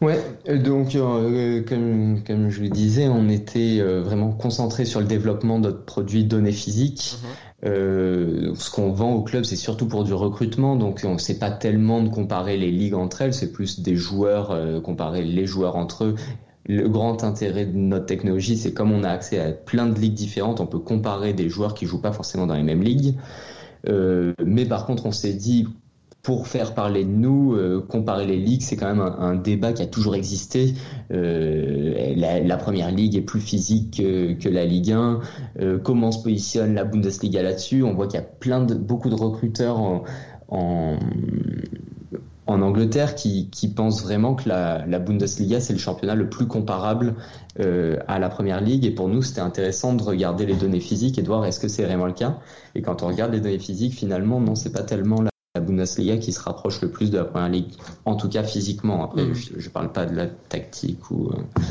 Ouais, 0.00 0.20
donc 0.46 0.92
comme, 0.92 2.22
comme 2.26 2.50
je 2.50 2.62
le 2.62 2.68
disais, 2.68 3.06
on 3.08 3.28
était 3.28 3.80
vraiment 3.80 4.32
concentré 4.32 4.84
sur 4.84 5.00
le 5.00 5.06
développement 5.06 5.60
de 5.60 5.68
notre 5.68 5.84
produit 5.84 6.24
données 6.24 6.52
physiques. 6.52 7.16
Mhm. 7.62 8.56
ce 8.56 8.70
qu'on 8.70 8.92
vend 8.92 9.12
au 9.12 9.22
club, 9.22 9.44
c'est 9.44 9.56
surtout 9.56 9.86
pour 9.86 10.02
du 10.02 10.12
recrutement, 10.12 10.74
donc 10.74 11.02
on 11.04 11.14
ne 11.14 11.18
sait 11.18 11.38
pas 11.38 11.52
tellement 11.52 12.02
de 12.02 12.08
comparer 12.08 12.56
les 12.56 12.72
ligues 12.72 12.94
entre 12.94 13.22
elles, 13.22 13.32
c'est 13.32 13.52
plus 13.52 13.80
des 13.80 13.94
joueurs, 13.94 14.82
comparer 14.82 15.22
les 15.22 15.46
joueurs 15.46 15.76
entre 15.76 16.04
eux 16.04 16.14
le 16.66 16.88
grand 16.88 17.24
intérêt 17.24 17.66
de 17.66 17.76
notre 17.76 18.06
technologie, 18.06 18.56
c'est 18.56 18.72
comme 18.72 18.92
on 18.92 19.04
a 19.04 19.10
accès 19.10 19.38
à 19.38 19.52
plein 19.52 19.86
de 19.86 19.98
ligues 19.98 20.14
différentes, 20.14 20.60
on 20.60 20.66
peut 20.66 20.78
comparer 20.78 21.32
des 21.32 21.48
joueurs 21.48 21.74
qui 21.74 21.86
jouent 21.86 22.00
pas 22.00 22.12
forcément 22.12 22.46
dans 22.46 22.54
les 22.54 22.62
mêmes 22.62 22.82
ligues. 22.82 23.16
Euh, 23.88 24.32
mais 24.44 24.64
par 24.64 24.86
contre, 24.86 25.04
on 25.04 25.12
s'est 25.12 25.34
dit, 25.34 25.68
pour 26.22 26.48
faire 26.48 26.72
parler 26.72 27.04
de 27.04 27.10
nous, 27.10 27.54
euh, 27.54 27.84
comparer 27.86 28.26
les 28.26 28.38
ligues, 28.38 28.62
c'est 28.62 28.76
quand 28.76 28.86
même 28.86 29.02
un, 29.02 29.34
débat 29.34 29.74
qui 29.74 29.82
a 29.82 29.86
toujours 29.86 30.14
existé. 30.14 30.72
Euh, 31.12 32.14
la, 32.16 32.56
première 32.56 32.90
ligue 32.90 33.14
est 33.14 33.20
plus 33.20 33.40
physique 33.40 33.98
que, 33.98 34.48
la 34.48 34.64
Ligue 34.64 34.92
1. 34.92 35.20
comment 35.82 36.12
se 36.12 36.22
positionne 36.22 36.74
la 36.74 36.84
Bundesliga 36.84 37.42
là-dessus? 37.42 37.82
On 37.82 37.92
voit 37.92 38.06
qu'il 38.06 38.18
y 38.18 38.22
a 38.22 38.26
plein 38.26 38.64
de 38.64 38.74
beaucoup 38.74 39.10
de 39.10 39.14
recruteurs 39.14 39.78
en 39.78 40.04
en 40.48 40.98
Angleterre 42.46 43.14
qui, 43.14 43.48
qui 43.50 43.68
pensent 43.68 44.02
vraiment 44.02 44.34
que 44.34 44.48
la, 44.48 44.84
la 44.86 44.98
Bundesliga 44.98 45.60
c'est 45.60 45.72
le 45.72 45.78
championnat 45.78 46.14
le 46.14 46.28
plus 46.28 46.46
comparable 46.46 47.14
euh, 47.60 47.96
à 48.06 48.18
la 48.18 48.28
première 48.28 48.60
ligue. 48.60 48.84
Et 48.84 48.90
pour 48.90 49.08
nous 49.08 49.22
c'était 49.22 49.40
intéressant 49.40 49.94
de 49.94 50.02
regarder 50.02 50.46
les 50.46 50.54
données 50.54 50.80
physiques 50.80 51.18
et 51.18 51.22
de 51.22 51.26
voir 51.26 51.44
est-ce 51.44 51.60
que 51.60 51.68
c'est 51.68 51.84
vraiment 51.84 52.06
le 52.06 52.12
cas. 52.12 52.38
Et 52.74 52.82
quand 52.82 53.02
on 53.02 53.08
regarde 53.08 53.32
les 53.32 53.40
données 53.40 53.58
physiques 53.58 53.94
finalement 53.94 54.40
non 54.40 54.54
c'est 54.54 54.72
pas 54.72 54.82
tellement 54.82 55.22
la, 55.22 55.30
Bundesliga 55.60 56.16
qui 56.16 56.32
se 56.32 56.40
rapproche 56.40 56.80
le 56.80 56.90
plus 56.90 57.12
de 57.12 57.18
la 57.18 57.24
première 57.24 57.48
ligue. 57.48 57.72
En 58.04 58.16
tout 58.16 58.28
cas 58.28 58.42
physiquement. 58.42 59.04
Après 59.04 59.24
mm. 59.24 59.34
je, 59.34 59.60
je, 59.60 59.70
parle 59.70 59.92
pas 59.92 60.04
de 60.04 60.14
la 60.14 60.26
tactique 60.26 61.10
ou 61.12 61.28
euh, 61.28 61.62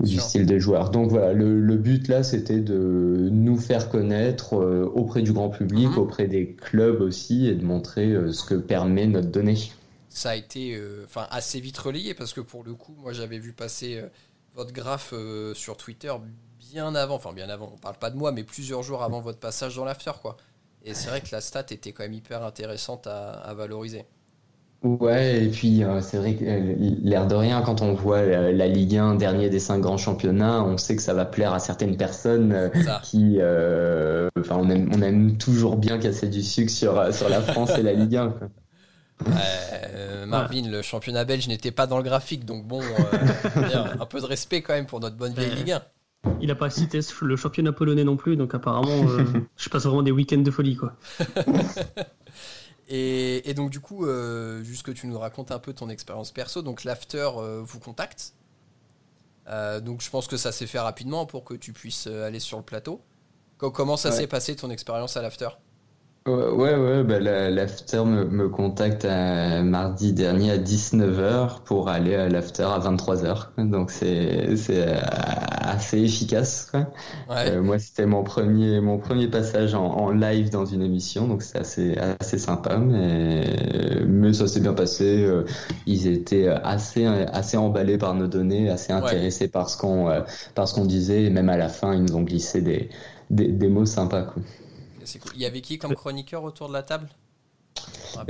du 0.00 0.18
style 0.18 0.46
des 0.46 0.60
joueurs. 0.60 0.90
Donc 0.90 1.10
voilà, 1.10 1.32
le, 1.32 1.76
but 1.76 2.08
là, 2.08 2.22
c'était 2.22 2.60
de 2.60 3.28
nous 3.30 3.58
faire 3.58 3.88
connaître 3.88 4.54
euh, 4.54 4.90
auprès 4.94 5.22
du 5.22 5.32
grand 5.32 5.50
public, 5.50 5.88
mhm. 5.90 5.98
auprès 5.98 6.26
des 6.26 6.54
clubs 6.54 7.00
aussi, 7.00 7.46
et 7.46 7.54
de 7.54 7.64
montrer 7.64 8.12
euh, 8.12 8.32
ce 8.32 8.44
que 8.44 8.54
permet 8.54 9.06
notre 9.06 9.28
donnée. 9.28 9.72
Ça 10.08 10.30
a 10.30 10.36
été 10.36 10.74
euh, 10.76 11.06
assez 11.30 11.60
vite 11.60 11.78
relayé 11.78 12.14
parce 12.14 12.32
que 12.32 12.40
pour 12.40 12.64
le 12.64 12.74
coup, 12.74 12.94
moi 13.00 13.12
j'avais 13.12 13.38
vu 13.38 13.52
passer 13.52 14.02
votre 14.54 14.72
graphe 14.72 15.14
sur 15.54 15.78
Twitter 15.78 16.12
bien 16.58 16.94
avant, 16.94 17.14
enfin 17.14 17.32
bien 17.32 17.48
avant, 17.48 17.70
on 17.74 17.78
parle 17.78 17.96
pas 17.96 18.10
de 18.10 18.16
moi, 18.16 18.30
mais 18.32 18.44
plusieurs 18.44 18.82
jours 18.82 19.02
avant 19.02 19.22
votre 19.22 19.38
passage 19.38 19.76
dans 19.76 19.86
l'after 19.86 20.12
quoi. 20.20 20.36
Et 20.84 20.92
c'est 20.92 21.08
vrai 21.08 21.22
que 21.22 21.28
la 21.32 21.40
stat 21.40 21.64
était 21.70 21.92
quand 21.92 22.02
même 22.02 22.12
hyper 22.12 22.42
intéressante 22.42 23.06
à 23.06 23.54
valoriser. 23.56 24.04
Ouais, 24.82 25.44
et 25.44 25.48
puis 25.48 25.84
euh, 25.84 26.00
c'est 26.00 26.16
vrai 26.16 26.34
que 26.34 26.44
euh, 26.44 26.74
l'air 27.04 27.28
de 27.28 27.36
rien, 27.36 27.62
quand 27.62 27.82
on 27.82 27.94
voit 27.94 28.22
la, 28.22 28.66
Ligue 28.66 28.96
1 28.96 29.14
dernier 29.14 29.48
des 29.48 29.60
cinq 29.60 29.78
grands 29.78 29.96
championnats, 29.96 30.64
on 30.64 30.76
sait 30.76 30.96
que 30.96 31.02
ça 31.02 31.14
va 31.14 31.24
plaire 31.24 31.52
à 31.52 31.60
certaines 31.60 31.96
personnes 31.96 32.52
euh, 32.52 32.68
qui, 33.02 33.38
enfin, 34.40 34.56
on 34.58 34.68
aime, 34.68 34.90
on 34.92 35.00
aime 35.00 35.36
toujours 35.36 35.76
bien 35.76 35.98
casser 35.98 36.28
du 36.28 36.42
sucre 36.42 36.72
sur 36.72 37.14
sur 37.14 37.28
la 37.28 37.40
France 37.40 37.70
et 37.78 37.82
la 37.82 37.92
Ligue 37.92 38.16
1. 38.16 38.34
Marvin, 40.26 40.68
le 40.68 40.82
championnat 40.82 41.24
belge 41.24 41.46
n'était 41.46 41.70
pas 41.70 41.86
dans 41.86 41.98
le 41.98 42.02
graphique, 42.02 42.44
donc 42.44 42.66
bon, 42.66 42.80
un 44.00 44.06
peu 44.06 44.20
de 44.20 44.26
respect 44.26 44.62
quand 44.62 44.72
même 44.72 44.86
pour 44.86 44.98
notre 44.98 45.16
bonne 45.16 45.32
vieille 45.32 45.54
Ligue 45.54 45.72
1. 45.72 45.82
Il 46.40 46.48
n'a 46.48 46.54
pas 46.56 46.70
cité 46.70 47.00
le 47.20 47.36
championnat 47.36 47.72
polonais 47.72 48.04
non 48.04 48.16
plus, 48.16 48.36
donc 48.36 48.52
apparemment, 48.54 49.06
je 49.56 49.68
passe 49.68 49.84
vraiment 49.84 50.02
des 50.02 50.10
week-ends 50.10 50.38
de 50.38 50.50
folie, 50.50 50.74
quoi. 50.74 50.94
Et, 52.88 53.54
donc, 53.54 53.70
du 53.70 53.80
coup, 53.80 54.06
euh, 54.06 54.62
juste 54.62 54.82
que 54.82 54.90
tu 54.90 55.06
nous 55.06 55.18
racontes 55.18 55.50
un 55.50 55.58
peu 55.58 55.72
ton 55.72 55.88
expérience 55.88 56.30
perso. 56.30 56.62
Donc, 56.62 56.84
l'after 56.84 57.30
euh, 57.36 57.62
vous 57.62 57.78
contacte. 57.78 58.34
Euh, 59.48 59.80
donc, 59.80 60.02
je 60.02 60.10
pense 60.10 60.26
que 60.26 60.36
ça 60.36 60.52
s'est 60.52 60.66
fait 60.66 60.78
rapidement 60.78 61.26
pour 61.26 61.44
que 61.44 61.54
tu 61.54 61.72
puisses 61.72 62.06
aller 62.06 62.40
sur 62.40 62.58
le 62.58 62.64
plateau. 62.64 63.00
Comment 63.58 63.96
ça 63.96 64.10
s'est 64.10 64.26
passé 64.26 64.56
ton 64.56 64.70
expérience 64.70 65.16
à 65.16 65.22
l'after? 65.22 65.48
Ouais, 66.24 66.76
ouais, 66.76 67.02
bah, 67.02 67.18
l'after 67.18 68.04
me, 68.04 68.24
me, 68.24 68.48
contacte 68.48 69.04
mardi 69.04 70.12
dernier 70.12 70.52
à 70.52 70.58
19h 70.58 71.62
pour 71.64 71.88
aller 71.88 72.14
à 72.14 72.28
l'after 72.28 72.62
à 72.62 72.78
23h. 72.78 73.48
Donc 73.58 73.90
c'est 73.90 74.56
c'est 74.56 74.84
assez 75.62 75.98
efficace. 75.98 76.68
Quoi. 76.70 76.86
Euh, 77.30 77.62
moi, 77.62 77.78
c'était 77.78 78.06
mon 78.06 78.22
premier 78.22 78.80
mon 78.80 78.98
premier 78.98 79.28
passage 79.28 79.74
en, 79.74 79.84
en 79.84 80.10
live 80.10 80.50
dans 80.50 80.64
une 80.64 80.82
émission, 80.82 81.26
donc 81.26 81.42
c'est 81.42 81.58
assez 81.58 81.96
assez 82.20 82.38
sympa. 82.38 82.76
Mais 82.76 83.44
mais 84.06 84.32
ça 84.32 84.46
s'est 84.46 84.60
bien 84.60 84.74
passé. 84.74 85.24
Euh, 85.24 85.44
ils 85.86 86.06
étaient 86.06 86.48
assez 86.48 87.04
assez 87.04 87.56
emballés 87.56 87.98
par 87.98 88.14
nos 88.14 88.26
données, 88.26 88.70
assez 88.70 88.92
intéressés 88.92 89.48
par 89.48 89.68
ce 89.70 89.76
qu'on 89.76 90.08
euh, 90.08 90.20
par 90.54 90.68
ce 90.68 90.74
qu'on 90.74 90.84
disait. 90.84 91.24
Et 91.24 91.30
même 91.30 91.48
à 91.48 91.56
la 91.56 91.68
fin, 91.68 91.94
ils 91.94 92.02
nous 92.02 92.14
ont 92.14 92.22
glissé 92.22 92.60
des 92.60 92.90
des, 93.30 93.48
des 93.48 93.68
mots 93.68 93.86
sympas. 93.86 94.22
Quoi. 94.22 94.42
Il 95.34 95.40
y 95.40 95.46
avait 95.46 95.60
qui 95.60 95.78
comme 95.78 95.94
chroniqueur 95.94 96.44
autour 96.44 96.68
de 96.68 96.72
la 96.72 96.82
table? 96.82 97.08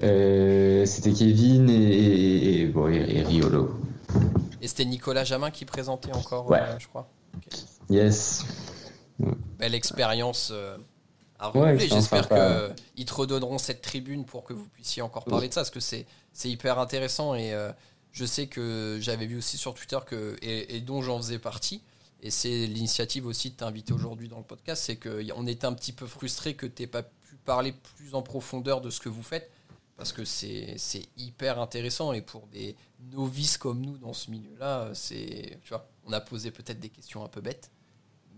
Euh, 0.03 0.87
C'était 0.87 1.12
Kevin 1.12 1.68
et, 1.68 2.62
et, 2.62 3.23
Riolo. 3.23 3.77
Et 4.61 4.68
c'était 4.68 4.85
Nicolas 4.85 5.25
Jamin 5.25 5.51
qui 5.51 5.64
présentait 5.64 6.12
encore, 6.12 6.53
euh, 6.53 6.79
je 6.79 6.87
crois. 6.87 7.09
Yes. 7.90 8.45
Belle 9.59 9.75
expérience 9.75 10.51
euh, 10.53 10.77
à 11.38 11.49
renouveler. 11.49 11.88
J'espère 11.88 12.29
qu'ils 12.29 13.07
te 13.07 13.14
redonneront 13.14 13.59
cette 13.59 13.83
tribune 13.83 14.25
pour 14.25 14.45
que 14.45 14.53
vous 14.53 14.68
puissiez 14.68 15.03
encore 15.03 15.25
parler 15.25 15.49
de 15.49 15.55
ça, 15.55 15.61
parce 15.61 15.71
que 15.71 15.81
c'est 15.81 16.07
hyper 16.45 16.79
intéressant 16.79 17.35
et 17.35 17.55
je 18.12 18.25
sais 18.25 18.47
que 18.47 18.99
j'avais 19.01 19.27
vu 19.27 19.38
aussi 19.38 19.57
sur 19.57 19.75
Twitter 19.75 19.99
que 20.07 20.37
et, 20.42 20.81
dont 20.81 21.03
j'en 21.03 21.18
faisais 21.18 21.38
partie 21.38 21.83
Et 22.23 22.31
c'est 22.31 22.67
l'initiative 22.67 23.27
aussi 23.27 23.51
de 23.51 23.57
t'inviter 23.57 23.93
aujourd'hui 23.93 24.29
dans 24.29 24.39
le 24.39 24.45
podcast, 24.45 24.85
c'est 24.87 24.97
qu'on 24.97 25.47
était 25.47 25.67
un 25.67 25.73
petit 25.73 25.93
peu 25.93 26.07
frustré 26.07 26.55
que 26.55 26.67
tu 26.67 26.83
n'aies 26.83 26.89
pas 26.89 27.03
pu 27.03 27.37
parler 27.45 27.75
plus 27.97 28.15
en 28.15 28.23
profondeur 28.23 28.81
de 28.81 28.91
ce 28.91 29.01
que 29.01 29.09
vous 29.09 29.25
faites, 29.25 29.51
parce 29.97 30.13
que 30.13 30.25
c'est 30.25 30.77
hyper 31.17 31.61
intéressant, 31.61 32.13
et 32.13 32.23
pour 32.23 32.47
des 32.53 32.77
novices 33.12 33.59
comme 33.59 33.81
nous 33.81 33.99
dans 33.99 34.12
ce 34.12 34.31
milieu-là, 34.31 34.91
c'est, 34.95 35.59
tu 35.64 35.70
vois, 35.70 35.89
on 36.07 36.12
a 36.12 36.20
posé 36.20 36.53
peut-être 36.53 36.79
des 36.79 36.91
questions 36.91 37.25
un 37.25 37.29
peu 37.29 37.41
bêtes, 37.41 37.73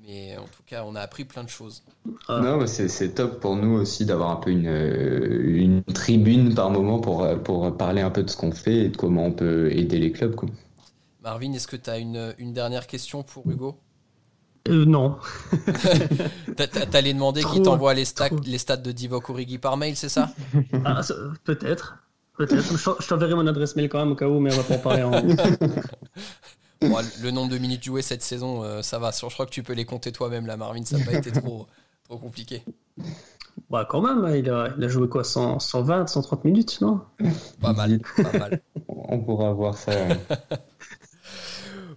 mais 0.06 0.34
en 0.38 0.44
tout 0.44 0.62
cas, 0.64 0.84
on 0.86 0.94
a 0.94 1.00
appris 1.00 1.26
plein 1.26 1.44
de 1.44 1.50
choses. 1.50 1.82
Ah. 2.28 2.40
Non, 2.40 2.66
c'est 2.66 3.14
top 3.14 3.40
pour 3.40 3.56
nous 3.56 3.80
aussi 3.80 4.06
d'avoir 4.06 4.30
un 4.30 4.36
peu 4.36 4.50
une, 4.50 4.66
une 4.66 5.82
tribune 5.82 6.54
par 6.54 6.70
moment 6.70 7.00
pour, 7.00 7.26
pour 7.42 7.76
parler 7.76 8.00
un 8.00 8.10
peu 8.10 8.22
de 8.22 8.30
ce 8.30 8.36
qu'on 8.38 8.52
fait 8.52 8.86
et 8.86 8.88
de 8.88 8.96
comment 8.96 9.26
on 9.26 9.32
peut 9.32 9.70
aider 9.72 9.98
les 9.98 10.10
clubs. 10.10 10.34
Quoi. 10.34 10.48
Marvin, 11.24 11.52
est-ce 11.54 11.66
que 11.66 11.76
tu 11.76 11.88
as 11.88 11.96
une, 11.96 12.34
une, 12.36 12.52
dernière 12.52 12.86
question 12.86 13.22
pour 13.22 13.50
Hugo? 13.50 13.78
Euh, 14.68 14.84
Non. 14.84 15.16
T'allais 16.92 17.14
demander 17.14 17.42
qu'il 17.42 17.62
t'envoie 17.62 17.94
les, 17.94 18.04
les 18.44 18.58
stats 18.58 18.76
de 18.76 18.92
Divock 18.92 19.30
Origi 19.30 19.56
par 19.56 19.78
mail, 19.78 19.96
c'est 19.96 20.10
ça, 20.10 20.28
ah, 20.84 21.00
Peut-être. 21.44 21.96
Peut-être. 22.36 23.00
Je 23.00 23.08
t'enverrai 23.08 23.34
mon 23.34 23.46
adresse 23.46 23.74
mail 23.74 23.88
quand 23.88 24.00
même 24.00 24.12
au 24.12 24.16
cas 24.16 24.28
où, 24.28 24.38
mais 24.38 24.52
on 24.52 24.60
va 24.60 24.64
pas 24.64 24.74
en 24.74 24.78
parler 24.78 25.02
en. 25.02 25.12
le 27.22 27.30
nombre 27.30 27.50
de 27.50 27.56
minutes 27.56 27.84
jouées 27.84 28.02
cette 28.02 28.22
saison, 28.22 28.62
euh, 28.62 28.82
ça 28.82 28.98
va. 28.98 29.10
Je 29.10 29.26
crois 29.26 29.46
que 29.46 29.50
tu 29.50 29.62
peux 29.62 29.72
les 29.72 29.86
compter 29.86 30.12
toi-même, 30.12 30.46
là, 30.46 30.58
Marvin. 30.58 30.84
Ça 30.84 30.98
n'a 30.98 31.06
pas 31.06 31.14
été 31.14 31.32
trop, 31.32 31.66
trop 32.04 32.18
compliqué. 32.18 32.62
Bah, 33.70 33.86
quand 33.88 34.02
même, 34.02 34.26
hein, 34.26 34.36
il 34.36 34.50
a, 34.50 34.74
il 34.76 34.84
a 34.84 34.88
joué 34.88 35.08
quoi 35.08 35.24
120, 35.24 36.06
130 36.06 36.44
minutes, 36.44 36.82
non? 36.82 37.00
Pas 37.62 37.72
mal, 37.72 37.98
pas 38.16 38.38
mal. 38.38 38.60
On 38.88 39.18
pourra 39.20 39.52
voir 39.52 39.78
ça. 39.78 39.92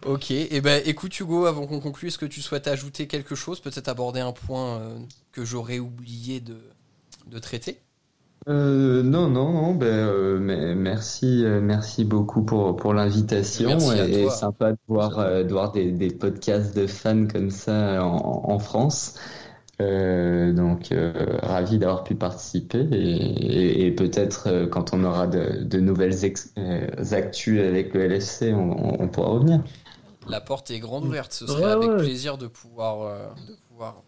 Ok, 0.05 0.31
et 0.31 0.47
eh 0.51 0.61
ben 0.61 0.81
écoute 0.85 1.19
Hugo, 1.19 1.45
avant 1.45 1.67
qu'on 1.67 1.79
conclue, 1.79 2.07
est-ce 2.09 2.17
que 2.17 2.25
tu 2.25 2.41
souhaites 2.41 2.67
ajouter 2.67 3.07
quelque 3.07 3.35
chose 3.35 3.59
Peut-être 3.59 3.87
aborder 3.87 4.19
un 4.19 4.31
point 4.31 4.77
euh, 4.77 4.97
que 5.31 5.45
j'aurais 5.45 5.79
oublié 5.79 6.39
de, 6.39 6.57
de 7.27 7.39
traiter? 7.39 7.79
Euh, 8.47 9.03
non, 9.03 9.29
non, 9.29 9.51
non. 9.51 9.73
Ben, 9.73 9.87
euh, 9.87 10.39
mais 10.39 10.75
merci, 10.75 11.43
merci 11.61 12.05
beaucoup 12.05 12.43
pour 12.43 12.75
pour 12.75 12.93
l'invitation. 12.93 13.77
Et, 13.77 14.29
sympa 14.29 14.71
de 14.71 14.77
voir 14.87 15.43
de 15.43 15.51
voir 15.51 15.71
des, 15.71 15.91
des 15.91 16.09
podcasts 16.09 16.75
de 16.75 16.87
fans 16.87 17.27
comme 17.27 17.49
ça 17.49 18.05
en, 18.05 18.49
en 18.49 18.59
France. 18.59 19.15
donc 19.79 20.93
ravi 21.43 21.77
d'avoir 21.77 22.03
pu 22.03 22.15
participer 22.15 22.87
et, 22.91 23.85
et, 23.85 23.91
peut-être 23.91 24.67
quand 24.71 24.93
on 24.93 25.03
aura 25.03 25.27
de, 25.27 25.63
de 25.63 25.79
nouvelles 25.79 26.25
actus 27.11 27.59
avec 27.59 27.93
le 27.93 28.07
LFC, 28.07 28.53
on, 28.53 29.01
on, 29.03 29.07
pourra 29.09 29.29
revenir. 29.29 29.61
La 30.29 30.41
porte 30.41 30.71
est 30.71 30.79
grande 30.79 31.05
ouverte. 31.05 31.33
Ce 31.33 31.47
serait 31.47 31.71
avec 31.71 31.89
plaisir 31.97 32.37
de 32.37 32.47
pouvoir 32.47 33.35
de 33.47 33.55
pouvoir 33.69 34.03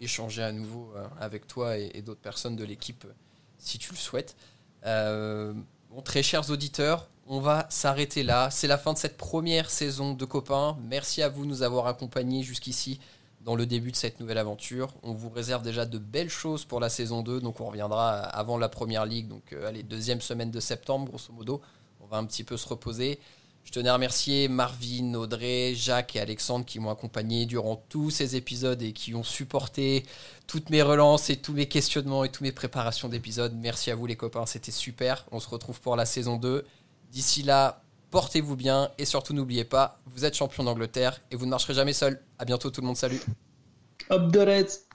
échanger 0.00 0.42
à 0.42 0.52
nouveau 0.52 0.92
avec 1.20 1.46
toi 1.46 1.78
et, 1.78 1.90
et 1.94 2.02
d'autres 2.02 2.20
personnes 2.20 2.56
de 2.56 2.64
l'équipe 2.64 3.06
si 3.58 3.78
tu 3.78 3.92
le 3.92 3.98
souhaites. 3.98 4.36
Euh, 4.86 5.52
bon, 5.90 6.00
très 6.00 6.22
chers 6.22 6.50
auditeurs, 6.50 7.08
on 7.26 7.40
va 7.40 7.66
s'arrêter 7.68 8.22
là. 8.22 8.50
C'est 8.50 8.68
la 8.68 8.78
fin 8.78 8.92
de 8.92 8.98
cette 8.98 9.16
première 9.16 9.70
saison 9.70 10.14
de 10.14 10.24
Copains. 10.24 10.78
Merci 10.82 11.22
à 11.22 11.28
vous 11.28 11.44
de 11.44 11.50
nous 11.50 11.62
avoir 11.62 11.86
accompagnés 11.86 12.42
jusqu'ici 12.42 13.00
dans 13.42 13.54
le 13.54 13.66
début 13.66 13.90
de 13.90 13.96
cette 13.96 14.20
nouvelle 14.20 14.38
aventure. 14.38 14.94
On 15.02 15.12
vous 15.12 15.28
réserve 15.30 15.62
déjà 15.62 15.84
de 15.84 15.98
belles 15.98 16.30
choses 16.30 16.64
pour 16.64 16.80
la 16.80 16.88
saison 16.88 17.22
2, 17.22 17.40
donc 17.40 17.60
on 17.60 17.66
reviendra 17.66 18.10
avant 18.10 18.58
la 18.58 18.68
première 18.68 19.06
ligue, 19.06 19.28
donc 19.28 19.52
euh, 19.52 19.68
allez, 19.68 19.82
deuxième 19.82 20.20
semaine 20.20 20.50
de 20.50 20.60
septembre, 20.60 21.06
grosso 21.06 21.32
modo. 21.32 21.60
On 22.00 22.06
va 22.06 22.16
un 22.16 22.24
petit 22.24 22.44
peu 22.44 22.56
se 22.56 22.68
reposer. 22.68 23.18
Je 23.68 23.72
tenais 23.74 23.90
à 23.90 23.92
remercier 23.92 24.48
Marvin, 24.48 25.12
Audrey, 25.12 25.74
Jacques 25.74 26.16
et 26.16 26.20
Alexandre 26.20 26.64
qui 26.64 26.80
m'ont 26.80 26.88
accompagné 26.88 27.44
durant 27.44 27.76
tous 27.90 28.08
ces 28.08 28.34
épisodes 28.34 28.80
et 28.80 28.94
qui 28.94 29.14
ont 29.14 29.22
supporté 29.22 30.06
toutes 30.46 30.70
mes 30.70 30.80
relances 30.80 31.28
et 31.28 31.36
tous 31.36 31.52
mes 31.52 31.66
questionnements 31.66 32.24
et 32.24 32.30
toutes 32.30 32.40
mes 32.40 32.52
préparations 32.52 33.10
d'épisodes. 33.10 33.52
Merci 33.54 33.90
à 33.90 33.94
vous 33.94 34.06
les 34.06 34.16
copains, 34.16 34.46
c'était 34.46 34.72
super. 34.72 35.26
On 35.32 35.38
se 35.38 35.50
retrouve 35.50 35.82
pour 35.82 35.96
la 35.96 36.06
saison 36.06 36.36
2. 36.36 36.64
D'ici 37.10 37.42
là, 37.42 37.82
portez-vous 38.10 38.56
bien 38.56 38.90
et 38.96 39.04
surtout 39.04 39.34
n'oubliez 39.34 39.64
pas, 39.64 40.00
vous 40.06 40.24
êtes 40.24 40.34
champion 40.34 40.64
d'Angleterre 40.64 41.20
et 41.30 41.36
vous 41.36 41.44
ne 41.44 41.50
marcherez 41.50 41.74
jamais 41.74 41.92
seul. 41.92 42.22
À 42.38 42.46
bientôt 42.46 42.70
tout 42.70 42.80
le 42.80 42.86
monde, 42.86 42.96
salut. 42.96 43.20
Up 44.10 44.87